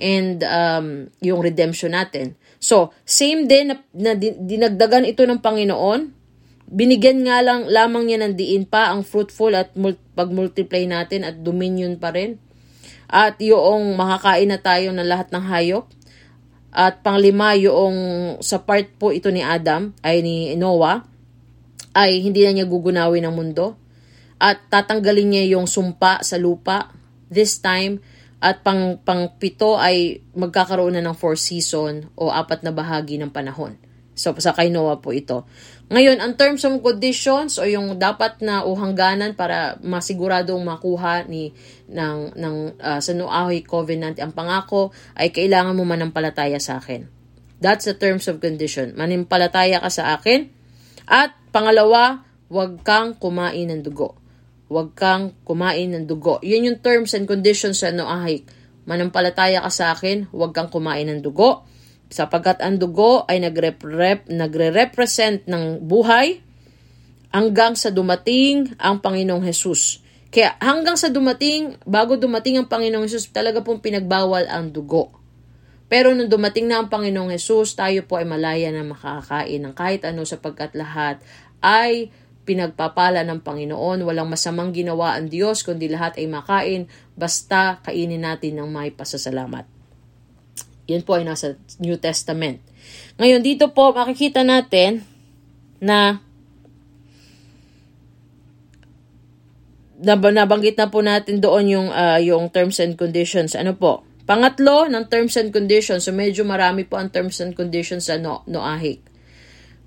and 0.00 0.40
um, 0.44 1.12
yung 1.20 1.44
redemption 1.44 1.92
natin. 1.92 2.36
So, 2.60 2.92
same 3.04 3.48
din 3.48 3.72
na, 3.72 3.76
na 3.92 4.12
dinagdagan 4.16 5.08
ito 5.08 5.24
ng 5.24 5.40
Panginoon. 5.40 6.19
Binigyan 6.70 7.26
nga 7.26 7.42
lang 7.42 7.66
lamang 7.66 8.06
niya 8.06 8.22
ng 8.22 8.38
diin 8.38 8.62
pa 8.62 8.94
ang 8.94 9.02
fruitful 9.02 9.50
at 9.58 9.74
mul- 9.74 9.98
pag-multiply 10.14 10.86
natin 10.86 11.26
at 11.26 11.42
dominion 11.42 11.98
pa 11.98 12.14
rin. 12.14 12.38
At 13.10 13.42
yung 13.42 13.98
makakain 13.98 14.46
na 14.46 14.62
tayo 14.62 14.94
ng 14.94 15.02
lahat 15.02 15.34
ng 15.34 15.44
hayop. 15.50 15.90
At 16.70 17.02
panglima, 17.02 17.58
yung 17.58 17.94
sa 18.38 18.62
part 18.62 18.86
po 18.94 19.10
ito 19.10 19.34
ni 19.34 19.42
Adam, 19.42 19.90
ay 20.06 20.22
ni 20.22 20.54
Noah, 20.54 21.02
ay 21.90 22.22
hindi 22.22 22.46
na 22.46 22.54
niya 22.54 22.70
gugunawin 22.70 23.26
ang 23.26 23.34
mundo. 23.34 23.74
At 24.38 24.70
tatanggalin 24.70 25.26
niya 25.34 25.58
yung 25.58 25.66
sumpa 25.66 26.22
sa 26.22 26.38
lupa. 26.38 26.94
This 27.26 27.58
time, 27.58 27.98
at 28.40 28.64
pang, 28.64 28.96
pang 29.02 29.36
pito 29.36 29.76
ay 29.76 30.24
magkakaroon 30.32 30.96
na 30.96 31.04
ng 31.04 31.12
four 31.12 31.36
season 31.36 32.08
o 32.16 32.32
apat 32.32 32.64
na 32.64 32.72
bahagi 32.72 33.20
ng 33.20 33.28
panahon. 33.28 33.76
So, 34.16 34.32
sa 34.40 34.56
kay 34.56 34.72
Noah 34.72 35.00
po 35.04 35.12
ito. 35.12 35.44
Ngayon, 35.90 36.22
ang 36.22 36.38
terms 36.38 36.62
of 36.62 36.78
conditions 36.86 37.58
o 37.58 37.66
yung 37.66 37.98
dapat 37.98 38.38
na 38.46 38.62
uhangganan 38.62 39.34
para 39.34 39.74
masiguradong 39.82 40.62
makuha 40.62 41.26
ni 41.26 41.50
ng, 41.90 42.38
ng 42.38 42.56
uh, 42.78 43.02
sa 43.02 43.10
Noahoy 43.10 43.66
Covenant 43.66 44.14
ang 44.22 44.30
pangako 44.30 44.94
ay 45.18 45.34
kailangan 45.34 45.74
mo 45.74 45.82
manampalataya 45.82 46.62
sa 46.62 46.78
akin. 46.78 47.10
That's 47.58 47.90
the 47.90 47.98
terms 47.98 48.30
of 48.30 48.38
condition. 48.38 48.94
Manimpalataya 48.94 49.82
ka 49.82 49.90
sa 49.90 50.14
akin 50.14 50.48
at 51.10 51.34
Pangalawa, 51.50 52.22
huwag 52.46 52.86
kang 52.86 53.18
kumain 53.18 53.66
ng 53.74 53.82
dugo. 53.82 54.14
Huwag 54.70 54.94
kang 54.94 55.34
kumain 55.42 55.90
ng 55.90 56.06
dugo. 56.06 56.38
Yun 56.46 56.70
yung 56.70 56.78
terms 56.78 57.18
and 57.18 57.26
conditions 57.26 57.82
sa 57.82 57.90
Noahik. 57.90 58.46
Manampalataya 58.86 59.58
ka 59.66 59.70
sa 59.74 59.90
akin, 59.90 60.30
huwag 60.30 60.54
kang 60.54 60.70
kumain 60.70 61.10
ng 61.10 61.18
dugo. 61.26 61.66
Sapagkat 62.10 62.58
ang 62.58 62.76
dugo 62.76 63.22
ay 63.30 63.38
nagre-rep, 63.38 64.26
nagre-represent 64.26 65.46
ng 65.46 65.86
buhay 65.86 66.42
hanggang 67.30 67.78
sa 67.78 67.94
dumating 67.94 68.74
ang 68.82 68.98
Panginoong 68.98 69.46
Hesus. 69.46 70.02
Kaya 70.34 70.58
hanggang 70.58 70.98
sa 70.98 71.10
dumating, 71.10 71.78
bago 71.86 72.18
dumating 72.18 72.58
ang 72.58 72.66
Panginoong 72.66 73.06
Hesus, 73.06 73.30
talaga 73.30 73.62
pong 73.62 73.78
pinagbawal 73.78 74.50
ang 74.50 74.74
dugo. 74.74 75.14
Pero 75.90 76.14
nung 76.14 76.30
dumating 76.30 76.70
na 76.70 76.82
ang 76.82 76.90
Panginoong 76.90 77.34
Hesus, 77.34 77.78
tayo 77.78 78.02
po 78.06 78.18
ay 78.18 78.26
malaya 78.26 78.70
na 78.70 78.86
makakain 78.86 79.62
ng 79.62 79.74
kahit 79.74 80.02
ano 80.06 80.22
sapagkat 80.26 80.74
lahat 80.74 81.18
ay 81.62 82.10
pinagpapala 82.46 83.22
ng 83.22 83.42
Panginoon. 83.42 84.02
Walang 84.02 84.30
masamang 84.30 84.74
ginawa 84.74 85.14
ang 85.14 85.30
Diyos, 85.30 85.62
kundi 85.62 85.86
lahat 85.86 86.18
ay 86.18 86.26
makain, 86.26 86.90
basta 87.14 87.78
kainin 87.86 88.26
natin 88.26 88.58
ng 88.58 88.66
may 88.70 88.90
pasasalamat. 88.90 89.79
Yan 90.90 91.06
po 91.06 91.14
ay 91.14 91.22
nasa 91.22 91.54
New 91.78 91.94
Testament. 92.02 92.58
Ngayon, 93.22 93.40
dito 93.46 93.70
po 93.70 93.94
makikita 93.94 94.42
natin 94.42 95.06
na 95.78 96.18
nabanggit 100.02 100.74
na 100.80 100.88
po 100.88 101.04
natin 101.04 101.38
doon 101.38 101.64
yung, 101.70 101.88
uh, 101.92 102.18
yung 102.18 102.50
terms 102.50 102.82
and 102.82 102.98
conditions. 102.98 103.54
Ano 103.54 103.76
po? 103.76 104.02
Pangatlo, 104.26 104.86
ng 104.90 105.06
terms 105.10 105.38
and 105.38 105.50
conditions. 105.54 106.06
So, 106.06 106.14
medyo 106.14 106.42
marami 106.46 106.86
po 106.86 106.98
ang 106.98 107.10
terms 107.10 107.38
and 107.42 107.52
conditions 107.54 108.08
sa 108.08 108.16
no 108.16 108.46
Noahik. 108.46 109.02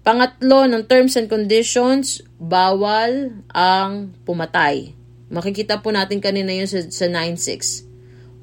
Pangatlo, 0.04 0.68
ng 0.68 0.84
terms 0.84 1.16
and 1.16 1.32
conditions, 1.32 2.20
bawal 2.36 3.40
ang 3.56 4.12
pumatay. 4.28 4.92
Makikita 5.32 5.80
po 5.80 5.96
natin 5.96 6.20
kanina 6.20 6.52
yun 6.52 6.68
sa, 6.68 6.84
sa 6.92 7.08
9.6. 7.08 7.93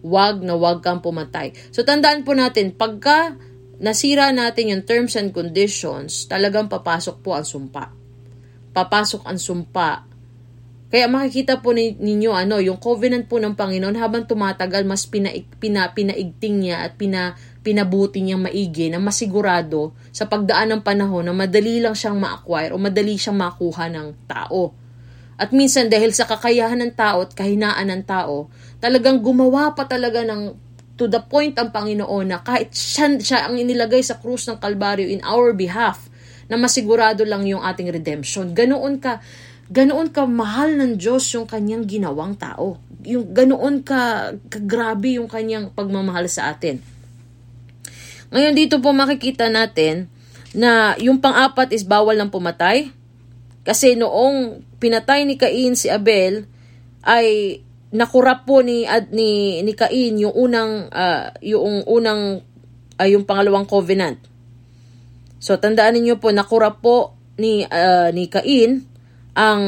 Wag 0.00 0.40
na 0.40 0.56
wag 0.56 0.80
kang 0.80 1.04
pumatay. 1.04 1.52
So 1.70 1.84
tandaan 1.84 2.24
po 2.24 2.32
natin, 2.32 2.72
pagka 2.72 3.36
nasira 3.80 4.28
natin 4.30 4.76
yung 4.76 4.84
terms 4.84 5.16
and 5.16 5.32
conditions, 5.32 6.28
talagang 6.28 6.68
papasok 6.68 7.16
po 7.24 7.36
ang 7.36 7.48
sumpa. 7.48 7.92
Papasok 8.76 9.24
ang 9.24 9.40
sumpa. 9.40 10.10
Kaya 10.90 11.06
makikita 11.06 11.62
po 11.62 11.70
ninyo 11.72 12.34
ano, 12.34 12.58
yung 12.58 12.82
covenant 12.82 13.30
po 13.30 13.38
ng 13.38 13.54
Panginoon 13.54 13.94
habang 13.94 14.26
tumatagal 14.26 14.82
mas 14.82 15.06
pina, 15.06 15.30
pina, 15.62 15.86
pinaigting 15.94 16.66
niya 16.66 16.82
at 16.82 16.98
pina, 16.98 17.38
pinabuti 17.62 18.18
niyang 18.18 18.42
maigi 18.42 18.90
na 18.90 18.98
masigurado 18.98 19.94
sa 20.10 20.26
pagdaan 20.26 20.74
ng 20.74 20.82
panahon 20.82 21.30
na 21.30 21.34
madali 21.36 21.78
lang 21.78 21.94
siyang 21.94 22.18
ma-acquire 22.18 22.74
o 22.74 22.80
madali 22.82 23.14
siyang 23.14 23.38
makuha 23.38 23.86
ng 23.86 24.08
tao. 24.26 24.74
At 25.40 25.56
minsan 25.56 25.88
dahil 25.88 26.12
sa 26.12 26.28
kakayahan 26.28 26.84
ng 26.84 26.92
tao 26.92 27.24
at 27.24 27.32
kahinaan 27.32 27.88
ng 27.88 28.02
tao, 28.04 28.52
talagang 28.80 29.20
gumawa 29.20 29.76
pa 29.76 29.84
talaga 29.86 30.24
ng 30.24 30.56
to 31.00 31.08
the 31.08 31.20
point 31.20 31.56
ang 31.56 31.72
Panginoon 31.72 32.28
na 32.28 32.44
kahit 32.44 32.76
siya, 32.76 33.16
siya 33.16 33.38
ang 33.48 33.56
inilagay 33.56 34.04
sa 34.04 34.20
krus 34.20 34.44
ng 34.48 34.60
Kalbaryo 34.60 35.08
in 35.08 35.24
our 35.24 35.56
behalf, 35.56 36.10
na 36.50 36.58
masigurado 36.58 37.22
lang 37.22 37.46
yung 37.46 37.62
ating 37.62 37.88
redemption. 37.88 38.52
Ganoon 38.52 38.98
ka, 38.98 39.22
ganoon 39.70 40.10
ka 40.10 40.26
mahal 40.26 40.74
ng 40.76 40.98
Diyos 40.98 41.30
yung 41.32 41.46
kanyang 41.46 41.86
ginawang 41.86 42.34
tao. 42.34 42.82
Yung 43.06 43.30
ganoon 43.30 43.86
ka, 43.86 44.34
kagrabe 44.50 45.16
yung 45.16 45.30
kanyang 45.30 45.70
pagmamahal 45.70 46.26
sa 46.26 46.50
atin. 46.50 46.82
Ngayon 48.34 48.54
dito 48.58 48.82
po 48.82 48.90
makikita 48.90 49.46
natin 49.46 50.10
na 50.50 50.98
yung 50.98 51.22
pang-apat 51.22 51.70
is 51.70 51.86
bawal 51.86 52.18
ng 52.18 52.34
pumatay. 52.34 52.90
Kasi 53.62 53.94
noong 53.94 54.66
pinatay 54.82 55.22
ni 55.22 55.38
Cain 55.38 55.78
si 55.78 55.86
Abel 55.86 56.50
ay 57.06 57.62
nakurap 57.90 58.46
po 58.46 58.62
ni 58.62 58.86
ni 59.10 59.60
ni 59.66 59.72
Cain 59.74 60.14
yung 60.14 60.34
unang 60.34 60.90
uh, 60.90 61.34
yung 61.42 61.82
unang 61.86 62.42
uh, 62.98 63.08
yung 63.08 63.26
pangalawang 63.26 63.66
covenant. 63.66 64.22
So 65.42 65.58
tandaan 65.58 65.98
niyo 65.98 66.22
po 66.22 66.30
nakurap 66.30 66.84
po 66.84 67.18
ni 67.40 67.66
uh, 67.66 68.14
ni 68.14 68.30
Cain 68.30 68.86
ang 69.34 69.62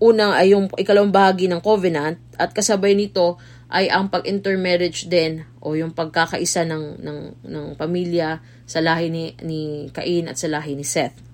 unang 0.00 0.32
ay 0.36 0.52
yung 0.52 0.68
ikalawang 0.76 1.12
bahagi 1.12 1.48
ng 1.48 1.60
covenant 1.60 2.20
at 2.36 2.52
kasabay 2.52 2.92
nito 2.92 3.40
ay 3.66 3.90
ang 3.90 4.06
pag-intermarriage 4.12 5.10
din 5.10 5.42
o 5.58 5.74
yung 5.74 5.90
pagkakaisa 5.90 6.62
ng 6.68 7.02
ng 7.02 7.18
ng 7.42 7.66
pamilya 7.74 8.38
sa 8.62 8.78
lahi 8.78 9.10
ni 9.10 9.34
ni 9.42 9.90
Cain 9.90 10.30
at 10.30 10.38
sa 10.38 10.46
lahi 10.46 10.78
ni 10.78 10.86
Seth. 10.86 11.26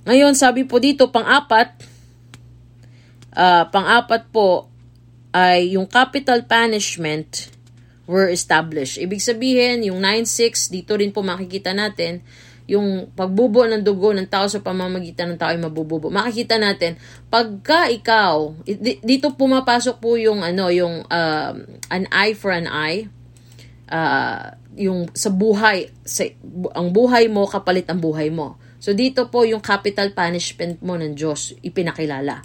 Ngayon, 0.00 0.32
sabi 0.32 0.64
po 0.64 0.80
dito, 0.80 1.12
pang-apat, 1.12 1.76
uh, 3.34 3.64
pang-apat 3.68 4.30
po 4.30 4.70
ay 5.30 5.78
yung 5.78 5.86
capital 5.86 6.42
punishment 6.46 7.50
were 8.10 8.26
established. 8.26 8.98
Ibig 8.98 9.22
sabihin, 9.22 9.86
yung 9.86 10.02
9.6, 10.02 10.74
dito 10.74 10.98
rin 10.98 11.14
po 11.14 11.22
makikita 11.22 11.70
natin, 11.70 12.26
yung 12.70 13.10
pagbubo 13.14 13.66
ng 13.66 13.82
dugo 13.82 14.14
ng 14.14 14.26
tao 14.30 14.46
sa 14.46 14.62
pamamagitan 14.62 15.34
ng 15.34 15.38
tao 15.38 15.50
ay 15.50 15.58
mabububo. 15.58 16.10
Makikita 16.10 16.58
natin, 16.58 16.98
pagka 17.30 17.90
ikaw, 17.90 18.54
dito 19.02 19.34
pumapasok 19.34 20.02
po 20.02 20.18
yung, 20.18 20.42
ano, 20.42 20.70
yung 20.70 21.06
uh, 21.06 21.52
an 21.90 22.04
eye 22.10 22.34
for 22.34 22.50
an 22.50 22.66
eye, 22.66 23.10
uh, 23.90 24.54
yung 24.78 25.10
sa 25.14 25.34
buhay, 25.34 25.90
sa, 26.06 26.26
ang 26.78 26.94
buhay 26.94 27.26
mo 27.26 27.46
kapalit 27.50 27.90
ang 27.90 27.98
buhay 27.98 28.30
mo. 28.30 28.58
So 28.80 28.94
dito 28.96 29.28
po 29.28 29.44
yung 29.44 29.60
capital 29.60 30.14
punishment 30.14 30.80
mo 30.80 30.96
ng 30.96 31.12
Diyos 31.12 31.52
ipinakilala. 31.60 32.40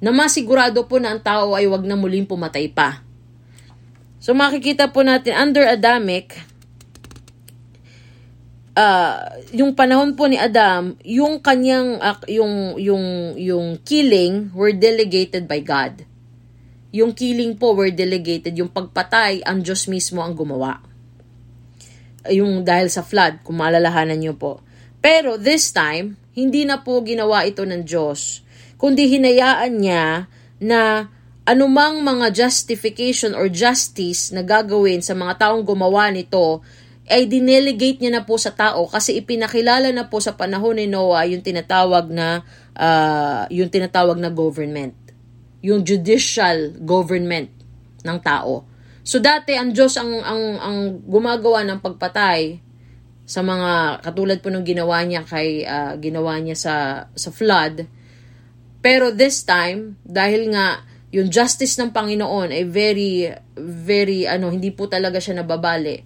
Na 0.00 0.12
masigurado 0.12 0.84
po 0.84 1.00
na 1.00 1.16
ang 1.16 1.20
tao 1.24 1.56
ay 1.56 1.64
wag 1.68 1.84
na 1.88 1.96
muling 1.96 2.28
pumatay 2.28 2.68
pa. 2.68 3.00
So 4.20 4.36
makikita 4.36 4.90
po 4.90 5.06
natin 5.06 5.38
under 5.38 5.64
Adamic, 5.64 6.36
uh, 8.76 9.40
yung 9.56 9.72
panahon 9.72 10.14
po 10.14 10.28
ni 10.28 10.36
Adam, 10.36 10.94
yung 11.02 11.40
kanyang 11.40 11.96
uh, 11.98 12.20
yung 12.28 12.76
yung 12.76 13.34
yung 13.40 13.66
killing 13.82 14.52
were 14.52 14.76
delegated 14.76 15.48
by 15.48 15.64
God. 15.64 16.04
Yung 16.92 17.12
killing 17.12 17.56
po 17.60 17.76
were 17.76 17.92
delegated, 17.92 18.56
yung 18.56 18.72
pagpatay 18.72 19.44
ang 19.44 19.60
Diyos 19.60 19.88
mismo 19.88 20.22
ang 20.24 20.32
gumawa. 20.32 20.80
Yung 22.30 22.64
dahil 22.64 22.88
sa 22.88 23.04
flood, 23.04 23.44
kung 23.44 23.60
maalalahanan 23.60 24.16
niyo 24.16 24.32
po. 24.38 24.64
Pero 25.04 25.36
this 25.36 25.70
time, 25.76 26.16
hindi 26.32 26.64
na 26.64 26.80
po 26.80 26.98
ginawa 27.04 27.44
ito 27.44 27.62
ng 27.68 27.84
Diyos, 27.84 28.40
kundi 28.76 29.08
hinayaan 29.08 29.72
niya 29.80 30.28
na 30.60 31.08
anumang 31.46 32.02
mga 32.02 32.32
justification 32.32 33.32
or 33.32 33.48
justice 33.48 34.34
na 34.34 34.42
gagawin 34.42 35.00
sa 35.00 35.14
mga 35.14 35.46
taong 35.46 35.62
gumawa 35.62 36.10
nito 36.10 36.60
ay 37.06 37.30
dinelegate 37.30 38.02
niya 38.02 38.18
na 38.18 38.26
po 38.26 38.34
sa 38.34 38.50
tao 38.50 38.90
kasi 38.90 39.14
ipinakilala 39.22 39.94
na 39.94 40.10
po 40.10 40.18
sa 40.18 40.34
panahon 40.34 40.74
ni 40.74 40.90
Noah 40.90 41.22
yung 41.30 41.40
tinatawag 41.40 42.10
na 42.10 42.42
uh, 42.74 43.46
yung 43.48 43.70
tinatawag 43.70 44.18
na 44.18 44.28
government 44.34 44.92
yung 45.62 45.86
judicial 45.86 46.74
government 46.82 47.48
ng 48.02 48.18
tao 48.18 48.66
so 49.06 49.22
dati 49.22 49.54
ang 49.54 49.70
Diyos 49.70 49.94
ang 49.94 50.18
ang 50.18 50.44
ang 50.58 50.78
gumagawa 51.06 51.62
ng 51.62 51.78
pagpatay 51.78 52.66
sa 53.26 53.42
mga 53.42 54.00
katulad 54.06 54.38
po 54.38 54.54
ng 54.54 54.62
ginawa 54.62 55.02
niya 55.02 55.26
kay 55.26 55.66
uh, 55.66 55.98
ginawa 55.98 56.38
niya 56.38 56.54
sa 56.54 56.74
sa 57.10 57.30
flood. 57.34 57.82
Pero 58.80 59.10
this 59.12 59.42
time, 59.42 59.98
dahil 60.04 60.52
nga 60.52 60.84
yung 61.14 61.30
justice 61.32 61.78
ng 61.80 61.94
Panginoon 61.94 62.50
ay 62.52 62.64
very 62.68 63.30
very 63.56 64.28
ano, 64.28 64.52
hindi 64.52 64.74
po 64.74 64.90
talaga 64.90 65.22
siya 65.22 65.40
nababali. 65.40 66.02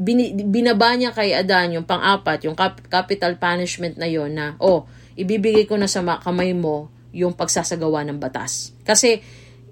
Bin, 0.00 0.48
binaba 0.48 0.96
niya 0.96 1.12
kay 1.12 1.36
Adan 1.36 1.76
yung 1.76 1.84
pang-apat, 1.84 2.48
yung 2.48 2.56
cap, 2.56 2.80
capital 2.88 3.36
punishment 3.36 4.00
na 4.00 4.08
yon 4.08 4.32
na 4.32 4.56
oh, 4.64 4.88
ibibigay 5.18 5.68
ko 5.68 5.76
na 5.76 5.84
sa 5.84 6.00
kamay 6.00 6.56
mo 6.56 6.88
yung 7.12 7.36
pagsasagawa 7.36 8.08
ng 8.08 8.16
batas. 8.16 8.72
Kasi 8.86 9.20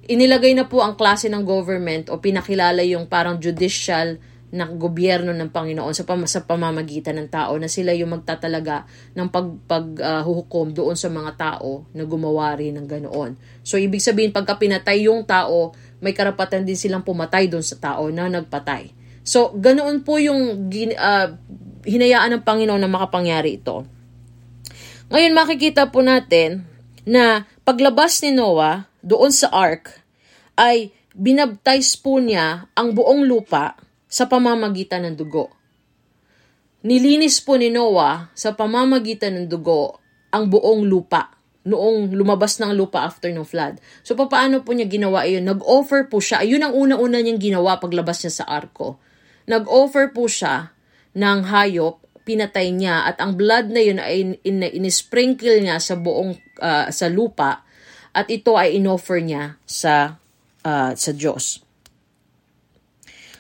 inilagay 0.07 0.53
na 0.53 0.69
po 0.69 0.85
ang 0.85 0.95
klase 0.95 1.33
ng 1.33 1.43
government 1.43 2.13
o 2.13 2.21
pinakilala 2.21 2.85
yung 2.85 3.09
parang 3.09 3.41
judicial 3.41 4.21
ng 4.57 4.81
gobyerno 4.81 5.37
ng 5.37 5.53
Panginoon 5.53 5.93
sa, 5.93 6.09
pam- 6.09 6.25
sa 6.25 6.49
pamamagitan 6.49 7.21
ng 7.21 7.29
tao 7.29 7.53
na 7.61 7.69
sila 7.69 7.93
yung 7.93 8.17
magtatalaga 8.17 8.89
ng 9.13 9.29
paghuhukom 9.69 10.73
uh, 10.73 10.75
doon 10.75 10.97
sa 10.97 11.13
mga 11.13 11.33
tao 11.37 11.85
na 11.93 12.09
gumawa 12.09 12.57
rin 12.57 12.81
ng 12.81 12.89
ganoon. 12.89 13.37
So, 13.61 13.77
ibig 13.77 14.01
sabihin, 14.01 14.33
pagka 14.33 14.57
pinatay 14.57 15.07
yung 15.07 15.29
tao, 15.29 15.77
may 16.01 16.17
karapatan 16.17 16.65
din 16.65 16.81
silang 16.81 17.05
pumatay 17.05 17.53
doon 17.53 17.63
sa 17.63 17.77
tao 17.77 18.09
na 18.09 18.33
nagpatay. 18.33 18.97
So, 19.21 19.53
ganoon 19.53 20.01
po 20.01 20.17
yung 20.17 20.73
uh, 20.73 21.29
hinayaan 21.85 22.41
ng 22.41 22.43
Panginoon 22.43 22.81
na 22.81 22.89
makapangyari 22.89 23.61
ito. 23.61 23.85
Ngayon, 25.13 25.33
makikita 25.37 25.93
po 25.93 26.03
natin 26.03 26.67
na 27.07 27.47
paglabas 27.63 28.19
ni 28.25 28.35
Noah 28.35 28.91
doon 29.07 29.31
sa 29.31 29.53
ark, 29.55 30.03
ay 30.59 30.91
binabtize 31.15 31.95
po 32.01 32.19
niya 32.19 32.69
ang 32.75 32.93
buong 32.93 33.25
lupa 33.25 33.79
sa 34.17 34.25
pamamagitan 34.25 35.05
ng 35.05 35.15
dugo. 35.21 35.53
Nilinis 36.89 37.45
po 37.45 37.61
ni 37.61 37.69
Noah 37.69 38.33
sa 38.33 38.57
pamamagitan 38.57 39.37
ng 39.37 39.47
dugo 39.53 40.01
ang 40.33 40.49
buong 40.49 40.89
lupa 40.89 41.37
noong 41.67 42.15
lumabas 42.17 42.57
ng 42.63 42.73
lupa 42.73 43.05
after 43.05 43.29
ng 43.29 43.45
flood. 43.45 43.83
So, 44.07 44.15
paano 44.15 44.63
po 44.63 44.73
niya 44.73 44.87
ginawa 44.87 45.27
iyon? 45.27 45.51
Nag-offer 45.51 46.07
po 46.07 46.23
siya. 46.23 46.47
Yun 46.47 46.63
ang 46.63 46.73
una-una 46.73 47.19
niyang 47.19 47.43
ginawa 47.43 47.83
paglabas 47.83 48.23
niya 48.23 48.41
sa 48.41 48.45
arko. 48.47 49.03
Nag-offer 49.51 50.15
po 50.15 50.31
siya 50.31 50.71
ng 51.19 51.39
hayop, 51.51 52.07
pinatay 52.23 52.71
niya, 52.71 53.11
at 53.11 53.19
ang 53.19 53.35
blood 53.35 53.75
na 53.75 53.83
yun 53.83 53.99
ay 53.99 54.15
in, 54.23 54.31
in, 54.47 54.63
in 54.63 54.87
niya 54.87 55.77
sa 55.83 55.99
buong, 55.99 56.39
uh, 56.63 56.87
sa 56.87 57.11
lupa, 57.11 57.67
at 58.15 58.31
ito 58.31 58.55
ay 58.55 58.79
inoffer 58.79 59.19
niya 59.19 59.59
sa, 59.67 60.23
uh, 60.63 60.95
sa 60.95 61.11
Diyos. 61.11 61.66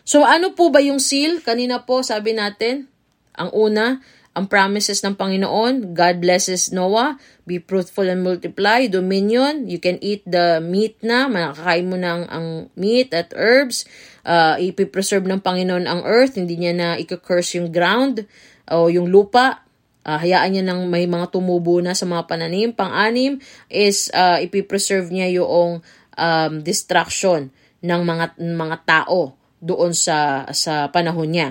So 0.07 0.23
ano 0.23 0.55
po 0.55 0.71
ba 0.71 0.79
yung 0.79 1.03
seal? 1.03 1.43
Kanina 1.43 1.83
po 1.83 2.07
sabi 2.07 2.31
natin, 2.31 2.87
ang 3.35 3.51
una, 3.51 3.99
ang 4.39 4.47
promises 4.47 5.03
ng 5.03 5.19
Panginoon, 5.19 5.99
God 5.99 6.17
blesses 6.23 6.71
Noah, 6.71 7.19
be 7.43 7.59
fruitful 7.59 8.07
and 8.07 8.23
multiply, 8.23 8.87
dominion, 8.87 9.67
you 9.67 9.83
can 9.83 9.99
eat 9.99 10.23
the 10.23 10.63
meat 10.63 10.95
na, 11.03 11.27
makakain 11.27 11.91
mo 11.91 11.99
ng 11.99 12.23
ang 12.31 12.71
meat 12.79 13.11
at 13.11 13.35
herbs, 13.35 13.83
uh, 14.23 14.55
ipipreserve 14.63 15.27
ng 15.27 15.43
Panginoon 15.43 15.91
ang 15.91 16.07
earth, 16.07 16.39
hindi 16.39 16.55
niya 16.55 16.73
na 16.77 16.89
i-curse 16.95 17.59
yung 17.59 17.75
ground 17.75 18.31
o 18.71 18.87
yung 18.87 19.11
lupa, 19.11 19.67
uh, 20.07 20.23
hayaan 20.23 20.55
niya 20.55 20.65
ng 20.71 20.87
may 20.87 21.11
mga 21.11 21.35
tumubo 21.35 21.83
na 21.83 21.99
sa 21.99 22.07
mga 22.07 22.31
pananim. 22.31 22.71
Pang-anim 22.71 23.43
is 23.67 24.07
uh, 24.15 24.39
ipipreserve 24.39 25.11
niya 25.11 25.43
yung 25.43 25.83
um, 26.15 26.53
distraction 26.63 27.51
ng 27.83 28.01
mga 28.07 28.39
mga 28.39 28.77
tao 28.87 29.36
doon 29.61 29.93
sa 29.97 30.49
sa 30.53 30.89
panahon 30.93 31.31
niya. 31.33 31.49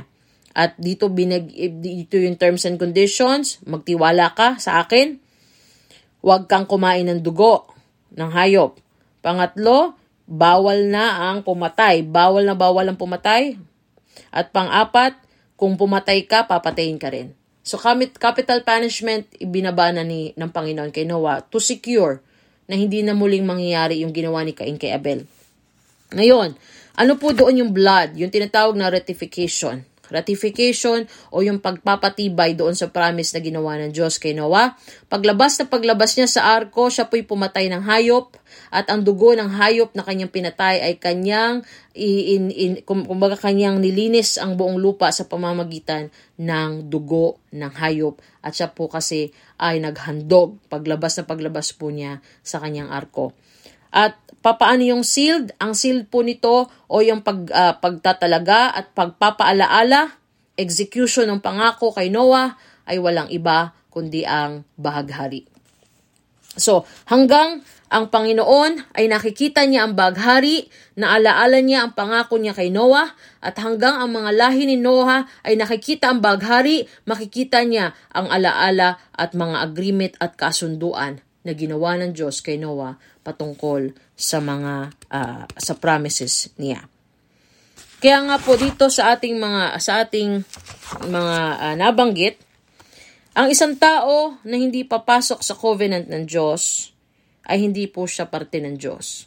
At 0.55 0.79
dito 0.79 1.11
binag 1.11 1.51
dito 1.83 2.15
yung 2.15 2.39
terms 2.39 2.63
and 2.63 2.79
conditions, 2.79 3.59
magtiwala 3.67 4.31
ka 4.33 4.55
sa 4.61 4.79
akin. 4.83 5.19
Huwag 6.23 6.47
kang 6.47 6.65
kumain 6.65 7.05
ng 7.05 7.21
dugo 7.21 7.69
ng 8.15 8.31
hayop. 8.31 8.79
Pangatlo, 9.19 9.99
bawal 10.25 10.89
na 10.89 11.29
ang 11.29 11.45
pumatay. 11.45 12.01
Bawal 12.01 12.47
na 12.47 12.55
bawal 12.57 12.87
ang 12.89 12.97
pumatay. 12.97 13.59
At 14.31 14.49
pang-apat, 14.55 15.19
kung 15.59 15.75
pumatay 15.75 16.23
ka, 16.25 16.47
papatayin 16.47 16.97
ka 16.97 17.11
rin. 17.11 17.35
So 17.65 17.81
capital 17.81 18.61
punishment 18.61 19.25
ibinaba 19.41 19.89
na 19.89 20.05
ni 20.05 20.37
ng 20.37 20.51
Panginoon 20.53 20.93
kay 20.93 21.01
Noah 21.01 21.41
to 21.49 21.57
secure 21.57 22.21
na 22.69 22.77
hindi 22.77 23.01
na 23.01 23.17
muling 23.17 23.41
mangyayari 23.41 24.05
yung 24.05 24.13
ginawa 24.13 24.45
ni 24.45 24.53
Cain 24.53 24.77
kay 24.77 24.93
Abel. 24.93 25.25
Ngayon, 26.13 26.53
ano 26.95 27.19
po 27.19 27.31
doon 27.35 27.61
yung 27.63 27.71
blood, 27.71 28.15
yung 28.15 28.31
tinatawag 28.31 28.75
na 28.75 28.91
ratification 28.91 29.83
ratification 30.09 31.05
o 31.33 31.41
yung 31.41 31.61
pagpapatibay 31.61 32.53
doon 32.53 32.77
sa 32.77 32.89
promise 32.91 33.33
na 33.33 33.41
ginawa 33.41 33.77
ng 33.81 33.91
Diyos 33.93 34.21
kay 34.21 34.37
Noah. 34.37 34.77
Paglabas 35.09 35.57
na 35.61 35.65
paglabas 35.69 36.17
niya 36.17 36.29
sa 36.29 36.41
arko, 36.57 36.89
siya 36.89 37.09
po'y 37.09 37.25
pumatay 37.25 37.69
ng 37.71 37.83
hayop 37.85 38.37
at 38.69 38.89
ang 38.91 39.01
dugo 39.01 39.33
ng 39.33 39.49
hayop 39.49 39.93
na 39.97 40.03
kanyang 40.05 40.31
pinatay 40.31 40.81
ay 40.81 40.93
kanyang 41.01 41.65
in, 41.95 42.51
in, 42.51 42.73
kumbaga 42.85 43.39
kanyang 43.39 43.79
nilinis 43.79 44.37
ang 44.37 44.59
buong 44.59 44.77
lupa 44.77 45.09
sa 45.09 45.25
pamamagitan 45.25 46.11
ng 46.37 46.91
dugo 46.91 47.39
ng 47.55 47.71
hayop 47.79 48.19
at 48.43 48.53
siya 48.53 48.69
po 48.71 48.91
kasi 48.91 49.31
ay 49.57 49.79
naghandog 49.79 50.59
paglabas 50.67 51.17
na 51.17 51.23
paglabas 51.25 51.71
po 51.73 51.89
niya 51.89 52.19
sa 52.43 52.59
kanyang 52.59 52.91
arko. 52.91 53.33
At 53.95 54.19
papaano 54.45 54.85
yung 54.85 55.01
sealed? 55.01 55.57
Ang 55.57 55.73
sealed 55.73 56.05
po 56.05 56.21
nito 56.21 56.69
o 56.69 56.95
yung 57.01 57.25
pag, 57.25 57.49
uh, 57.49 57.73
pagtatalaga 57.81 58.77
at 58.77 58.93
pagpapaalaala, 58.93 60.13
execution 60.53 61.25
ng 61.25 61.41
pangako 61.41 61.89
kay 61.89 62.13
Noah 62.13 62.53
ay 62.85 63.01
walang 63.01 63.33
iba 63.33 63.73
kundi 63.89 64.21
ang 64.21 64.61
bahaghari. 64.77 65.49
So, 66.55 66.85
hanggang 67.09 67.65
ang 67.91 68.07
Panginoon 68.07 68.95
ay 68.95 69.11
nakikita 69.11 69.67
niya 69.67 69.83
ang 69.83 69.97
baghari, 69.97 70.71
naalaala 70.95 71.59
niya 71.59 71.83
ang 71.83 71.91
pangako 71.91 72.39
niya 72.39 72.55
kay 72.55 72.71
Noah, 72.71 73.11
at 73.43 73.59
hanggang 73.59 73.99
ang 73.99 74.15
mga 74.15 74.31
lahi 74.31 74.63
ni 74.63 74.77
Noah 74.79 75.27
ay 75.43 75.59
nakikita 75.59 76.15
ang 76.15 76.23
baghari, 76.23 76.87
makikita 77.03 77.59
niya 77.67 77.91
ang 78.15 78.31
alaala 78.31 78.99
at 79.11 79.35
mga 79.35 79.57
agreement 79.67 80.13
at 80.23 80.39
kasunduan 80.39 81.19
na 81.43 81.51
ginawa 81.53 81.99
ng 81.99 82.15
Diyos 82.15 82.39
kay 82.39 82.55
Noah 82.55 82.97
patungkol 83.25 83.89
sa 84.13 84.37
mga 84.37 84.93
uh, 85.09 85.43
sa 85.57 85.73
promises 85.81 86.53
niya. 86.61 86.85
Kaya 87.97 88.21
nga 88.21 88.37
po 88.37 88.53
dito 88.53 88.85
sa 88.93 89.17
ating 89.17 89.41
mga 89.41 89.81
sa 89.81 90.05
ating 90.05 90.45
mga 91.09 91.37
uh, 91.57 91.73
nabanggit, 91.73 92.37
ang 93.33 93.49
isang 93.49 93.73
tao 93.73 94.37
na 94.45 94.55
hindi 94.61 94.85
papasok 94.85 95.41
sa 95.41 95.57
covenant 95.57 96.05
ng 96.05 96.29
Diyos 96.29 96.93
ay 97.49 97.65
hindi 97.65 97.89
po 97.89 98.05
siya 98.05 98.29
parte 98.29 98.61
ng 98.61 98.77
Diyos. 98.77 99.25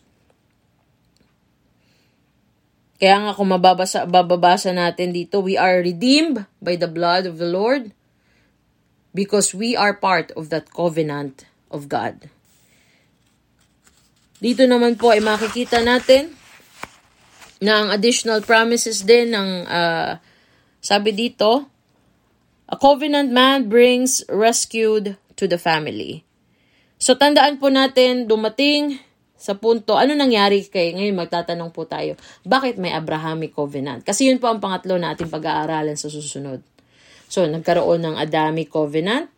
Kaya 2.98 3.14
nga 3.18 3.32
kung 3.34 3.50
mababasa, 3.54 4.10
bababasa 4.10 4.74
natin 4.74 5.14
dito, 5.14 5.38
we 5.38 5.54
are 5.54 5.78
redeemed 5.82 6.46
by 6.58 6.74
the 6.74 6.90
blood 6.90 7.30
of 7.30 7.38
the 7.38 7.46
Lord 7.46 7.94
because 9.14 9.54
we 9.54 9.78
are 9.78 9.94
part 9.94 10.34
of 10.34 10.50
that 10.50 10.70
covenant 10.74 11.46
of 11.70 11.86
God. 11.86 12.26
Dito 14.38 14.62
naman 14.66 14.94
po 14.94 15.10
ay 15.10 15.18
makikita 15.18 15.82
natin 15.82 16.30
na 17.58 17.82
ang 17.82 17.88
additional 17.90 18.38
promises 18.46 19.02
din 19.02 19.34
ng 19.34 19.66
uh, 19.66 20.14
sabi 20.78 21.10
dito, 21.10 21.66
a 22.70 22.76
covenant 22.78 23.34
man 23.34 23.66
brings 23.66 24.22
rescued 24.30 25.18
to 25.34 25.50
the 25.50 25.58
family. 25.58 26.22
So 26.98 27.18
tandaan 27.18 27.58
po 27.58 27.70
natin, 27.70 28.30
dumating 28.30 29.02
sa 29.38 29.54
punto, 29.54 29.94
ano 29.94 30.18
nangyari 30.18 30.66
kay, 30.66 30.98
ngayon 30.98 31.14
magtatanong 31.14 31.70
po 31.70 31.86
tayo, 31.86 32.18
bakit 32.42 32.74
may 32.74 32.90
Abrahamic 32.90 33.54
covenant? 33.54 34.02
Kasi 34.02 34.26
yun 34.26 34.42
po 34.42 34.50
ang 34.50 34.58
pangatlo 34.58 34.98
na 34.98 35.14
ating 35.14 35.30
pag-aaralan 35.30 35.94
sa 35.94 36.10
susunod. 36.10 36.58
So, 37.30 37.46
nagkaroon 37.46 38.02
ng 38.02 38.16
Adamic 38.18 38.66
covenant, 38.74 39.30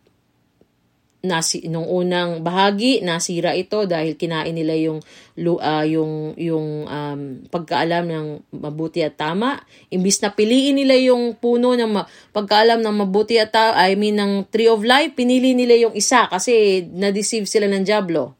nasi 1.21 1.69
nung 1.69 1.85
unang 1.85 2.41
bahagi 2.41 3.05
nasira 3.05 3.53
ito 3.53 3.85
dahil 3.85 4.17
kinain 4.17 4.57
nila 4.57 4.73
yung 4.73 4.97
uh, 5.37 5.85
yung 5.85 6.33
yung 6.33 6.89
um, 6.89 7.21
pagkaalam 7.45 8.09
ng 8.09 8.27
mabuti 8.57 9.05
at 9.05 9.21
tama. 9.21 9.61
Imbis 9.93 10.17
na 10.25 10.33
piliin 10.33 10.81
nila 10.81 10.97
yung 10.97 11.37
puno 11.37 11.77
ng 11.77 11.91
ma- 11.93 12.09
pagkaalam 12.33 12.81
ng 12.81 12.95
mabuti 13.05 13.37
at 13.37 13.53
tama 13.53 13.77
I 13.77 13.93
mean 13.93 14.17
ng 14.17 14.49
tree 14.49 14.65
of 14.65 14.81
life 14.81 15.13
pinili 15.13 15.53
nila 15.53 15.77
yung 15.89 15.93
isa 15.93 16.25
kasi 16.25 16.85
na-deceive 16.89 17.45
sila 17.45 17.69
ng 17.69 17.85
diablo. 17.85 18.33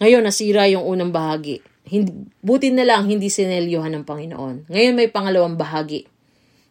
Ngayon 0.00 0.24
nasira 0.24 0.64
yung 0.72 0.88
unang 0.88 1.12
bahagi. 1.12 1.60
Hindi, 1.86 2.32
buti 2.40 2.72
na 2.72 2.82
lang 2.82 3.06
hindi 3.06 3.28
sinelyohan 3.28 3.92
ng 4.00 4.04
Panginoon. 4.08 4.72
Ngayon 4.72 4.94
may 4.96 5.12
pangalawang 5.12 5.60
bahagi. 5.60 6.08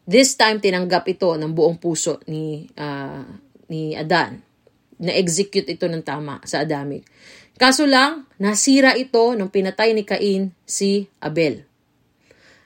This 0.06 0.34
time 0.38 0.58
tinanggap 0.58 1.06
ito 1.06 1.38
ng 1.38 1.54
buong 1.54 1.78
puso 1.78 2.18
ni 2.26 2.66
uh, 2.78 3.26
ni 3.70 3.94
Adan 3.94 4.55
na-execute 5.00 5.68
ito 5.68 5.86
ng 5.88 6.04
tama 6.04 6.40
sa 6.48 6.64
Adamic. 6.64 7.04
Kaso 7.56 7.88
lang, 7.88 8.28
nasira 8.36 9.00
ito 9.00 9.32
nung 9.36 9.48
pinatay 9.48 9.96
ni 9.96 10.04
Cain 10.04 10.52
si 10.68 11.08
Abel. 11.24 11.64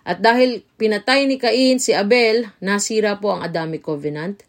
At 0.02 0.18
dahil 0.26 0.66
pinatay 0.82 1.30
ni 1.30 1.38
Cain 1.38 1.78
si 1.78 1.94
Abel, 1.94 2.50
nasira 2.58 3.22
po 3.22 3.38
ang 3.38 3.46
Adamic 3.46 3.86
Covenant. 3.86 4.42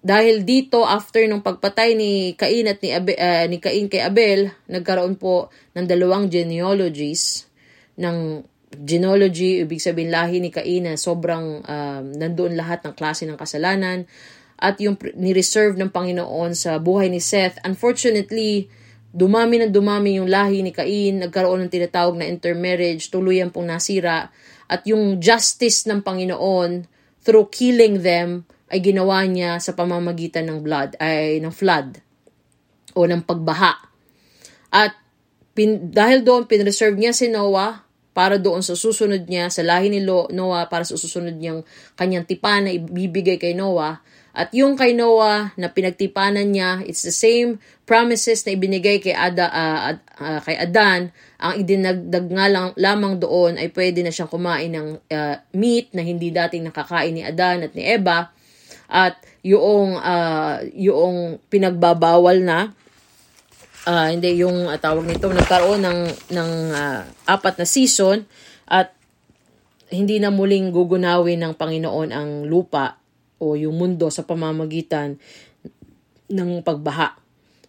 Dahil 0.00 0.46
dito, 0.46 0.86
after 0.86 1.26
nung 1.26 1.42
pagpatay 1.42 1.98
ni 1.98 2.38
Cain 2.38 2.70
at 2.70 2.78
ni, 2.80 2.94
Abel, 2.94 3.18
uh, 3.18 3.44
ni 3.50 3.58
Cain 3.58 3.90
kay 3.90 4.00
Abel, 4.00 4.54
nagkaroon 4.70 5.18
po 5.18 5.50
ng 5.74 5.84
dalawang 5.84 6.30
genealogies 6.30 7.50
ng 7.98 8.46
genealogy, 8.70 9.66
ibig 9.66 9.82
sabihin 9.82 10.14
lahi 10.14 10.38
ni 10.38 10.54
Cain 10.54 10.86
na 10.86 10.94
sobrang 10.94 11.66
um, 11.66 12.04
nandoon 12.14 12.54
lahat 12.54 12.86
ng 12.86 12.94
klase 12.94 13.26
ng 13.26 13.34
kasalanan 13.34 14.06
at 14.60 14.76
yung 14.78 15.00
ni-reserve 15.16 15.80
ng 15.80 15.88
Panginoon 15.88 16.52
sa 16.52 16.76
buhay 16.76 17.08
ni 17.08 17.18
Seth. 17.18 17.56
Unfortunately, 17.64 18.68
dumami 19.08 19.64
na 19.64 19.72
dumami 19.72 20.20
yung 20.20 20.28
lahi 20.28 20.60
ni 20.60 20.70
Cain, 20.70 21.24
nagkaroon 21.24 21.66
ng 21.66 21.72
tinatawag 21.72 22.20
na 22.20 22.28
intermarriage, 22.28 23.08
tuluyan 23.08 23.48
pong 23.48 23.72
nasira, 23.72 24.28
at 24.70 24.84
yung 24.84 25.18
justice 25.18 25.88
ng 25.88 26.04
Panginoon 26.04 26.86
through 27.24 27.48
killing 27.50 28.04
them 28.04 28.46
ay 28.70 28.78
ginawa 28.78 29.26
niya 29.26 29.58
sa 29.58 29.74
pamamagitan 29.74 30.46
ng 30.46 30.62
blood, 30.62 30.94
ay 31.02 31.42
ng 31.42 31.50
flood 31.50 31.98
o 32.94 33.02
ng 33.02 33.24
pagbaha. 33.26 33.74
At 34.70 34.94
pin, 35.56 35.90
dahil 35.90 36.22
doon, 36.22 36.46
pinreserve 36.46 36.94
niya 36.94 37.10
si 37.10 37.26
Noah 37.26 37.82
para 38.14 38.38
doon 38.38 38.62
sa 38.62 38.78
susunod 38.78 39.26
niya, 39.26 39.50
sa 39.50 39.66
lahi 39.66 39.90
ni 39.90 40.02
Noah, 40.06 40.70
para 40.70 40.86
sa 40.86 40.94
susunod 40.94 41.34
niyang 41.34 41.66
kanyang 41.98 42.26
tipan 42.26 42.66
na 42.66 42.70
ibibigay 42.74 43.42
kay 43.42 43.58
Noah, 43.58 44.02
at 44.30 44.54
yung 44.54 44.78
kay 44.78 44.94
Noah 44.94 45.50
na 45.58 45.74
pinagtipanan 45.74 46.54
niya, 46.54 46.86
it's 46.86 47.02
the 47.02 47.14
same 47.14 47.58
promises 47.82 48.46
na 48.46 48.54
ibinigay 48.54 49.02
kay, 49.02 49.10
Ada, 49.10 49.46
uh, 49.50 49.78
uh, 50.22 50.40
kay 50.46 50.54
Adan. 50.54 51.10
Ang 51.42 51.54
idinagdag 51.66 52.26
nga 52.30 52.46
lang, 52.46 52.66
lamang 52.78 53.18
doon 53.18 53.58
ay 53.58 53.74
pwede 53.74 54.06
na 54.06 54.14
siyang 54.14 54.30
kumain 54.30 54.70
ng 54.70 55.02
uh, 55.02 55.36
meat 55.58 55.90
na 55.98 56.06
hindi 56.06 56.30
dating 56.30 56.70
nakakain 56.70 57.10
ni 57.10 57.26
Adan 57.26 57.66
at 57.66 57.74
ni 57.74 57.82
Eva. 57.82 58.30
At 58.86 59.18
yung, 59.42 59.98
uh, 59.98 60.62
yung 60.78 61.42
pinagbabawal 61.50 62.38
na, 62.38 62.70
uh, 63.90 64.08
hindi 64.14 64.38
yung 64.38 64.70
uh, 64.70 64.78
tawag 64.78 65.10
nito, 65.10 65.26
nagkaroon 65.26 65.82
ng, 65.82 66.00
ng 66.30 66.50
uh, 66.70 67.02
apat 67.26 67.58
na 67.58 67.66
season 67.66 68.22
at 68.70 68.94
hindi 69.90 70.22
na 70.22 70.30
muling 70.30 70.70
gugunawin 70.70 71.42
ng 71.42 71.58
Panginoon 71.58 72.14
ang 72.14 72.30
lupa 72.46 72.99
o 73.40 73.56
yung 73.56 73.74
mundo 73.74 74.12
sa 74.12 74.22
pamamagitan 74.22 75.16
ng 76.30 76.62
pagbaha. 76.62 77.18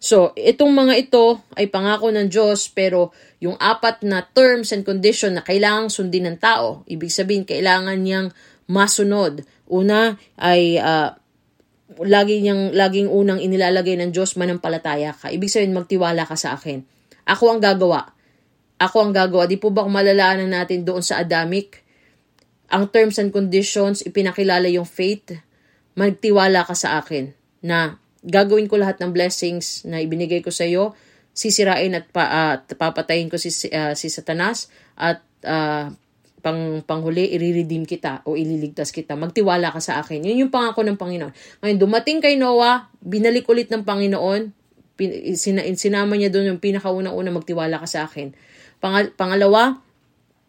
So, 0.02 0.34
itong 0.34 0.74
mga 0.74 0.94
ito 0.98 1.38
ay 1.54 1.70
pangako 1.70 2.10
ng 2.10 2.26
Diyos 2.26 2.66
pero 2.74 3.14
yung 3.38 3.54
apat 3.54 4.02
na 4.02 4.26
terms 4.26 4.74
and 4.74 4.82
condition 4.82 5.38
na 5.38 5.46
kailangang 5.46 5.94
sundin 5.94 6.26
ng 6.26 6.38
tao, 6.42 6.82
ibig 6.90 7.10
sabihin 7.10 7.46
kailangan 7.46 8.02
niyang 8.02 8.34
masunod. 8.66 9.46
Una 9.70 10.18
ay 10.42 10.82
uh, 10.82 11.14
lagi 12.02 12.42
niyang 12.42 12.74
laging 12.74 13.06
unang 13.14 13.38
inilalagay 13.38 13.94
ng 14.02 14.10
Diyos 14.10 14.34
manampalataya 14.34 15.14
ka. 15.14 15.30
Ibig 15.30 15.46
sabihin 15.46 15.76
magtiwala 15.76 16.26
ka 16.26 16.34
sa 16.34 16.58
akin. 16.58 16.82
Ako 17.30 17.54
ang 17.54 17.60
gagawa. 17.62 18.10
Ako 18.82 19.06
ang 19.06 19.12
gagawa. 19.14 19.46
Di 19.46 19.54
po 19.54 19.70
ba 19.70 19.86
kung 19.86 19.94
malalaan 19.94 20.42
natin 20.50 20.82
doon 20.82 21.06
sa 21.06 21.22
Adamic? 21.22 21.78
Ang 22.74 22.90
terms 22.90 23.22
and 23.22 23.30
conditions, 23.30 24.02
ipinakilala 24.02 24.66
yung 24.66 24.88
faith, 24.88 25.38
magtiwala 25.98 26.64
ka 26.64 26.74
sa 26.76 27.00
akin 27.00 27.32
na 27.62 28.00
gagawin 28.22 28.70
ko 28.70 28.78
lahat 28.78 29.02
ng 29.02 29.10
blessings 29.10 29.82
na 29.84 29.98
ibinigay 29.98 30.40
ko 30.40 30.54
sa 30.54 30.64
iyo, 30.64 30.94
sisirain 31.32 31.92
at 31.96 32.06
pa, 32.12 32.24
uh, 32.28 32.54
papatayin 32.76 33.32
ko 33.32 33.40
si, 33.40 33.48
uh, 33.72 33.96
si 33.96 34.12
Satanas 34.12 34.68
at 35.00 35.24
uh, 35.48 35.88
pang 36.42 36.82
panghuli 36.82 37.30
iriredeem 37.38 37.86
kita 37.86 38.26
o 38.26 38.34
ililigtas 38.34 38.90
kita. 38.90 39.14
Magtiwala 39.14 39.70
ka 39.70 39.78
sa 39.78 40.02
akin. 40.02 40.26
Yun 40.26 40.46
yung 40.46 40.52
pangako 40.52 40.82
ng 40.82 40.98
Panginoon. 40.98 41.62
Ngayon 41.62 41.78
dumating 41.78 42.18
kay 42.18 42.34
Noah, 42.34 42.90
binalik 42.98 43.46
ulit 43.46 43.70
ng 43.70 43.86
Panginoon 43.86 44.62
Pin, 44.92 45.08
sina, 45.40 45.64
sinama 45.72 46.20
niya 46.20 46.28
doon 46.28 46.56
yung 46.56 46.60
pinakauna-una 46.60 47.32
magtiwala 47.32 47.80
ka 47.80 47.88
sa 47.88 48.04
akin. 48.04 48.36
Pangal, 48.76 49.16
pangalawa, 49.16 49.80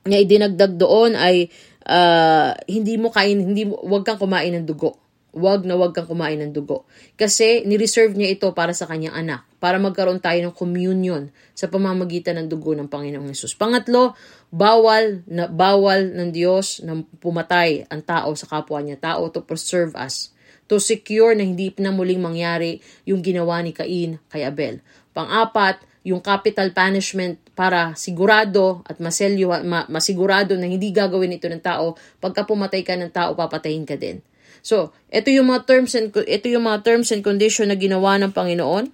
na 0.03 0.19
idinagdag 0.19 0.75
doon 0.75 1.15
ay 1.15 1.47
uh, 1.87 2.51
hindi 2.67 2.99
mo 2.99 3.07
kain, 3.07 3.39
hindi 3.39 3.63
mo, 3.63 3.79
wag 3.87 4.03
kang 4.03 4.19
kumain 4.19 4.51
ng 4.51 4.67
dugo. 4.67 4.99
Wag 5.33 5.65
na 5.65 5.73
wag 5.73 5.97
kang 5.97 6.05
kumain 6.05 6.37
ng 6.37 6.53
dugo. 6.53 6.85
Kasi 7.17 7.65
ni-reserve 7.65 8.13
niya 8.13 8.37
ito 8.37 8.47
para 8.53 8.71
sa 8.77 8.85
kanyang 8.85 9.17
anak, 9.17 9.41
para 9.57 9.81
magkaroon 9.81 10.21
tayo 10.21 10.37
ng 10.45 10.53
communion 10.53 11.33
sa 11.57 11.65
pamamagitan 11.67 12.37
ng 12.37 12.47
dugo 12.53 12.77
ng 12.77 12.85
Panginoong 12.85 13.33
Yesus. 13.33 13.57
Pangatlo, 13.57 14.13
bawal 14.53 15.25
na 15.25 15.49
bawal 15.49 16.13
ng 16.13 16.29
Diyos 16.29 16.85
na 16.85 17.01
pumatay 17.17 17.89
ang 17.89 18.05
tao 18.05 18.37
sa 18.37 18.45
kapwa 18.45 18.77
niya, 18.85 19.01
tao 19.01 19.33
to 19.33 19.41
preserve 19.41 19.97
us 19.97 20.33
to 20.67 20.79
secure 20.79 21.35
na 21.35 21.43
hindi 21.43 21.69
na 21.79 21.91
muling 21.91 22.23
mangyari 22.23 22.79
yung 23.03 23.19
ginawa 23.19 23.59
ni 23.59 23.75
Cain 23.75 24.19
kay 24.31 24.47
Abel. 24.47 24.79
Pang-apat, 25.11 25.83
yung 26.03 26.19
capital 26.19 26.75
punishment 26.75 27.39
para 27.55 27.95
sigurado 27.95 28.83
at 28.83 28.99
maselyo, 28.99 29.55
ma, 29.63 29.87
masigurado 29.87 30.59
na 30.59 30.67
hindi 30.67 30.91
gagawin 30.91 31.39
ito 31.39 31.47
ng 31.47 31.63
tao, 31.63 31.95
pagka 32.19 32.43
pumatay 32.43 32.83
ka 32.83 32.99
ng 32.99 33.11
tao, 33.11 33.37
papatayin 33.39 33.87
ka 33.87 33.95
din. 33.95 34.19
So, 34.63 34.95
ito 35.11 35.27
yung 35.27 35.51
mga 35.51 35.67
terms 35.67 35.91
and 35.99 36.07
ito 36.23 36.47
yung 36.47 36.63
mga 36.63 36.87
terms 36.87 37.11
and 37.11 37.19
condition 37.19 37.67
na 37.67 37.75
ginawa 37.75 38.15
ng 38.15 38.31
Panginoon. 38.31 38.87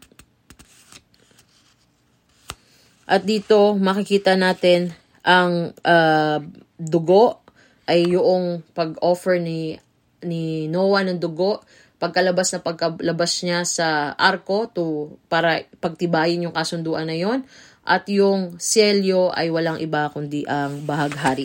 At 3.05 3.21
dito 3.21 3.77
makikita 3.77 4.33
natin 4.33 4.97
ang 5.21 5.77
uh, 5.85 6.37
dugo 6.81 7.45
ay 7.85 8.17
yung 8.17 8.65
pag-offer 8.73 9.37
ni 9.37 9.77
ni 10.25 10.65
Noah 10.67 11.05
ng 11.05 11.21
dugo 11.21 11.61
pagkalabas 11.99 12.55
na 12.55 12.59
pagkalabas 12.63 13.43
niya 13.43 13.67
sa 13.67 14.15
arko 14.15 14.71
to 14.71 15.19
para 15.27 15.67
pagtibayin 15.83 16.47
yung 16.47 16.55
kasunduan 16.55 17.05
na 17.05 17.13
yon 17.13 17.43
at 17.83 18.07
yung 18.07 18.55
selyo 18.55 19.35
ay 19.35 19.51
walang 19.51 19.77
iba 19.83 20.07
kundi 20.07 20.47
ang 20.47 20.87
bahaghari 20.87 21.43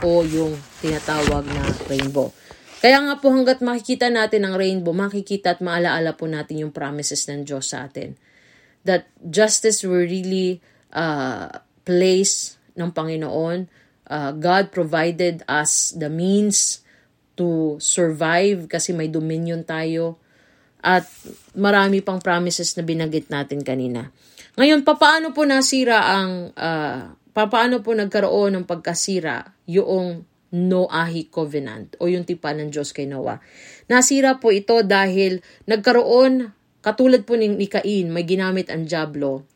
o 0.00 0.24
yung 0.24 0.56
tinatawag 0.80 1.44
na 1.44 1.62
rainbow. 1.86 2.32
Kaya 2.82 2.98
nga 2.98 3.14
po 3.22 3.30
hanggat 3.30 3.62
makikita 3.62 4.10
natin 4.10 4.42
ang 4.42 4.58
rainbow, 4.58 4.90
makikita 4.90 5.54
at 5.54 5.62
maalaala 5.62 6.18
po 6.18 6.26
natin 6.26 6.66
yung 6.66 6.74
promises 6.74 7.30
ng 7.30 7.46
Diyos 7.46 7.70
sa 7.70 7.86
atin. 7.86 8.18
That 8.82 9.06
justice 9.22 9.86
will 9.86 10.02
really 10.02 10.58
uh, 10.90 11.62
place 11.86 12.58
ng 12.74 12.90
Panginoon. 12.90 13.70
Uh, 14.10 14.34
God 14.34 14.74
provided 14.74 15.46
us 15.46 15.94
the 15.94 16.10
means 16.10 16.82
to 17.38 17.78
survive 17.78 18.66
kasi 18.66 18.90
may 18.90 19.06
dominion 19.06 19.62
tayo. 19.62 20.18
At 20.82 21.06
marami 21.54 22.02
pang 22.02 22.18
promises 22.18 22.74
na 22.74 22.82
binagit 22.82 23.30
natin 23.30 23.62
kanina. 23.62 24.10
Ngayon, 24.58 24.82
papaano 24.82 25.30
po 25.30 25.46
nasira 25.46 26.10
ang, 26.18 26.50
uh, 26.50 27.14
papaano 27.30 27.78
po 27.78 27.94
nagkaroon 27.94 28.58
ng 28.58 28.66
pagkasira 28.66 29.54
yung 29.70 30.26
Noahi 30.52 31.32
Covenant 31.32 31.96
o 31.96 32.12
yung 32.12 32.28
tipa 32.28 32.52
ng 32.52 32.68
Diyos 32.68 32.92
kay 32.92 33.08
Noah. 33.08 33.40
Nasira 33.88 34.36
po 34.36 34.52
ito 34.52 34.84
dahil 34.84 35.40
nagkaroon, 35.64 36.52
katulad 36.84 37.24
po 37.24 37.40
ni, 37.40 37.48
Cain, 37.66 38.12
may 38.12 38.28
ginamit 38.28 38.68
ang 38.68 38.84
Diablo 38.84 39.48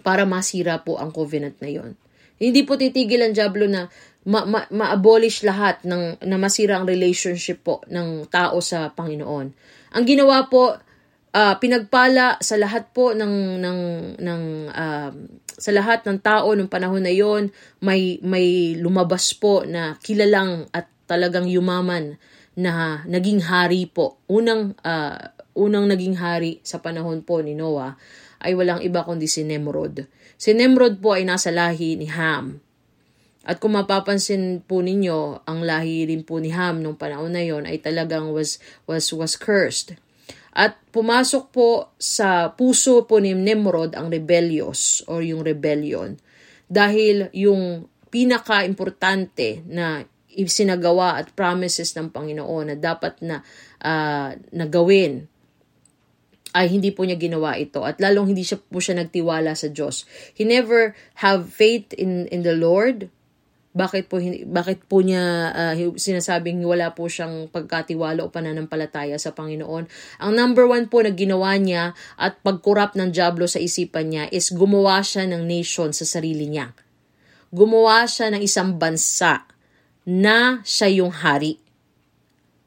para 0.00 0.24
masira 0.24 0.80
po 0.80 0.96
ang 0.96 1.12
covenant 1.12 1.58
na 1.60 1.68
yon. 1.68 1.92
Hindi 2.40 2.64
po 2.64 2.80
titigil 2.80 3.20
ang 3.20 3.36
Diablo 3.36 3.68
na 3.68 3.92
ma- 4.24 4.48
ma- 4.48 4.70
ma-abolish 4.72 5.44
lahat 5.44 5.84
ng 5.84 6.24
na 6.24 6.36
masira 6.40 6.80
ang 6.80 6.88
relationship 6.88 7.60
po 7.60 7.84
ng 7.88 8.24
tao 8.32 8.60
sa 8.64 8.88
Panginoon. 8.92 9.46
Ang 9.92 10.04
ginawa 10.08 10.48
po 10.48 10.80
uh, 11.34 11.54
pinagpala 11.58 12.38
sa 12.42 12.58
lahat 12.58 12.90
po 12.90 13.14
ng 13.14 13.60
ng 13.62 13.80
ng 14.18 14.42
uh, 14.70 15.10
sa 15.60 15.70
lahat 15.76 16.06
ng 16.08 16.18
tao 16.24 16.56
nung 16.56 16.72
panahon 16.72 17.04
na 17.04 17.12
yon 17.12 17.52
may 17.84 18.18
may 18.24 18.74
lumabas 18.78 19.36
po 19.36 19.62
na 19.68 20.00
kilalang 20.00 20.66
at 20.72 20.88
talagang 21.04 21.46
yumaman 21.50 22.16
na 22.58 23.02
naging 23.06 23.44
hari 23.44 23.86
po 23.86 24.22
unang 24.26 24.74
uh, 24.82 25.18
unang 25.54 25.90
naging 25.90 26.16
hari 26.18 26.62
sa 26.62 26.78
panahon 26.80 27.22
po 27.22 27.42
ni 27.42 27.54
Noah 27.54 27.94
ay 28.40 28.56
walang 28.56 28.80
iba 28.80 29.04
kundi 29.04 29.28
si 29.28 29.44
Nemrod. 29.44 30.08
Si 30.40 30.56
Nemrod 30.56 30.96
po 30.96 31.12
ay 31.12 31.28
nasa 31.28 31.52
lahi 31.52 32.00
ni 32.00 32.08
Ham. 32.08 32.56
At 33.44 33.60
kung 33.60 33.76
mapapansin 33.76 34.64
po 34.64 34.80
ninyo, 34.80 35.44
ang 35.44 35.60
lahi 35.64 36.08
rin 36.08 36.24
po 36.24 36.40
ni 36.40 36.48
Ham 36.48 36.80
nung 36.80 36.96
panahon 36.96 37.36
na 37.36 37.44
yon 37.44 37.68
ay 37.68 37.80
talagang 37.84 38.32
was 38.32 38.56
was 38.88 39.12
was 39.12 39.36
cursed. 39.36 40.00
At 40.50 40.78
pumasok 40.90 41.44
po 41.54 41.94
sa 41.96 42.50
puso 42.54 43.06
po 43.06 43.22
ni 43.22 43.34
Nimrod 43.34 43.94
ang 43.94 44.10
rebellious 44.10 45.06
or 45.06 45.22
yung 45.22 45.46
rebellion. 45.46 46.18
Dahil 46.66 47.30
yung 47.34 47.86
pinaka-importante 48.10 49.62
na 49.70 50.02
isinagawa 50.30 51.18
at 51.18 51.34
promises 51.34 51.94
ng 51.94 52.10
Panginoon 52.10 52.74
na 52.74 52.76
dapat 52.78 53.18
na 53.22 53.42
uh, 53.82 54.30
nagawin 54.54 55.26
ay 56.50 56.66
hindi 56.66 56.90
po 56.90 57.06
niya 57.06 57.14
ginawa 57.14 57.54
ito 57.54 57.86
at 57.86 58.02
lalong 58.02 58.34
hindi 58.34 58.42
siya 58.42 58.58
po 58.58 58.82
siya 58.82 58.98
nagtiwala 58.98 59.54
sa 59.54 59.70
Diyos. 59.70 60.02
He 60.34 60.42
never 60.42 60.98
have 61.22 61.46
faith 61.46 61.94
in 61.94 62.26
in 62.34 62.42
the 62.42 62.58
Lord 62.58 63.06
bakit 63.80 64.12
po 64.12 64.20
bakit 64.52 64.84
po 64.84 65.00
niya 65.00 65.24
uh, 65.56 65.74
sinasabing 65.96 66.60
wala 66.60 66.92
po 66.92 67.08
siyang 67.08 67.48
pagkatiwala 67.48 68.20
o 68.20 68.28
pananampalataya 68.28 69.16
sa 69.16 69.32
Panginoon. 69.32 69.88
Ang 70.20 70.32
number 70.36 70.68
one 70.68 70.84
po 70.92 71.00
na 71.00 71.16
ginawa 71.16 71.56
niya 71.56 71.96
at 72.20 72.36
pagkurap 72.44 72.92
ng 72.92 73.08
Diablo 73.08 73.48
sa 73.48 73.56
isipan 73.56 74.12
niya 74.12 74.24
is 74.28 74.52
gumawa 74.52 75.00
siya 75.00 75.24
ng 75.32 75.48
nation 75.48 75.96
sa 75.96 76.04
sarili 76.04 76.44
niya. 76.52 76.76
Gumawa 77.48 78.04
siya 78.04 78.28
ng 78.36 78.44
isang 78.44 78.76
bansa 78.76 79.48
na 80.04 80.60
siya 80.60 81.00
yung 81.00 81.16
hari. 81.16 81.56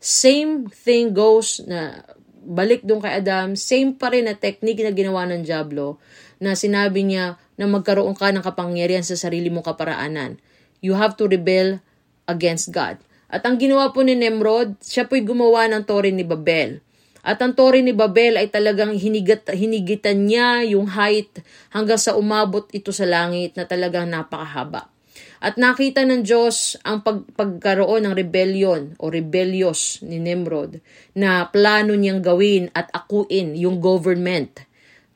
Same 0.01 0.65
thing 0.65 1.13
goes 1.13 1.61
na 1.69 2.01
balik 2.43 2.83
doon 2.83 2.99
kay 2.99 3.21
Adam, 3.21 3.55
same 3.55 3.95
pa 3.95 4.11
rin 4.11 4.27
na 4.27 4.35
technique 4.35 4.81
na 4.81 4.91
ginawa 4.91 5.29
ng 5.29 5.45
Diablo 5.45 6.01
na 6.43 6.57
sinabi 6.57 7.05
niya 7.07 7.39
na 7.55 7.69
magkaroon 7.69 8.17
ka 8.17 8.33
ng 8.33 8.43
kapangyarihan 8.43 9.05
sa 9.05 9.15
sarili 9.15 9.47
mong 9.47 9.63
kaparaanan 9.63 10.41
you 10.83 10.93
have 10.99 11.15
to 11.15 11.31
rebel 11.31 11.79
against 12.27 12.75
God. 12.75 12.99
At 13.31 13.47
ang 13.47 13.57
ginawa 13.57 13.89
po 13.95 14.03
ni 14.03 14.13
Nimrod, 14.13 14.77
siya 14.83 15.09
po'y 15.09 15.23
gumawa 15.25 15.65
ng 15.71 15.87
tore 15.87 16.13
ni 16.13 16.21
Babel. 16.21 16.83
At 17.23 17.39
ang 17.39 17.55
tore 17.55 17.79
ni 17.79 17.95
Babel 17.95 18.35
ay 18.35 18.51
talagang 18.51 18.93
hinigat, 18.93 19.47
hinigitan 19.55 20.27
niya 20.27 20.67
yung 20.67 20.91
height 20.91 21.39
hanggang 21.71 21.97
sa 21.97 22.19
umabot 22.19 22.67
ito 22.75 22.91
sa 22.91 23.07
langit 23.07 23.55
na 23.55 23.63
talagang 23.63 24.11
napakahaba. 24.11 24.91
At 25.39 25.55
nakita 25.55 26.03
ng 26.03 26.23
Diyos 26.23 26.75
ang 26.83 27.03
pag, 27.03 27.23
pagkaroon 27.35 28.07
ng 28.07 28.15
rebellion 28.15 28.95
o 28.99 29.07
rebellious 29.07 30.03
ni 30.03 30.19
Nimrod 30.19 30.83
na 31.15 31.47
plano 31.47 31.95
niyang 31.95 32.23
gawin 32.23 32.71
at 32.75 32.91
akuin 32.91 33.55
yung 33.55 33.79
government 33.79 34.63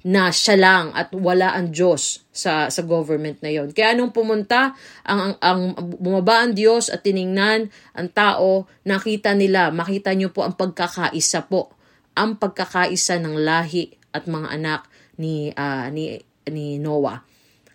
na 0.08 0.32
siya 0.32 0.55
lang 0.55 0.95
at 0.95 1.12
wala 1.12 1.51
ang 1.51 1.76
Diyos 1.76 2.24
sa 2.32 2.72
sa 2.72 2.82
government 2.88 3.43
na 3.43 3.51
yon. 3.51 3.76
Kaya 3.76 3.91
nung 3.91 4.16
pumunta 4.16 4.72
ang, 5.03 5.36
ang, 5.43 5.76
ang 5.76 5.91
bumaba 5.99 6.47
ang 6.47 6.55
Diyos 6.55 6.88
at 6.88 7.03
tiningnan 7.03 7.68
ang 7.91 8.08
tao, 8.16 8.72
nakita 8.88 9.36
nila, 9.36 9.68
makita 9.68 10.16
niyo 10.16 10.32
po 10.32 10.47
ang 10.47 10.55
pagkakaisa 10.55 11.51
po, 11.51 11.76
ang 12.16 12.39
pagkakaisa 12.39 13.20
ng 13.20 13.36
lahi 13.36 13.99
at 14.16 14.32
mga 14.32 14.47
anak 14.55 14.88
ni 15.20 15.51
uh, 15.51 15.91
ni 15.91 16.16
ni 16.47 16.80
Noah. 16.80 17.28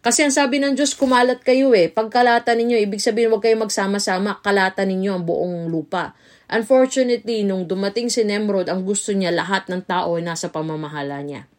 Kasi 0.03 0.25
ang 0.27 0.35
sabi 0.35 0.59
ng 0.59 0.75
Diyos, 0.75 0.99
kumalat 0.99 1.47
kayo 1.47 1.71
eh. 1.79 1.87
Pagkalatan 1.87 2.59
ninyo, 2.59 2.75
ibig 2.75 2.99
sabihin 2.99 3.31
huwag 3.31 3.47
kayo 3.47 3.55
magsama-sama, 3.55 4.43
kalatan 4.43 4.91
ninyo 4.91 5.15
ang 5.15 5.23
buong 5.23 5.71
lupa. 5.71 6.19
Unfortunately, 6.51 7.47
nung 7.47 7.71
dumating 7.71 8.11
si 8.11 8.27
Nemrod, 8.27 8.67
ang 8.67 8.83
gusto 8.83 9.15
niya 9.15 9.31
lahat 9.31 9.71
ng 9.71 9.87
tao 9.87 10.19
ay 10.19 10.27
nasa 10.27 10.51
pamamahala 10.51 11.23
niya. 11.23 11.52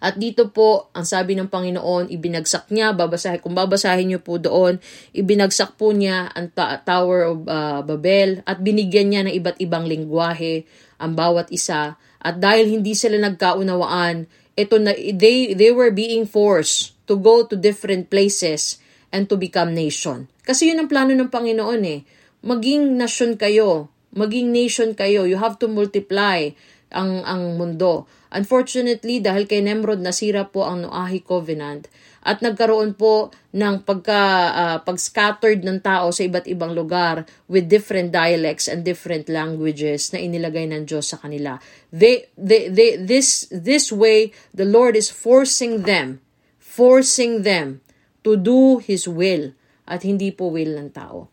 At 0.00 0.16
dito 0.16 0.48
po, 0.48 0.88
ang 0.96 1.04
sabi 1.04 1.36
ng 1.36 1.52
Panginoon, 1.52 2.08
ibinagsak 2.08 2.72
niya, 2.72 2.96
babasahin, 2.96 3.44
kung 3.44 3.52
babasahin 3.52 4.08
niyo 4.08 4.24
po 4.24 4.40
doon, 4.40 4.80
ibinagsak 5.12 5.76
po 5.76 5.92
niya 5.92 6.32
ang 6.32 6.48
ta- 6.56 6.80
Tower 6.80 7.28
of 7.28 7.36
uh, 7.44 7.84
Babel 7.84 8.40
at 8.48 8.64
binigyan 8.64 9.12
niya 9.12 9.22
ng 9.28 9.34
iba't 9.36 9.60
ibang 9.60 9.84
lingwahe 9.84 10.64
ang 10.96 11.12
bawat 11.12 11.52
isa. 11.52 12.00
At 12.24 12.40
dahil 12.40 12.72
hindi 12.72 12.96
sila 12.96 13.20
nagkaunawaan, 13.20 14.24
ito 14.56 14.76
na, 14.80 14.96
they, 14.96 15.52
they 15.52 15.68
were 15.68 15.92
being 15.92 16.24
forced 16.24 16.96
to 17.04 17.20
go 17.20 17.44
to 17.44 17.52
different 17.52 18.08
places 18.08 18.80
and 19.12 19.28
to 19.28 19.36
become 19.36 19.76
nation. 19.76 20.32
Kasi 20.40 20.72
yun 20.72 20.80
ang 20.80 20.88
plano 20.88 21.12
ng 21.12 21.28
Panginoon 21.28 21.82
eh. 21.84 22.00
Maging 22.40 22.96
nation 22.96 23.36
kayo, 23.36 23.92
maging 24.16 24.48
nation 24.48 24.96
kayo, 24.96 25.28
you 25.28 25.36
have 25.36 25.60
to 25.60 25.68
multiply 25.68 26.48
ang 26.90 27.22
ang 27.22 27.60
mundo. 27.60 28.08
Unfortunately, 28.30 29.18
dahil 29.18 29.50
kay 29.50 29.58
Nemrod 29.58 29.98
nasira 29.98 30.46
po 30.46 30.62
ang 30.62 30.86
Noahi 30.86 31.18
Covenant, 31.22 31.90
at 32.20 32.44
nagkaroon 32.44 32.94
po 32.94 33.32
ng 33.56 33.80
pagka 33.82 34.20
uh, 34.52 34.78
pag-scattered 34.84 35.64
ng 35.64 35.80
tao 35.80 36.12
sa 36.12 36.20
iba't 36.20 36.44
ibang 36.52 36.76
lugar 36.76 37.24
with 37.48 37.66
different 37.66 38.12
dialects 38.12 38.68
and 38.68 38.84
different 38.84 39.26
languages 39.32 40.12
na 40.12 40.20
inilagay 40.20 40.68
ng 40.68 40.84
Diyos 40.84 41.16
sa 41.16 41.18
kanila. 41.18 41.56
They, 41.88 42.28
they, 42.36 42.68
they, 42.68 43.00
this, 43.00 43.48
this 43.48 43.88
way, 43.88 44.36
the 44.52 44.68
Lord 44.68 45.00
is 45.00 45.08
forcing 45.08 45.88
them, 45.88 46.20
forcing 46.60 47.42
them 47.42 47.80
to 48.20 48.36
do 48.36 48.84
His 48.84 49.08
will 49.08 49.56
at 49.88 50.04
hindi 50.04 50.28
po 50.30 50.52
will 50.52 50.76
ng 50.76 50.92
tao. 50.92 51.32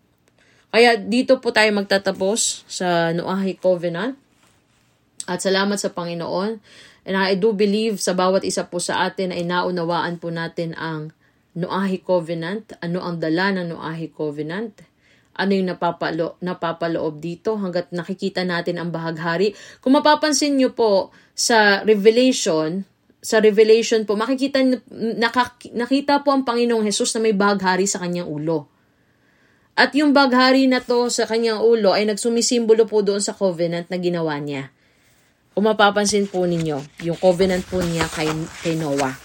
Kaya 0.71 0.95
dito 0.95 1.43
po 1.43 1.51
tayo 1.51 1.67
magtatapos 1.75 2.63
sa 2.69 3.11
Noahi 3.11 3.59
Covenant. 3.59 4.15
At 5.25 5.41
salamat 5.41 5.81
sa 5.81 5.89
Panginoon 5.89 6.61
And 7.07 7.15
I 7.15 7.39
do 7.39 7.55
believe 7.55 8.03
sa 8.03 8.11
bawat 8.11 8.43
isa 8.43 8.67
po 8.67 8.83
sa 8.83 9.07
atin 9.07 9.31
ay 9.31 9.47
naunawaan 9.47 10.19
po 10.19 10.27
natin 10.27 10.75
ang 10.75 11.15
Noahi 11.55 12.03
Covenant, 12.03 12.75
ano 12.83 12.99
ang 12.99 13.17
dala 13.17 13.55
ng 13.55 13.71
Noahi 13.71 14.11
Covenant, 14.11 14.83
ano 15.39 15.51
yung 15.55 15.71
napapalo, 15.71 16.35
napapaloob 16.43 17.23
dito 17.23 17.55
hanggat 17.55 17.95
nakikita 17.95 18.43
natin 18.43 18.77
ang 18.77 18.91
bahaghari. 18.91 19.55
Kung 19.79 19.95
mapapansin 19.95 20.59
nyo 20.59 20.75
po 20.75 21.15
sa 21.31 21.81
Revelation, 21.87 22.83
sa 23.23 23.39
Revelation 23.39 24.03
po, 24.03 24.19
makikita, 24.19 24.59
nakak, 24.91 25.71
nakita 25.71 26.21
po 26.27 26.35
ang 26.35 26.43
Panginoong 26.43 26.83
Hesus 26.83 27.15
na 27.17 27.23
may 27.23 27.33
bahaghari 27.33 27.87
sa 27.87 28.03
kanyang 28.03 28.27
ulo. 28.27 28.67
At 29.79 29.95
yung 29.95 30.11
baghari 30.11 30.67
na 30.67 30.83
to 30.83 31.07
sa 31.07 31.23
kanyang 31.23 31.63
ulo 31.63 31.95
ay 31.95 32.03
nagsumisimbolo 32.03 32.83
po 32.83 32.99
doon 32.99 33.23
sa 33.23 33.31
covenant 33.31 33.87
na 33.87 33.97
ginawa 33.97 34.35
niya. 34.43 34.75
Kung 35.57 35.65
mapapansin 35.65 36.29
po 36.29 36.45
ninyo, 36.45 37.01
yung 37.01 37.17
covenant 37.17 37.65
po 37.65 37.81
niya 37.81 38.05
kay, 38.05 38.29
kay 38.61 38.77
Noah. 38.77 39.17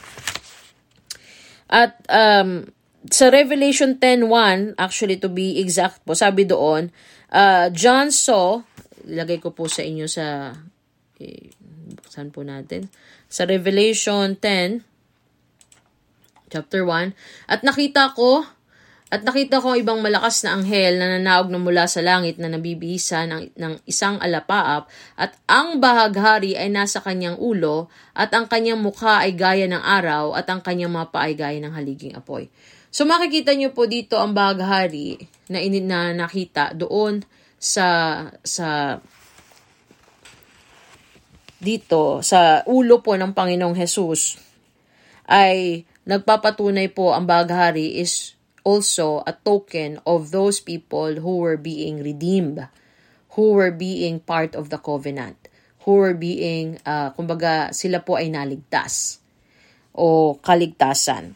At 1.69 2.01
um, 2.09 2.73
sa 3.05 3.29
Revelation 3.29 4.01
10.1, 4.01 4.81
actually 4.81 5.21
to 5.21 5.29
be 5.29 5.61
exact 5.61 6.01
po, 6.09 6.17
sabi 6.17 6.49
doon, 6.49 6.89
uh, 7.37 7.69
John 7.77 8.09
saw, 8.09 8.65
ilagay 9.05 9.45
ko 9.45 9.53
po 9.53 9.69
sa 9.69 9.85
inyo 9.85 10.09
sa, 10.09 10.57
eh, 11.21 11.53
buksan 12.01 12.33
po 12.33 12.41
natin, 12.41 12.89
sa 13.29 13.45
Revelation 13.45 14.33
10, 14.33 14.89
chapter 16.49 16.81
1, 16.89 17.13
at 17.53 17.61
nakita 17.61 18.17
ko 18.17 18.49
at 19.13 19.29
nakita 19.29 19.61
ko 19.61 19.77
ibang 19.77 20.01
malakas 20.01 20.41
na 20.41 20.57
anghel 20.57 20.97
na 20.97 21.21
nanaog 21.21 21.53
na 21.53 21.61
mula 21.61 21.85
sa 21.85 22.01
langit 22.01 22.41
na 22.41 22.49
nabibihisa 22.49 23.29
ng, 23.29 23.53
ng 23.53 23.85
isang 23.85 24.17
alapaap 24.17 24.89
at 25.21 25.37
ang 25.45 25.85
bahaghari 25.85 26.57
ay 26.57 26.73
nasa 26.73 27.05
kanyang 27.05 27.37
ulo 27.37 27.93
at 28.17 28.33
ang 28.33 28.49
kanyang 28.49 28.81
mukha 28.81 29.21
ay 29.21 29.37
gaya 29.37 29.69
ng 29.69 29.85
araw 29.85 30.33
at 30.33 30.49
ang 30.49 30.65
kanyang 30.65 30.97
mapa 30.97 31.29
ay 31.29 31.37
gaya 31.37 31.61
ng 31.61 31.77
haliging 31.77 32.17
apoy. 32.17 32.49
So 32.89 33.05
makikita 33.05 33.53
niyo 33.53 33.77
po 33.77 33.85
dito 33.85 34.17
ang 34.17 34.33
bahaghari 34.33 35.21
na, 35.53 35.61
in, 35.61 35.77
na 35.85 36.17
nakita 36.17 36.73
doon 36.73 37.21
sa 37.61 37.85
sa 38.41 38.97
dito 41.61 42.25
sa 42.25 42.65
ulo 42.65 43.05
po 43.05 43.13
ng 43.21 43.37
Panginoong 43.37 43.77
Jesus 43.77 44.41
ay 45.29 45.85
nagpapatunay 46.09 46.89
po 46.97 47.13
ang 47.13 47.29
bahaghari 47.29 48.01
is 48.01 48.41
also 48.65 49.23
a 49.27 49.33
token 49.33 50.01
of 50.07 50.31
those 50.31 50.61
people 50.61 51.21
who 51.21 51.39
were 51.39 51.57
being 51.57 52.03
redeemed, 52.03 52.69
who 53.35 53.53
were 53.53 53.71
being 53.71 54.21
part 54.21 54.55
of 54.55 54.71
the 54.71 54.79
covenant, 54.79 55.49
who 55.85 55.99
were 55.99 56.15
being, 56.15 56.79
uh, 56.87 57.11
kumbaga, 57.13 57.75
sila 57.75 58.01
po 58.01 58.15
ay 58.17 58.31
naligtas 58.31 59.19
o 59.95 60.39
kaligtasan. 60.39 61.35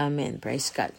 Amen. 0.00 0.40
Praise 0.40 0.72
God. 0.72 0.96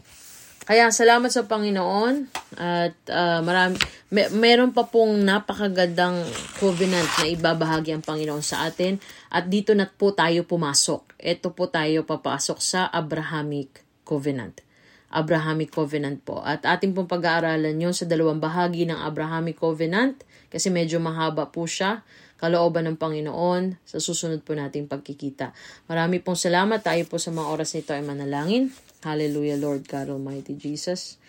Kaya 0.61 0.93
salamat 0.93 1.33
sa 1.33 1.49
Panginoon 1.49 2.29
at 2.61 2.93
uh, 3.09 3.41
marami, 3.41 3.81
may, 4.13 4.29
meron 4.29 4.69
pa 4.69 4.85
pong 4.85 5.25
napakagandang 5.25 6.21
covenant 6.61 7.09
na 7.17 7.25
ibabahagi 7.33 7.97
ang 7.97 8.05
Panginoon 8.05 8.45
sa 8.45 8.69
atin 8.69 9.01
at 9.33 9.49
dito 9.49 9.73
na 9.73 9.89
po 9.89 10.13
tayo 10.13 10.45
pumasok. 10.45 11.17
Ito 11.17 11.57
po 11.57 11.65
tayo 11.65 12.05
papasok 12.05 12.61
sa 12.61 12.85
Abrahamic 12.93 13.81
Covenant. 14.05 14.61
Abrahamic 15.09 15.73
Covenant 15.73 16.21
po. 16.21 16.45
At 16.45 16.61
ating 16.63 16.93
pong 16.93 17.09
pag-aaralan 17.09 17.81
yon 17.81 17.97
sa 17.97 18.05
dalawang 18.05 18.37
bahagi 18.37 18.85
ng 18.85 19.01
Abrahamic 19.01 19.57
Covenant 19.57 20.21
kasi 20.53 20.69
medyo 20.69 21.01
mahaba 21.01 21.49
po 21.49 21.65
siya 21.65 22.05
kalooban 22.41 22.89
ng 22.89 22.97
Panginoon 22.97 23.77
sa 23.85 24.01
susunod 24.01 24.41
po 24.41 24.57
nating 24.57 24.89
pagkikita. 24.89 25.53
Marami 25.85 26.17
pong 26.17 26.35
salamat. 26.35 26.81
Tayo 26.81 27.05
po 27.05 27.21
sa 27.21 27.29
mga 27.29 27.47
oras 27.53 27.77
nito 27.77 27.93
ay 27.93 28.01
manalangin. 28.01 28.73
Hallelujah, 29.05 29.61
Lord 29.61 29.85
God 29.85 30.09
Almighty 30.09 30.57
Jesus. 30.57 31.21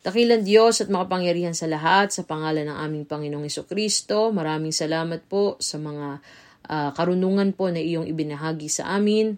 Dakilan 0.00 0.46
Diyos 0.46 0.80
at 0.80 0.88
makapangyarihan 0.88 1.52
sa 1.52 1.68
lahat 1.68 2.14
sa 2.14 2.24
pangalan 2.24 2.72
ng 2.72 2.78
aming 2.78 3.04
Panginoong 3.04 3.44
Iso 3.44 3.68
Kristo. 3.68 4.32
Maraming 4.32 4.72
salamat 4.72 5.28
po 5.28 5.60
sa 5.60 5.76
mga 5.76 6.24
uh, 6.72 6.90
karunungan 6.96 7.52
po 7.52 7.68
na 7.68 7.82
iyong 7.82 8.08
ibinahagi 8.08 8.72
sa 8.72 8.96
amin. 8.96 9.36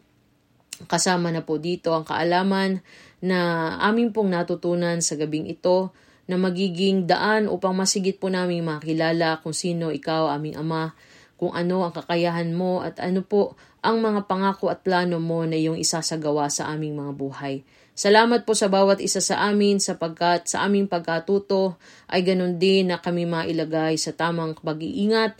Kasama 0.87 1.35
na 1.35 1.43
po 1.43 1.59
dito 1.59 1.91
ang 1.91 2.07
kaalaman 2.07 2.79
na 3.19 3.75
aming 3.83 4.15
pong 4.15 4.31
natutunan 4.31 5.03
sa 5.03 5.19
gabing 5.19 5.51
ito 5.51 5.91
na 6.29 6.37
magiging 6.37 7.09
daan 7.09 7.49
upang 7.49 7.73
masigit 7.73 8.21
po 8.21 8.29
namin 8.29 8.61
makilala 8.61 9.41
kung 9.41 9.57
sino 9.57 9.89
ikaw, 9.89 10.29
aming 10.29 10.61
Ama, 10.61 10.93
kung 11.39 11.55
ano 11.55 11.87
ang 11.87 11.95
kakayahan 11.95 12.51
mo 12.51 12.83
at 12.83 12.99
ano 12.99 13.23
po 13.23 13.55
ang 13.79 14.03
mga 14.03 14.27
pangako 14.27 14.75
at 14.75 14.83
plano 14.83 15.23
mo 15.23 15.47
na 15.47 15.55
iyong 15.55 15.79
isasagawa 15.79 16.51
sa 16.51 16.67
aming 16.75 16.99
mga 16.99 17.13
buhay. 17.15 17.63
Salamat 17.95 18.43
po 18.47 18.55
sa 18.55 18.67
bawat 18.67 18.99
isa 18.99 19.23
sa 19.23 19.47
amin 19.47 19.79
sapagkat 19.79 20.51
sa 20.51 20.67
aming 20.67 20.91
pagkatuto 20.91 21.79
ay 22.11 22.27
ganun 22.27 22.59
din 22.59 22.91
na 22.91 22.99
kami 22.99 23.27
mailagay 23.27 23.95
sa 23.99 24.15
tamang 24.15 24.55
pag-iingat 24.59 25.39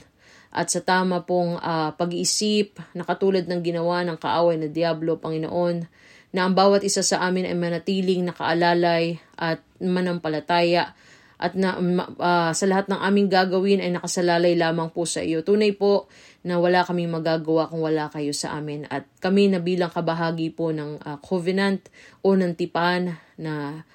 at 0.55 0.67
sa 0.67 0.81
tama 0.83 1.23
pong 1.23 1.59
uh, 1.61 1.95
pag-iisip 1.95 2.79
na 2.97 3.07
katulad 3.07 3.47
ng 3.47 3.61
ginawa 3.63 4.03
ng 4.03 4.19
kaaway 4.19 4.57
na 4.59 4.67
Diablo, 4.67 5.21
Panginoon, 5.21 5.87
na 6.35 6.41
ang 6.45 6.53
bawat 6.53 6.83
isa 6.83 7.05
sa 7.05 7.25
amin 7.25 7.47
ay 7.47 7.57
manatiling 7.57 8.27
nakaalalay 8.27 9.23
at 9.39 9.63
manampalataya 9.81 10.99
at 11.39 11.55
na, 11.55 11.79
uh, 11.79 12.51
sa 12.51 12.65
lahat 12.67 12.91
ng 12.91 12.99
aming 12.99 13.31
gagawin 13.31 13.79
ay 13.79 13.95
nakasalalay 13.95 14.59
lamang 14.59 14.91
po 14.91 15.07
sa 15.07 15.23
iyo. 15.23 15.47
Tunay 15.47 15.71
po 15.71 16.11
na 16.43 16.59
wala 16.59 16.83
kaming 16.83 17.15
magagawa 17.15 17.71
kung 17.71 17.83
wala 17.83 18.11
kayo 18.11 18.35
sa 18.35 18.59
amin 18.59 18.91
at 18.91 19.07
kami 19.23 19.47
na 19.51 19.63
bilang 19.63 19.91
kabahagi 19.91 20.51
po 20.51 20.75
ng 20.75 20.99
uh, 21.03 21.19
covenant 21.23 21.87
o 22.27 22.35
ng 22.35 22.59
tipan 22.59 23.15
na 23.39 23.87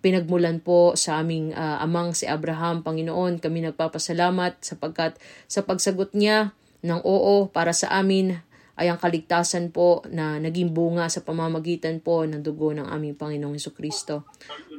pinagmulan 0.00 0.60
po 0.60 0.96
sa 0.96 1.20
aming 1.20 1.52
uh, 1.52 1.80
amang 1.80 2.16
si 2.16 2.24
Abraham, 2.24 2.80
Panginoon. 2.84 3.40
Kami 3.40 3.68
nagpapasalamat 3.68 4.60
sapagkat 4.60 5.16
sa 5.48 5.64
pagsagot 5.64 6.12
niya 6.16 6.52
ng 6.80 7.00
oo 7.04 7.48
para 7.52 7.72
sa 7.76 7.92
amin 7.96 8.40
ay 8.80 8.88
ang 8.88 8.96
kaligtasan 8.96 9.68
po 9.76 10.00
na 10.08 10.40
naging 10.40 10.72
bunga 10.72 11.04
sa 11.12 11.20
pamamagitan 11.20 12.00
po 12.00 12.24
ng 12.24 12.40
dugo 12.40 12.72
ng 12.72 12.88
aming 12.88 13.12
Panginoong 13.12 13.52
Heso 13.52 13.76
Kristo. 13.76 14.24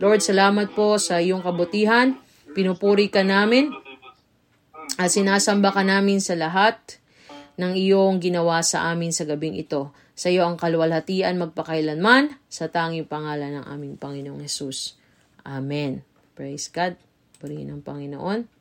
Lord, 0.01 0.25
salamat 0.25 0.73
po 0.73 0.97
sa 0.97 1.21
iyong 1.21 1.45
kabutihan. 1.45 2.17
Pinupuri 2.57 3.13
ka 3.13 3.21
namin 3.21 3.69
at 4.97 5.13
sinasamba 5.13 5.69
ka 5.69 5.85
namin 5.85 6.17
sa 6.17 6.33
lahat 6.33 6.97
ng 7.61 7.77
iyong 7.77 8.17
ginawa 8.17 8.65
sa 8.65 8.89
amin 8.89 9.13
sa 9.13 9.29
gabing 9.29 9.53
ito. 9.53 9.93
Sa 10.17 10.33
iyo 10.33 10.49
ang 10.49 10.57
kaluwalhatian 10.57 11.37
magpakailanman 11.37 12.33
sa 12.49 12.73
tanging 12.73 13.05
pangalan 13.05 13.61
ng 13.61 13.65
aming 13.69 14.01
Panginoong 14.01 14.41
Hesus. 14.41 14.97
Amen. 15.45 16.01
Praise 16.33 16.73
God. 16.73 16.97
Purihin 17.37 17.69
ang 17.69 17.85
Panginoon. 17.85 18.60